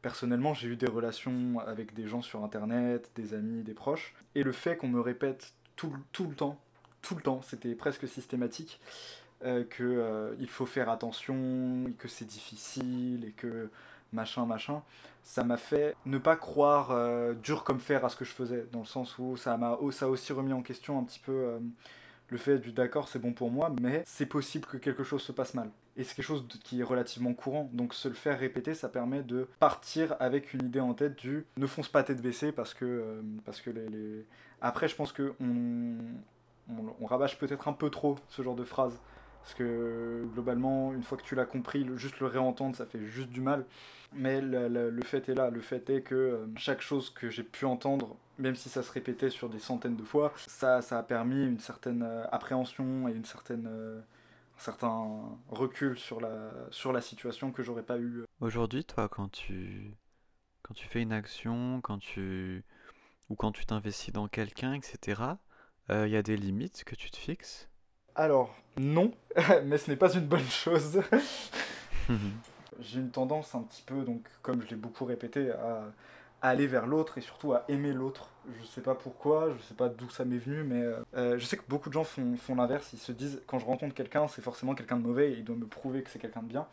personnellement, 0.00 0.54
j'ai 0.54 0.68
eu 0.68 0.76
des 0.76 0.88
relations 0.88 1.60
avec 1.60 1.94
des 1.94 2.08
gens 2.08 2.22
sur 2.22 2.42
Internet, 2.44 3.10
des 3.14 3.34
amis, 3.34 3.62
des 3.62 3.74
proches, 3.74 4.14
et 4.34 4.42
le 4.42 4.52
fait 4.52 4.76
qu'on 4.76 4.88
me 4.88 5.00
répète 5.00 5.52
tout, 5.76 5.94
tout 6.12 6.26
le 6.28 6.34
temps, 6.34 6.58
tout 7.02 7.14
le 7.14 7.22
temps, 7.22 7.42
c'était 7.42 7.74
presque 7.74 8.08
systématique, 8.08 8.80
euh, 9.44 9.64
que 9.64 9.82
euh, 9.82 10.46
faut 10.46 10.66
faire 10.66 10.88
attention, 10.88 11.92
que 11.98 12.08
c'est 12.08 12.24
difficile, 12.24 13.24
et 13.24 13.32
que 13.32 13.70
machin, 14.12 14.46
machin, 14.46 14.82
ça 15.22 15.44
m'a 15.44 15.56
fait 15.56 15.96
ne 16.06 16.18
pas 16.18 16.36
croire 16.36 16.90
euh, 16.90 17.34
dur 17.34 17.64
comme 17.64 17.80
fer 17.80 18.04
à 18.04 18.08
ce 18.08 18.16
que 18.16 18.24
je 18.24 18.32
faisais, 18.32 18.66
dans 18.72 18.80
le 18.80 18.84
sens 18.86 19.18
où 19.18 19.36
ça 19.36 19.56
m'a 19.56 19.78
ça 19.92 20.06
a 20.06 20.08
aussi 20.08 20.32
remis 20.32 20.52
en 20.52 20.62
question 20.62 20.98
un 20.98 21.04
petit 21.04 21.20
peu 21.20 21.32
euh, 21.32 21.58
le 22.28 22.38
fait 22.38 22.58
du 22.58 22.72
d'accord, 22.72 23.08
c'est 23.08 23.18
bon 23.18 23.32
pour 23.32 23.50
moi, 23.50 23.72
mais 23.80 24.02
c'est 24.06 24.26
possible 24.26 24.66
que 24.66 24.76
quelque 24.78 25.04
chose 25.04 25.22
se 25.22 25.32
passe 25.32 25.54
mal. 25.54 25.70
Et 25.96 26.04
c'est 26.04 26.14
quelque 26.14 26.24
chose 26.24 26.46
qui 26.64 26.80
est 26.80 26.84
relativement 26.84 27.34
courant, 27.34 27.68
donc 27.74 27.92
se 27.92 28.08
le 28.08 28.14
faire 28.14 28.38
répéter, 28.38 28.74
ça 28.74 28.88
permet 28.88 29.22
de 29.22 29.46
partir 29.60 30.16
avec 30.20 30.54
une 30.54 30.64
idée 30.64 30.80
en 30.80 30.94
tête 30.94 31.16
du 31.18 31.44
ne 31.58 31.66
fonce 31.66 31.88
pas 31.88 32.02
tête 32.02 32.22
baissée 32.22 32.50
parce 32.52 32.72
que, 32.72 32.84
euh, 32.86 33.22
parce 33.44 33.60
que 33.60 33.70
les- 33.70 34.24
Après, 34.62 34.88
je 34.88 34.96
pense 34.96 35.12
que 35.12 35.34
on, 35.40 35.96
on, 36.70 36.94
on 37.00 37.06
rabâche 37.06 37.38
peut-être 37.38 37.68
un 37.68 37.72
peu 37.74 37.90
trop 37.90 38.16
ce 38.28 38.42
genre 38.42 38.54
de 38.54 38.64
phrase. 38.64 38.98
Parce 39.42 39.54
que 39.54 40.24
globalement, 40.34 40.92
une 40.94 41.02
fois 41.02 41.18
que 41.18 41.24
tu 41.24 41.34
l'as 41.34 41.44
compris, 41.46 41.82
le- 41.84 41.96
juste 41.96 42.20
le 42.20 42.26
réentendre, 42.26 42.76
ça 42.76 42.86
fait 42.86 43.04
juste 43.06 43.28
du 43.30 43.40
mal. 43.40 43.66
Mais 44.14 44.40
le, 44.40 44.68
le- 44.68 44.90
le 44.90 45.02
fait 45.02 45.28
est 45.28 45.34
là, 45.34 45.50
le 45.50 45.60
fait 45.60 45.88
est 45.90 46.02
que 46.02 46.14
euh, 46.14 46.46
chaque 46.56 46.80
chose 46.80 47.10
que 47.10 47.28
j'ai 47.30 47.42
pu 47.42 47.64
entendre, 47.64 48.16
même 48.38 48.54
si 48.54 48.68
ça 48.68 48.82
se 48.82 48.92
répétait 48.92 49.30
sur 49.30 49.48
des 49.48 49.58
centaines 49.58 49.96
de 49.96 50.02
fois, 50.04 50.32
ça, 50.36 50.80
ça 50.82 50.98
a 50.98 51.02
permis 51.02 51.44
une 51.44 51.58
certaine 51.58 52.02
euh, 52.02 52.24
appréhension 52.30 53.08
et 53.08 53.12
une 53.12 53.24
certaine, 53.24 53.66
euh, 53.68 53.98
un 54.00 54.60
certain 54.60 55.08
recul 55.50 55.98
sur 55.98 56.20
la, 56.20 56.50
sur 56.70 56.92
la 56.92 57.00
situation 57.00 57.50
que 57.50 57.62
j'aurais 57.62 57.82
pas 57.82 57.98
eu. 57.98 58.24
Aujourd'hui, 58.40 58.84
toi, 58.84 59.08
quand 59.08 59.28
tu, 59.30 59.94
quand 60.62 60.74
tu 60.74 60.86
fais 60.86 61.02
une 61.02 61.12
action, 61.12 61.80
quand 61.82 61.98
tu, 61.98 62.64
ou 63.30 63.34
quand 63.36 63.52
tu 63.52 63.66
t'investis 63.66 64.12
dans 64.12 64.28
quelqu'un, 64.28 64.74
etc., 64.74 65.38
il 65.90 66.08
y 66.08 66.16
a 66.16 66.22
des 66.22 66.36
limites 66.36 66.84
que 66.84 66.94
tu 66.94 67.10
te 67.10 67.16
fixes? 67.18 67.68
Alors, 68.14 68.54
non, 68.76 69.12
mais 69.64 69.78
ce 69.78 69.90
n'est 69.90 69.96
pas 69.96 70.12
une 70.12 70.26
bonne 70.26 70.48
chose. 70.48 71.00
J'ai 72.80 73.00
une 73.00 73.10
tendance 73.10 73.54
un 73.54 73.62
petit 73.62 73.82
peu, 73.82 74.02
donc 74.02 74.22
comme 74.42 74.62
je 74.62 74.68
l'ai 74.68 74.76
beaucoup 74.76 75.04
répété, 75.04 75.50
à, 75.50 75.84
aller 76.42 76.66
vers 76.66 76.86
l'autre 76.86 77.18
et 77.18 77.20
surtout 77.20 77.52
à 77.52 77.64
aimer 77.68 77.92
l'autre. 77.92 78.28
Je 78.60 78.66
sais 78.66 78.80
pas 78.80 78.96
pourquoi, 78.96 79.54
je 79.56 79.62
sais 79.62 79.74
pas 79.74 79.88
d'où 79.88 80.10
ça 80.10 80.24
m'est 80.24 80.38
venu, 80.38 80.64
mais 80.64 80.82
euh, 81.14 81.38
je 81.38 81.44
sais 81.44 81.56
que 81.56 81.62
beaucoup 81.68 81.88
de 81.88 81.94
gens 81.94 82.02
font, 82.02 82.36
font 82.36 82.56
l'inverse. 82.56 82.92
Ils 82.92 82.98
se 82.98 83.12
disent, 83.12 83.40
quand 83.46 83.60
je 83.60 83.64
rencontre 83.64 83.94
quelqu'un, 83.94 84.26
c'est 84.26 84.42
forcément 84.42 84.74
quelqu'un 84.74 84.96
de 84.96 85.02
mauvais 85.02 85.30
et 85.30 85.34
il 85.34 85.44
doit 85.44 85.54
me 85.54 85.66
prouver 85.66 86.02
que 86.02 86.10
c'est 86.10 86.18
quelqu'un 86.18 86.42
de 86.42 86.48
bien. 86.48 86.66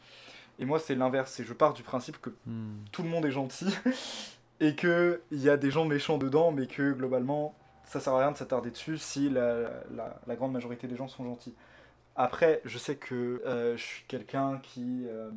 Et 0.57 0.65
moi, 0.65 0.79
c'est 0.79 0.95
l'inverse. 0.95 1.39
Et 1.39 1.43
je 1.43 1.53
pars 1.53 1.73
du 1.73 1.83
principe 1.83 2.19
que 2.19 2.31
hmm. 2.45 2.77
tout 2.91 3.03
le 3.03 3.09
monde 3.09 3.25
est 3.25 3.31
gentil 3.31 3.67
et 4.59 4.75
qu'il 4.75 5.19
y 5.31 5.49
a 5.49 5.57
des 5.57 5.71
gens 5.71 5.85
méchants 5.85 6.17
dedans, 6.17 6.51
mais 6.51 6.65
que 6.65 6.91
globalement, 6.91 7.55
ça 7.89 7.99
sert 7.99 8.13
à 8.13 8.19
rien 8.19 8.31
de 8.31 8.37
s'attarder 8.37 8.69
dessus 8.69 8.99
si 8.99 9.29
la, 9.29 9.71
la, 10.27 10.35
grande 10.35 10.51
majorité 10.51 10.87
des 10.87 10.95
gens 10.95 11.07
sont 11.07 11.23
gentils. 11.23 11.55
Après, 12.15 12.61
je 12.63 12.77
sais 12.77 12.95
que 12.95 13.41
euh, 13.45 13.75
je 13.77 13.83
suis 13.83 14.05
quelqu'un 14.07 14.59
qui, 14.61 15.05
euh, 15.07 15.31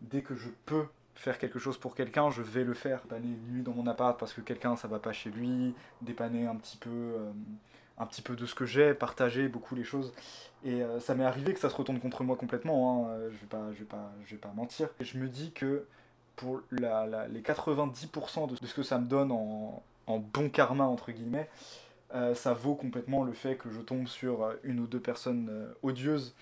dès 0.00 0.22
que 0.22 0.34
je 0.34 0.48
peux 0.64 0.86
faire 1.14 1.38
quelque 1.38 1.58
chose 1.58 1.76
pour 1.76 1.94
quelqu'un, 1.94 2.30
je 2.30 2.40
vais 2.40 2.64
le 2.64 2.72
faire. 2.72 3.02
Une 3.14 3.52
nuit 3.52 3.62
dans 3.62 3.72
mon 3.72 3.86
appart 3.86 4.18
parce 4.18 4.32
que 4.32 4.40
quelqu'un 4.40 4.74
ça 4.74 4.88
va 4.88 4.98
pas 5.00 5.12
chez 5.12 5.28
lui, 5.28 5.74
dépanner 6.00 6.46
un 6.46 6.56
petit 6.56 6.78
peu, 6.78 6.88
euh, 6.88 7.30
un 7.98 8.06
petit 8.06 8.22
peu 8.22 8.36
de 8.36 8.46
ce 8.46 8.54
que 8.54 8.64
j'ai, 8.64 8.94
partager 8.94 9.48
beaucoup 9.48 9.74
les 9.74 9.84
choses. 9.84 10.14
Et 10.64 10.80
ça 11.00 11.14
m'est 11.14 11.24
arrivé 11.24 11.52
que 11.52 11.60
ça 11.60 11.68
se 11.68 11.74
retourne 11.74 11.98
contre 11.98 12.22
moi 12.22 12.36
complètement. 12.36 13.10
Hein. 13.10 13.18
Je 13.32 13.36
vais 13.36 13.46
pas, 13.50 13.72
je 13.72 13.80
vais 13.80 13.84
pas, 13.84 14.12
je 14.24 14.30
vais 14.30 14.40
pas 14.40 14.52
mentir. 14.54 14.88
Et 15.00 15.04
je 15.04 15.18
me 15.18 15.26
dis 15.26 15.50
que 15.50 15.84
pour 16.36 16.60
les 16.70 16.86
90% 16.86 18.48
de 18.48 18.66
ce 18.66 18.72
que 18.72 18.84
ça 18.84 18.98
me 18.98 19.06
donne 19.06 19.32
en 19.32 20.18
bon 20.18 20.48
karma 20.50 20.84
entre 20.84 21.10
guillemets, 21.10 21.48
euh, 22.14 22.34
ça 22.34 22.52
vaut 22.52 22.74
complètement 22.74 23.24
le 23.24 23.32
fait 23.32 23.56
que 23.56 23.70
je 23.70 23.80
tombe 23.80 24.06
sur 24.06 24.42
euh, 24.42 24.54
une 24.64 24.80
ou 24.80 24.86
deux 24.86 25.00
personnes 25.00 25.48
euh, 25.50 25.72
odieuses. 25.82 26.34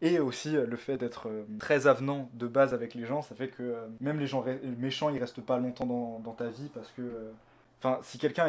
Et 0.00 0.20
aussi 0.20 0.52
le 0.52 0.76
fait 0.76 0.96
d'être 0.96 1.28
très 1.58 1.88
avenant 1.88 2.30
de 2.34 2.46
base 2.46 2.72
avec 2.72 2.94
les 2.94 3.04
gens, 3.04 3.20
ça 3.20 3.34
fait 3.34 3.48
que 3.48 3.74
même 3.98 4.20
les 4.20 4.28
gens 4.28 4.44
méchants, 4.78 5.10
ils 5.10 5.18
restent 5.18 5.40
pas 5.40 5.58
longtemps 5.58 5.86
dans, 5.86 6.32
ta 6.34 6.46
vie 6.50 6.70
parce 6.72 6.88
que, 6.92 7.02
enfin, 7.80 7.98
si 8.02 8.16
quelqu'un 8.16 8.48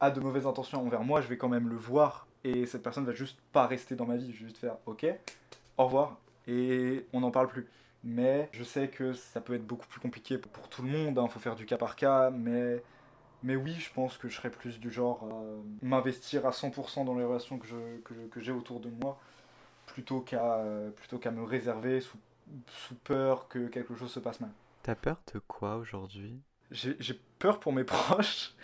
a 0.00 0.10
de 0.10 0.18
mauvaises 0.18 0.46
intentions 0.46 0.80
envers 0.80 1.02
moi, 1.02 1.20
je 1.20 1.28
vais 1.28 1.36
quand 1.36 1.50
même 1.50 1.68
le 1.68 1.76
voir 1.76 2.26
et 2.42 2.64
cette 2.64 2.82
personne 2.82 3.04
va 3.04 3.12
juste 3.12 3.38
pas 3.52 3.66
rester 3.66 3.96
dans 3.96 4.06
ma 4.06 4.16
vie. 4.16 4.32
Je 4.32 4.38
vais 4.38 4.46
juste 4.46 4.56
faire 4.56 4.76
OK, 4.86 5.04
au 5.76 5.84
revoir 5.84 6.16
et 6.46 7.04
on 7.12 7.20
n'en 7.20 7.30
parle 7.30 7.48
plus. 7.48 7.66
Mais 8.02 8.48
je 8.52 8.64
sais 8.64 8.88
que 8.88 9.12
ça 9.12 9.42
peut 9.42 9.54
être 9.54 9.66
beaucoup 9.66 9.86
plus 9.86 10.00
compliqué 10.00 10.38
pour 10.38 10.70
tout 10.70 10.82
le 10.82 10.88
monde, 10.88 11.16
il 11.16 11.18
hein. 11.18 11.28
faut 11.28 11.38
faire 11.40 11.56
du 11.56 11.66
cas 11.66 11.76
par 11.76 11.96
cas, 11.96 12.30
mais 12.30 12.82
mais 13.46 13.56
oui, 13.56 13.74
je 13.78 13.90
pense 13.92 14.18
que 14.18 14.28
je 14.28 14.36
serais 14.36 14.50
plus 14.50 14.78
du 14.78 14.90
genre 14.90 15.24
à 15.24 15.86
m'investir 15.86 16.44
à 16.46 16.50
100% 16.50 17.04
dans 17.04 17.14
les 17.14 17.24
relations 17.24 17.58
que, 17.58 17.66
je, 17.66 18.00
que, 18.04 18.14
que 18.30 18.40
j'ai 18.40 18.52
autour 18.52 18.80
de 18.80 18.90
moi, 18.90 19.18
plutôt 19.86 20.20
qu'à, 20.20 20.62
plutôt 20.96 21.18
qu'à 21.18 21.30
me 21.30 21.42
réserver 21.42 22.00
sous, 22.00 22.18
sous 22.66 22.94
peur 22.96 23.48
que 23.48 23.68
quelque 23.68 23.94
chose 23.94 24.10
se 24.10 24.20
passe 24.20 24.40
mal. 24.40 24.50
T'as 24.82 24.94
peur 24.94 25.20
de 25.32 25.40
quoi 25.40 25.76
aujourd'hui? 25.76 26.40
J'ai, 26.70 26.96
j'ai 26.98 27.18
peur 27.38 27.60
pour 27.60 27.72
mes 27.72 27.84
proches. 27.84 28.54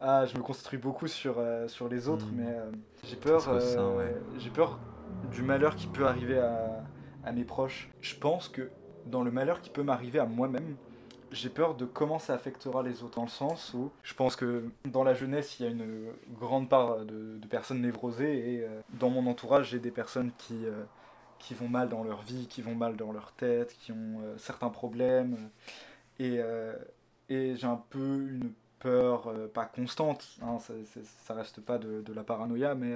ah, 0.00 0.26
je 0.26 0.36
me 0.36 0.42
construis 0.42 0.78
beaucoup 0.78 1.06
sur, 1.06 1.38
euh, 1.38 1.68
sur 1.68 1.88
les 1.88 2.08
autres, 2.08 2.26
hmm. 2.26 2.36
mais 2.36 2.50
euh, 2.50 2.70
j'ai 3.04 3.16
peur, 3.16 3.48
euh, 3.48 4.12
j'ai 4.38 4.50
peur 4.50 4.78
du 5.30 5.42
malheur 5.42 5.76
qui 5.76 5.86
peut 5.86 6.06
arriver 6.06 6.38
à, 6.38 6.84
à 7.24 7.32
mes 7.32 7.44
proches. 7.44 7.90
Je 8.00 8.14
pense 8.14 8.48
que 8.48 8.70
dans 9.06 9.22
le 9.22 9.30
malheur 9.30 9.60
qui 9.60 9.70
peut 9.70 9.82
m'arriver 9.82 10.18
à 10.18 10.26
moi-même, 10.26 10.76
j'ai 11.32 11.48
peur 11.48 11.74
de 11.74 11.84
comment 11.86 12.18
ça 12.18 12.34
affectera 12.34 12.82
les 12.82 13.02
autres, 13.02 13.16
dans 13.16 13.24
le 13.24 13.28
sens 13.28 13.72
où 13.74 13.90
je 14.02 14.14
pense 14.14 14.36
que 14.36 14.64
dans 14.84 15.02
la 15.02 15.14
jeunesse, 15.14 15.58
il 15.58 15.62
y 15.64 15.66
a 15.66 15.70
une 15.70 16.12
grande 16.38 16.68
part 16.68 17.04
de, 17.04 17.38
personnes 17.48 17.80
névrosées, 17.80 18.54
et 18.54 18.64
euh, 18.64 18.80
dans 18.94 19.10
mon 19.10 19.26
entourage, 19.26 19.70
j'ai 19.70 19.78
des 19.78 19.90
personnes 19.90 20.30
qui, 20.38 20.64
euh, 20.64 20.84
qui 21.38 21.54
vont 21.54 21.68
mal 21.68 21.88
dans 21.88 22.04
leur 22.04 22.22
vie, 22.22 22.46
qui 22.46 22.62
vont 22.62 22.74
mal 22.74 22.96
dans 22.96 23.12
leur 23.12 23.32
tête, 23.32 23.74
qui 23.78 23.92
ont 23.92 24.20
euh, 24.22 24.38
certains 24.38 24.70
problèmes, 24.70 25.50
et, 26.18 26.40
et 27.30 27.56
j'ai 27.56 27.66
un 27.66 27.82
peu 27.90 27.98
une 27.98 28.52
peur, 28.78 29.32
pas 29.52 29.64
constante, 29.64 30.36
hein, 30.42 30.58
ça, 30.60 30.72
ça, 31.24 31.34
reste 31.34 31.60
pas 31.60 31.78
de, 31.78 32.12
la 32.12 32.22
paranoïa, 32.22 32.76
mais 32.76 32.94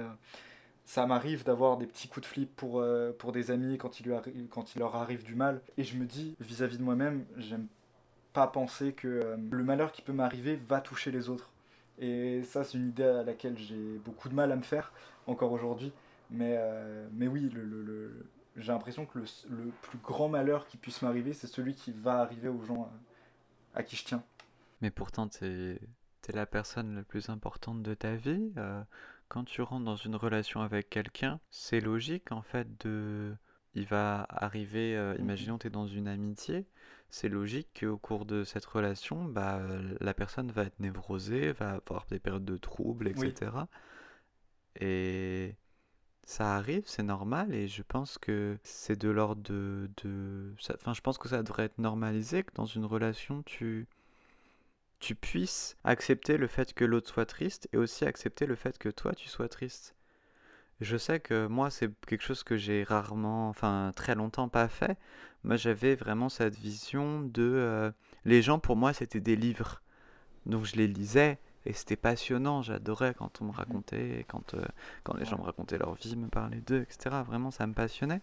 ça 0.85 1.05
m'arrive 1.05 1.43
d'avoir 1.43 1.75
des 1.75 1.87
petits 1.87 2.07
coups 2.07 2.25
de 2.25 2.31
flip 2.31 2.55
pour, 2.55 2.81
pour 3.17 3.31
des 3.33 3.51
amis 3.51 3.77
quand 3.77 3.99
il, 3.99 4.07
lui 4.07 4.47
quand 4.49 4.75
il 4.75 4.79
leur 4.79 4.95
arrive 4.95 5.23
du 5.23 5.35
mal. 5.35 5.61
Et 5.77 5.83
je 5.83 5.97
me 5.97 6.05
dis, 6.05 6.37
vis-à-vis 6.39 6.75
-vis 6.75 6.79
de 6.79 6.83
moi-même, 6.83 7.25
j'aime 7.35 7.67
pas 8.37 8.45
penser 8.45 8.93
que 8.93 9.07
euh, 9.07 9.35
le 9.49 9.63
malheur 9.63 9.91
qui 9.91 10.03
peut 10.03 10.13
m'arriver 10.13 10.59
va 10.69 10.79
toucher 10.79 11.09
les 11.09 11.27
autres. 11.27 11.49
Et 11.97 12.43
ça, 12.43 12.63
c'est 12.63 12.77
une 12.77 12.89
idée 12.89 13.03
à 13.03 13.23
laquelle 13.23 13.57
j'ai 13.57 13.97
beaucoup 14.05 14.29
de 14.29 14.35
mal 14.35 14.51
à 14.51 14.55
me 14.55 14.61
faire 14.61 14.93
encore 15.25 15.51
aujourd'hui. 15.51 15.91
Mais, 16.29 16.53
euh, 16.59 17.07
mais 17.13 17.27
oui, 17.27 17.49
le, 17.51 17.63
le, 17.63 18.29
j'ai 18.55 18.71
l'impression 18.71 19.07
que 19.07 19.17
le, 19.17 19.71
plus 19.81 19.97
grand 19.97 20.29
malheur 20.29 20.67
qui 20.67 20.77
puisse 20.77 21.01
m'arriver, 21.01 21.33
c'est 21.33 21.47
celui 21.47 21.73
qui 21.73 21.91
va 21.91 22.19
arriver 22.19 22.47
aux 22.47 22.61
gens 22.61 22.91
à, 23.73 23.81
qui 23.81 23.95
je 23.95 24.05
tiens. 24.05 24.23
Mais 24.81 24.91
pourtant, 24.91 25.27
tu 25.27 25.43
es, 25.43 25.79
la 26.31 26.45
personne 26.45 26.93
la 26.95 27.01
plus 27.01 27.29
importante 27.29 27.81
de 27.81 27.95
ta 27.95 28.13
vie. 28.13 28.53
Euh, 28.57 28.83
quand 29.29 29.45
tu 29.45 29.63
rentres 29.63 29.85
dans 29.85 29.95
une 29.95 30.15
relation 30.15 30.61
avec 30.61 30.91
quelqu'un, 30.91 31.39
c'est 31.49 31.79
logique 31.81 32.31
en 32.31 32.43
fait 32.43 32.67
de... 32.85 33.33
Il 33.73 33.85
va 33.85 34.27
arriver, 34.29 34.95
mm-hmm. 34.95 35.19
imaginons 35.19 35.57
tu 35.57 35.67
es 35.67 35.69
dans 35.69 35.87
une 35.87 36.07
amitié, 36.07 36.65
c'est 37.09 37.29
logique 37.29 37.69
qu'au 37.79 37.97
cours 37.97 38.25
de 38.25 38.43
cette 38.43 38.65
relation, 38.65 39.25
bah, 39.25 39.61
la 39.99 40.13
personne 40.13 40.51
va 40.51 40.63
être 40.63 40.79
névrosée, 40.79 41.51
va 41.53 41.71
avoir 41.75 42.05
des 42.07 42.19
périodes 42.19 42.45
de 42.45 42.57
troubles, 42.57 43.07
etc. 43.09 43.67
Et 44.79 45.55
ça 46.25 46.55
arrive, 46.55 46.83
c'est 46.87 47.03
normal, 47.03 47.53
et 47.55 47.67
je 47.67 47.83
pense 47.83 48.17
que 48.17 48.57
c'est 48.63 48.99
de 48.99 49.09
l'ordre 49.09 49.41
de... 49.43 49.89
de... 50.03 50.53
Enfin, 50.75 50.93
je 50.93 51.01
pense 51.01 51.17
que 51.17 51.29
ça 51.29 51.43
devrait 51.43 51.65
être 51.65 51.79
normalisé, 51.79 52.43
que 52.43 52.53
dans 52.55 52.65
une 52.65 52.85
relation, 52.85 53.43
tu 53.43 53.87
tu 54.99 55.15
puisses 55.15 55.75
accepter 55.83 56.37
le 56.37 56.47
fait 56.47 56.73
que 56.73 56.85
l'autre 56.85 57.09
soit 57.09 57.25
triste 57.25 57.67
et 57.73 57.77
aussi 57.77 58.05
accepter 58.05 58.45
le 58.45 58.55
fait 58.55 58.77
que 58.77 58.89
toi 58.89 59.13
tu 59.15 59.27
sois 59.27 59.49
triste. 59.49 59.96
Je 60.79 60.97
sais 60.97 61.19
que 61.19 61.47
moi, 61.47 61.69
c'est 61.69 61.89
quelque 62.05 62.23
chose 62.23 62.43
que 62.43 62.55
j'ai 62.55 62.83
rarement, 62.83 63.49
enfin 63.49 63.91
très 63.95 64.15
longtemps 64.15 64.47
pas 64.47 64.67
fait. 64.67 64.97
Moi, 65.43 65.55
j'avais 65.55 65.95
vraiment 65.95 66.29
cette 66.29 66.55
vision 66.55 67.21
de... 67.21 67.43
Euh, 67.43 67.91
les 68.25 68.41
gens, 68.41 68.59
pour 68.59 68.75
moi, 68.75 68.93
c'était 68.93 69.19
des 69.19 69.35
livres. 69.35 69.81
Donc 70.45 70.65
je 70.65 70.75
les 70.75 70.87
lisais 70.87 71.39
et 71.65 71.73
c'était 71.73 71.95
passionnant. 71.95 72.61
J'adorais 72.61 73.13
quand 73.13 73.41
on 73.41 73.45
me 73.45 73.51
mmh. 73.51 73.55
racontait, 73.55 74.25
quand, 74.29 74.53
euh, 74.53 74.63
quand 75.03 75.15
les 75.17 75.25
gens 75.25 75.37
me 75.37 75.43
racontaient 75.43 75.77
leur 75.77 75.93
vie, 75.95 76.15
me 76.15 76.27
parlaient 76.27 76.61
d'eux, 76.61 76.81
etc. 76.81 77.15
Vraiment, 77.25 77.51
ça 77.51 77.67
me 77.67 77.73
passionnait. 77.73 78.21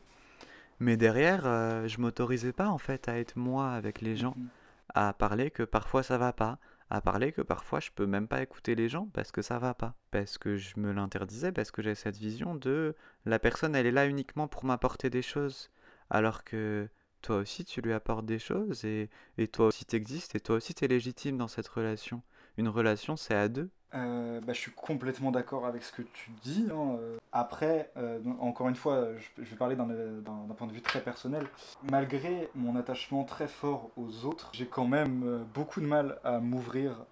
Mais 0.80 0.96
derrière, 0.96 1.42
euh, 1.44 1.86
je 1.86 2.00
m'autorisais 2.00 2.52
pas 2.52 2.68
en 2.68 2.78
fait 2.78 3.08
à 3.08 3.18
être 3.18 3.36
moi 3.36 3.72
avec 3.72 4.00
les 4.00 4.16
gens, 4.16 4.34
mmh. 4.36 4.46
à 4.94 5.12
parler 5.12 5.50
que 5.50 5.62
parfois 5.62 6.02
ça 6.02 6.18
va 6.18 6.32
pas, 6.32 6.58
à 6.94 7.00
parler 7.00 7.32
que 7.32 7.42
parfois 7.42 7.80
je 7.80 7.90
peux 7.94 8.06
même 8.06 8.28
pas 8.28 8.42
écouter 8.42 8.74
les 8.74 8.88
gens 8.88 9.08
parce 9.12 9.32
que 9.32 9.42
ça 9.42 9.58
va 9.58 9.74
pas, 9.74 9.94
parce 10.10 10.38
que 10.38 10.56
je 10.56 10.78
me 10.78 10.92
l'interdisais, 10.92 11.52
parce 11.52 11.70
que 11.70 11.82
j'ai 11.82 11.94
cette 11.94 12.16
vision 12.16 12.54
de 12.54 12.94
la 13.26 13.38
personne 13.38 13.74
elle 13.74 13.86
est 13.86 13.90
là 13.92 14.06
uniquement 14.06 14.48
pour 14.48 14.64
m'apporter 14.64 15.10
des 15.10 15.22
choses, 15.22 15.70
alors 16.10 16.44
que 16.44 16.88
toi 17.22 17.36
aussi 17.38 17.64
tu 17.64 17.80
lui 17.80 17.92
apportes 17.92 18.26
des 18.26 18.38
choses 18.38 18.84
et, 18.84 19.10
et 19.38 19.48
toi 19.48 19.66
aussi 19.66 19.84
t'existes 19.84 20.34
et 20.36 20.40
toi 20.40 20.56
aussi 20.56 20.74
t'es 20.74 20.88
légitime 20.88 21.36
dans 21.38 21.48
cette 21.48 21.68
relation. 21.68 22.22
Une 22.58 22.68
relation 22.68 23.16
c'est 23.16 23.34
à 23.34 23.48
deux. 23.48 23.70
Euh, 23.94 24.40
bah, 24.40 24.52
je 24.52 24.58
suis 24.58 24.72
complètement 24.72 25.30
d'accord 25.30 25.66
avec 25.66 25.82
ce 25.82 25.92
que 25.92 26.02
tu 26.02 26.30
dis. 26.42 26.66
Hein. 26.70 26.96
Euh, 26.98 27.16
après, 27.32 27.90
euh, 27.96 28.18
encore 28.40 28.68
une 28.68 28.74
fois, 28.74 29.08
je, 29.38 29.42
vais 29.42 29.56
parler 29.56 29.76
d'un 29.76 30.54
point 30.56 30.66
de 30.66 30.72
vue 30.72 30.82
très 30.82 31.00
personnel. 31.00 31.46
Malgré 31.90 32.48
mon 32.54 32.76
attachement 32.76 33.24
très 33.24 33.48
fort 33.48 33.90
aux 33.96 34.24
autres, 34.24 34.50
j'ai 34.52 34.66
quand 34.66 34.86
même 34.86 35.44
beaucoup 35.54 35.80
de 35.80 35.86
mal 35.86 36.18
à 36.24 36.38
m'ouvrir 36.38 37.04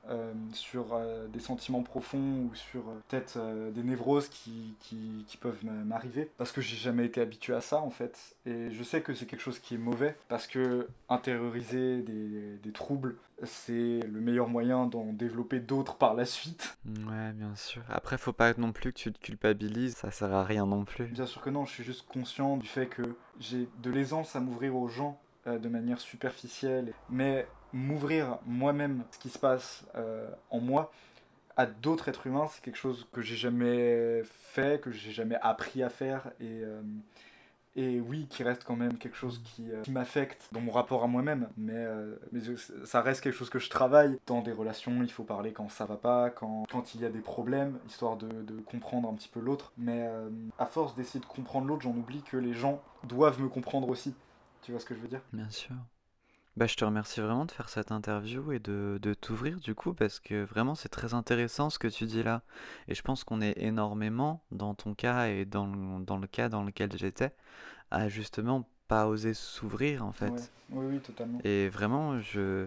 sur 0.52 0.98
des 1.32 1.40
sentiments 1.40 1.82
profonds 1.82 2.48
ou 2.50 2.54
sur 2.54 2.82
peut-être 3.08 3.38
des 3.72 3.82
névroses 3.82 4.28
qui, 4.28 4.74
qui, 4.80 5.24
qui 5.26 5.36
peuvent 5.36 5.64
m'arriver 5.64 6.30
parce 6.38 6.52
que 6.52 6.60
j'ai 6.60 6.76
jamais 6.76 7.06
été 7.06 7.20
habitué 7.20 7.54
à 7.54 7.60
ça 7.60 7.80
en 7.80 7.90
fait. 7.90 8.36
Et 8.46 8.70
je 8.70 8.82
sais 8.82 9.00
que 9.00 9.14
c'est 9.14 9.26
quelque 9.26 9.40
chose 9.40 9.58
qui 9.58 9.74
est 9.74 9.78
mauvais 9.78 10.16
parce 10.28 10.46
que 10.46 10.88
intérioriser 11.08 12.02
des, 12.02 12.58
des 12.62 12.72
troubles, 12.72 13.16
c'est 13.44 14.00
le 14.00 14.20
meilleur 14.20 14.48
moyen 14.48 14.86
d'en 14.86 15.12
développer 15.12 15.60
d'autres 15.60 15.96
par 15.96 16.14
la 16.14 16.24
suite. 16.24 16.71
Ouais, 16.86 17.32
bien 17.32 17.54
sûr. 17.54 17.82
Après, 17.88 18.18
faut 18.18 18.32
pas 18.32 18.52
non 18.54 18.72
plus 18.72 18.92
que 18.92 18.98
tu 18.98 19.12
te 19.12 19.18
culpabilises, 19.18 19.96
ça 19.96 20.10
sert 20.10 20.32
à 20.32 20.44
rien 20.44 20.66
non 20.66 20.84
plus. 20.84 21.06
Bien 21.06 21.26
sûr 21.26 21.40
que 21.42 21.50
non, 21.50 21.64
je 21.64 21.72
suis 21.72 21.84
juste 21.84 22.06
conscient 22.06 22.56
du 22.56 22.66
fait 22.66 22.86
que 22.86 23.02
j'ai 23.38 23.68
de 23.82 23.90
l'aisance 23.90 24.36
à 24.36 24.40
m'ouvrir 24.40 24.76
aux 24.76 24.88
gens 24.88 25.20
euh, 25.46 25.58
de 25.58 25.68
manière 25.68 26.00
superficielle, 26.00 26.92
mais 27.10 27.46
m'ouvrir 27.72 28.38
moi-même 28.46 29.04
ce 29.10 29.18
qui 29.18 29.30
se 29.30 29.38
passe 29.38 29.84
euh, 29.96 30.28
en 30.50 30.60
moi 30.60 30.92
à 31.56 31.66
d'autres 31.66 32.08
êtres 32.08 32.26
humains, 32.26 32.48
c'est 32.50 32.62
quelque 32.62 32.78
chose 32.78 33.06
que 33.12 33.20
j'ai 33.20 33.36
jamais 33.36 34.22
fait, 34.24 34.80
que 34.80 34.90
j'ai 34.90 35.12
jamais 35.12 35.36
appris 35.42 35.82
à 35.82 35.90
faire 35.90 36.30
et, 36.40 36.62
euh, 36.62 36.80
et 37.76 38.00
oui, 38.00 38.26
qui 38.28 38.42
reste 38.42 38.64
quand 38.64 38.76
même 38.76 38.98
quelque 38.98 39.16
chose 39.16 39.40
qui, 39.44 39.70
euh, 39.70 39.82
qui 39.82 39.90
m'affecte 39.90 40.48
dans 40.52 40.60
mon 40.60 40.72
rapport 40.72 41.04
à 41.04 41.06
moi-même, 41.06 41.48
mais, 41.56 41.72
euh, 41.76 42.16
mais 42.32 42.40
ça 42.84 43.00
reste 43.00 43.22
quelque 43.22 43.34
chose 43.36 43.50
que 43.50 43.58
je 43.58 43.70
travaille. 43.70 44.18
Dans 44.26 44.42
des 44.42 44.52
relations, 44.52 45.02
il 45.02 45.10
faut 45.10 45.24
parler 45.24 45.52
quand 45.52 45.68
ça 45.68 45.86
va 45.86 45.96
pas, 45.96 46.30
quand, 46.30 46.64
quand 46.70 46.94
il 46.94 47.00
y 47.00 47.04
a 47.04 47.10
des 47.10 47.20
problèmes, 47.20 47.78
histoire 47.86 48.16
de, 48.16 48.28
de 48.42 48.60
comprendre 48.60 49.08
un 49.08 49.14
petit 49.14 49.28
peu 49.28 49.40
l'autre. 49.40 49.72
Mais 49.78 50.06
euh, 50.06 50.28
à 50.58 50.66
force 50.66 50.94
d'essayer 50.94 51.20
de 51.20 51.26
comprendre 51.26 51.66
l'autre, 51.66 51.82
j'en 51.82 51.96
oublie 51.96 52.22
que 52.22 52.36
les 52.36 52.54
gens 52.54 52.82
doivent 53.04 53.40
me 53.40 53.48
comprendre 53.48 53.88
aussi. 53.88 54.14
Tu 54.62 54.72
vois 54.72 54.80
ce 54.80 54.86
que 54.86 54.94
je 54.94 55.00
veux 55.00 55.08
dire? 55.08 55.22
Bien 55.32 55.50
sûr. 55.50 55.74
Bah, 56.56 56.66
je 56.66 56.76
te 56.76 56.84
remercie 56.84 57.20
vraiment 57.20 57.46
de 57.46 57.50
faire 57.50 57.70
cette 57.70 57.92
interview 57.92 58.52
et 58.52 58.58
de, 58.58 58.98
de 59.00 59.14
t'ouvrir 59.14 59.58
du 59.58 59.74
coup 59.74 59.94
parce 59.94 60.20
que 60.20 60.44
vraiment 60.44 60.74
c'est 60.74 60.90
très 60.90 61.14
intéressant 61.14 61.70
ce 61.70 61.78
que 61.78 61.88
tu 61.88 62.04
dis 62.04 62.22
là. 62.22 62.42
Et 62.88 62.94
je 62.94 63.00
pense 63.00 63.24
qu'on 63.24 63.40
est 63.40 63.54
énormément 63.56 64.42
dans 64.50 64.74
ton 64.74 64.94
cas 64.94 65.28
et 65.28 65.46
dans 65.46 65.66
le, 65.66 66.04
dans 66.04 66.18
le 66.18 66.26
cas 66.26 66.50
dans 66.50 66.62
lequel 66.62 66.90
j'étais 66.94 67.32
à 67.90 68.08
justement 68.08 68.68
pas 68.86 69.06
oser 69.06 69.32
s'ouvrir 69.32 70.04
en 70.04 70.12
fait. 70.12 70.52
Oui, 70.70 70.84
oui, 70.90 71.00
totalement. 71.00 71.38
Et 71.42 71.70
vraiment, 71.70 72.20
je, 72.20 72.66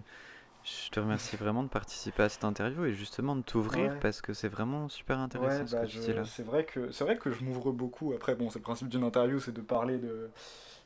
je 0.66 0.90
te 0.90 1.00
remercie 1.00 1.36
vraiment 1.36 1.62
de 1.62 1.70
participer 1.70 2.24
à 2.24 2.30
cette 2.30 2.44
interview 2.44 2.86
et 2.86 2.94
justement 2.94 3.36
de 3.36 3.44
t'ouvrir 3.44 4.00
parce 4.00 4.22
que 4.22 4.34
c'est 4.34 4.48
vraiment 4.48 4.90
super 4.90 5.20
intéressant 5.20 5.68
ce 5.68 5.76
bah, 5.76 5.86
que 5.86 5.92
tu 5.92 6.00
dis 6.00 6.14
là. 6.14 6.26
C'est 6.26 6.46
vrai 6.46 6.66
que 6.66 6.92
c'est 6.92 7.04
vrai 7.04 7.18
que 7.18 7.32
je 7.32 7.44
m'ouvre 7.44 7.72
beaucoup. 7.72 8.14
Après, 8.14 8.34
bon, 8.34 8.50
c'est 8.50 8.60
le 8.60 8.64
principe 8.64 8.90
d'une 8.90 9.04
interview, 9.04 9.40
c'est 9.40 9.54
de 9.54 9.62
parler 9.62 10.00
de 10.00 10.32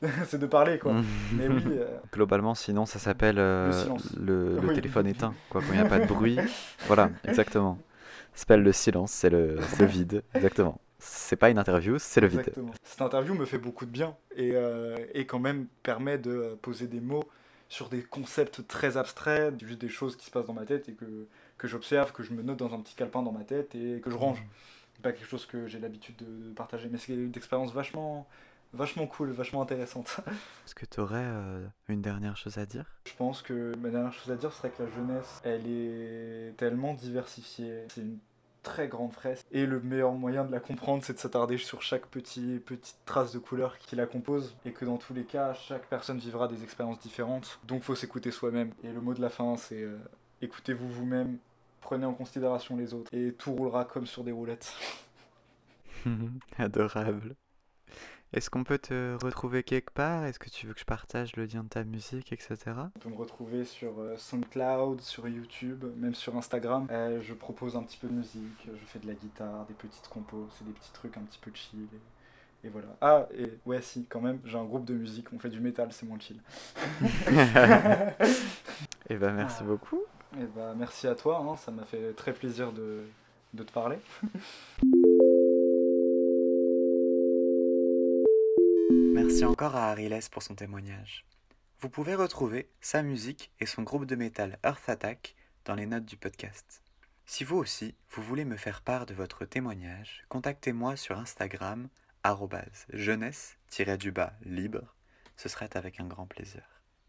c'est 0.25 0.37
de 0.37 0.47
parler 0.47 0.79
quoi. 0.79 0.95
Mais 1.33 1.47
oui. 1.47 1.63
Euh, 1.67 1.97
Globalement, 2.11 2.55
sinon 2.55 2.85
ça 2.85 2.99
s'appelle 2.99 3.39
euh, 3.39 3.71
le, 4.19 4.59
le, 4.59 4.73
téléphone 4.73 5.07
éteint, 5.07 5.33
quoi, 5.49 5.61
quand 5.61 5.73
il 5.73 5.79
n'y 5.79 5.85
a 5.85 5.89
pas 5.89 5.99
de 5.99 6.07
bruit. 6.07 6.37
voilà, 6.87 7.09
exactement. 7.23 7.77
Ça 8.33 8.41
s'appelle 8.41 8.63
le 8.63 8.73
silence, 8.73 9.11
c'est 9.11 9.29
le, 9.29 9.59
le, 9.79 9.85
vide, 9.85 10.23
exactement. 10.33 10.79
C'est 10.99 11.37
pas 11.37 11.49
une 11.49 11.57
interview, 11.57 11.97
c'est 11.99 12.19
le 12.19 12.27
vide. 12.27 12.39
Exactement. 12.39 12.71
Cette 12.83 13.01
interview 13.01 13.33
me 13.33 13.45
fait 13.45 13.57
beaucoup 13.57 13.85
de 13.85 13.91
bien 13.91 14.15
et, 14.35 14.51
euh, 14.53 14.97
et 15.13 15.25
quand 15.25 15.39
même 15.39 15.67
permet 15.83 16.17
de 16.17 16.57
poser 16.61 16.87
des 16.87 16.99
mots 16.99 17.23
sur 17.69 17.87
des 17.87 18.01
concepts 18.01 18.67
très 18.67 18.97
abstraits, 18.97 19.63
juste 19.63 19.79
des 19.79 19.89
choses 19.89 20.15
qui 20.17 20.25
se 20.25 20.31
passent 20.31 20.47
dans 20.47 20.53
ma 20.53 20.65
tête 20.65 20.89
et 20.89 20.93
que, 20.93 21.27
que 21.57 21.67
j'observe, 21.67 22.11
que 22.11 22.23
je 22.23 22.33
me 22.33 22.41
note 22.41 22.57
dans 22.57 22.73
un 22.73 22.79
petit 22.81 22.95
calepin 22.95 23.21
dans 23.21 23.31
ma 23.31 23.43
tête 23.43 23.75
et 23.75 24.01
que 24.01 24.09
je 24.09 24.15
range. 24.15 24.41
Mmh. 24.41 25.01
Pas 25.01 25.13
quelque 25.13 25.27
chose 25.27 25.45
que 25.45 25.67
j'ai 25.67 25.79
l'habitude 25.79 26.17
de 26.17 26.51
partager, 26.53 26.89
mais 26.91 26.97
c'est 26.97 27.13
une 27.13 27.31
expérience 27.33 27.71
vachement, 27.71 28.27
vachement 28.73 29.07
cool, 29.07 29.31
vachement 29.31 29.61
intéressante. 29.61 30.19
Est-ce 30.65 30.75
que 30.75 30.85
tu 30.85 30.99
aurais 30.99 31.23
euh, 31.23 31.65
une 31.87 32.01
dernière 32.01 32.35
chose 32.35 32.57
à 32.57 32.65
dire? 32.65 32.85
Je 33.05 33.13
pense 33.13 33.41
que 33.41 33.73
ma 33.77 33.89
dernière 33.89 34.11
chose 34.11 34.29
à 34.29 34.35
dire 34.35 34.51
serait 34.51 34.71
que 34.71 34.83
la 34.83 34.89
jeunesse, 34.89 35.41
elle 35.45 35.67
est 35.67 36.57
tellement 36.57 36.95
diversifiée. 36.95 37.85
C'est 37.89 38.01
une 38.01 38.17
très 38.63 38.87
grande 38.87 39.13
fresque. 39.13 39.45
Et 39.51 39.65
le 39.65 39.79
meilleur 39.79 40.13
moyen 40.13 40.45
de 40.45 40.51
la 40.51 40.59
comprendre, 40.59 41.03
c'est 41.03 41.13
de 41.13 41.19
s'attarder 41.19 41.57
sur 41.57 41.81
chaque 41.81 42.05
petit, 42.07 42.61
petite 42.65 42.97
trace 43.05 43.33
de 43.33 43.39
couleur 43.39 43.77
qui 43.77 43.95
la 43.95 44.05
compose. 44.05 44.55
Et 44.65 44.71
que 44.71 44.85
dans 44.85 44.97
tous 44.97 45.13
les 45.13 45.23
cas, 45.23 45.53
chaque 45.53 45.87
personne 45.87 46.17
vivra 46.17 46.47
des 46.47 46.63
expériences 46.63 46.99
différentes. 46.99 47.59
Donc 47.67 47.83
faut 47.83 47.95
s'écouter 47.95 48.31
soi-même. 48.31 48.71
Et 48.83 48.91
le 48.91 49.01
mot 49.01 49.13
de 49.13 49.21
la 49.21 49.29
fin, 49.29 49.55
c'est 49.57 49.81
euh, 49.81 49.97
écoutez-vous 50.41 50.89
vous-même, 50.89 51.37
prenez 51.81 52.05
en 52.05 52.13
considération 52.13 52.77
les 52.77 52.93
autres. 52.93 53.13
Et 53.13 53.33
tout 53.33 53.53
roulera 53.53 53.85
comme 53.85 54.05
sur 54.05 54.23
des 54.23 54.31
roulettes. 54.31 54.73
Adorable. 56.57 57.35
Est-ce 58.31 58.51
qu'on 58.51 58.63
peut 58.63 58.77
te 58.77 59.17
retrouver 59.23 59.63
quelque 59.63 59.91
part? 59.91 60.23
Est-ce 60.25 60.37
que 60.37 60.51
tu 60.51 60.67
veux 60.67 60.73
que 60.73 60.79
je 60.79 60.85
partage 60.85 61.35
le 61.35 61.45
lien 61.45 61.63
de 61.63 61.69
ta 61.69 61.83
musique, 61.83 62.31
etc. 62.31 62.57
On 62.95 62.99
peut 62.99 63.09
me 63.09 63.15
retrouver 63.15 63.65
sur 63.65 63.99
euh, 63.99 64.17
SoundCloud, 64.17 65.01
sur 65.01 65.27
YouTube, 65.27 65.83
même 65.97 66.13
sur 66.13 66.37
Instagram. 66.37 66.85
Euh, 66.91 67.21
je 67.23 67.33
propose 67.33 67.75
un 67.75 67.81
petit 67.81 67.97
peu 67.97 68.07
de 68.07 68.13
musique, 68.13 68.67
je 68.67 68.85
fais 68.85 68.99
de 68.99 69.07
la 69.07 69.15
guitare, 69.15 69.65
des 69.65 69.73
petites 69.73 70.07
compos, 70.09 70.47
c'est 70.55 70.63
des 70.63 70.73
petits 70.73 70.93
trucs 70.93 71.17
un 71.17 71.21
petit 71.21 71.39
peu 71.39 71.49
chill. 71.55 71.87
Et, 72.63 72.69
voilà. 72.69 72.89
Ah, 73.01 73.27
et 73.35 73.51
ouais, 73.65 73.81
si, 73.81 74.05
quand 74.05 74.21
même, 74.21 74.39
j'ai 74.45 74.59
un 74.59 74.65
groupe 74.65 74.85
de 74.85 74.93
musique, 74.93 75.33
on 75.33 75.39
fait 75.39 75.49
du 75.49 75.59
métal, 75.59 75.91
c'est 75.91 76.05
moins 76.05 76.19
chill. 76.19 76.37
et 77.01 77.07
eh 79.09 79.15
ben 79.15 79.33
merci 79.33 79.63
beaucoup. 79.63 80.03
Et 80.37 80.43
eh 80.43 80.45
bah 80.55 80.75
merci 80.77 81.07
à 81.07 81.15
toi, 81.15 81.39
hein, 81.39 81.55
ça 81.55 81.71
m'a 81.71 81.85
fait 81.85 82.13
très 82.13 82.33
plaisir 82.33 82.73
de, 82.73 83.05
de 83.55 83.63
te 83.63 83.71
parler. 83.71 83.97
Merci 89.39 89.53
encore 89.53 89.77
à 89.77 89.89
Ariles 89.89 90.19
pour 90.31 90.43
son 90.43 90.53
témoignage. 90.53 91.25
Vous 91.79 91.87
pouvez 91.87 92.13
retrouver 92.13 92.69
sa 92.81 93.03
musique 93.03 93.53
et 93.61 93.65
son 93.65 93.83
groupe 93.83 94.03
de 94.03 94.17
métal 94.17 94.59
Earth 94.65 94.89
Attack 94.89 95.37
dans 95.63 95.75
les 95.75 95.85
notes 95.85 96.03
du 96.03 96.17
podcast. 96.17 96.83
Si 97.25 97.45
vous 97.45 97.55
aussi, 97.55 97.95
vous 98.09 98.21
voulez 98.21 98.43
me 98.43 98.57
faire 98.57 98.81
part 98.81 99.05
de 99.05 99.13
votre 99.13 99.45
témoignage, 99.45 100.25
contactez-moi 100.27 100.97
sur 100.97 101.17
Instagram 101.17 101.87
jeunesse-libre. 102.91 104.95
Ce 105.37 105.47
serait 105.47 105.77
avec 105.77 106.01
un 106.01 106.07
grand 106.07 106.27
plaisir. 106.27 106.63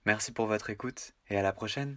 Merci 0.07 0.31
pour 0.31 0.47
votre 0.47 0.71
écoute 0.71 1.15
et 1.31 1.37
à 1.37 1.43
la 1.43 1.53
prochaine 1.53 1.97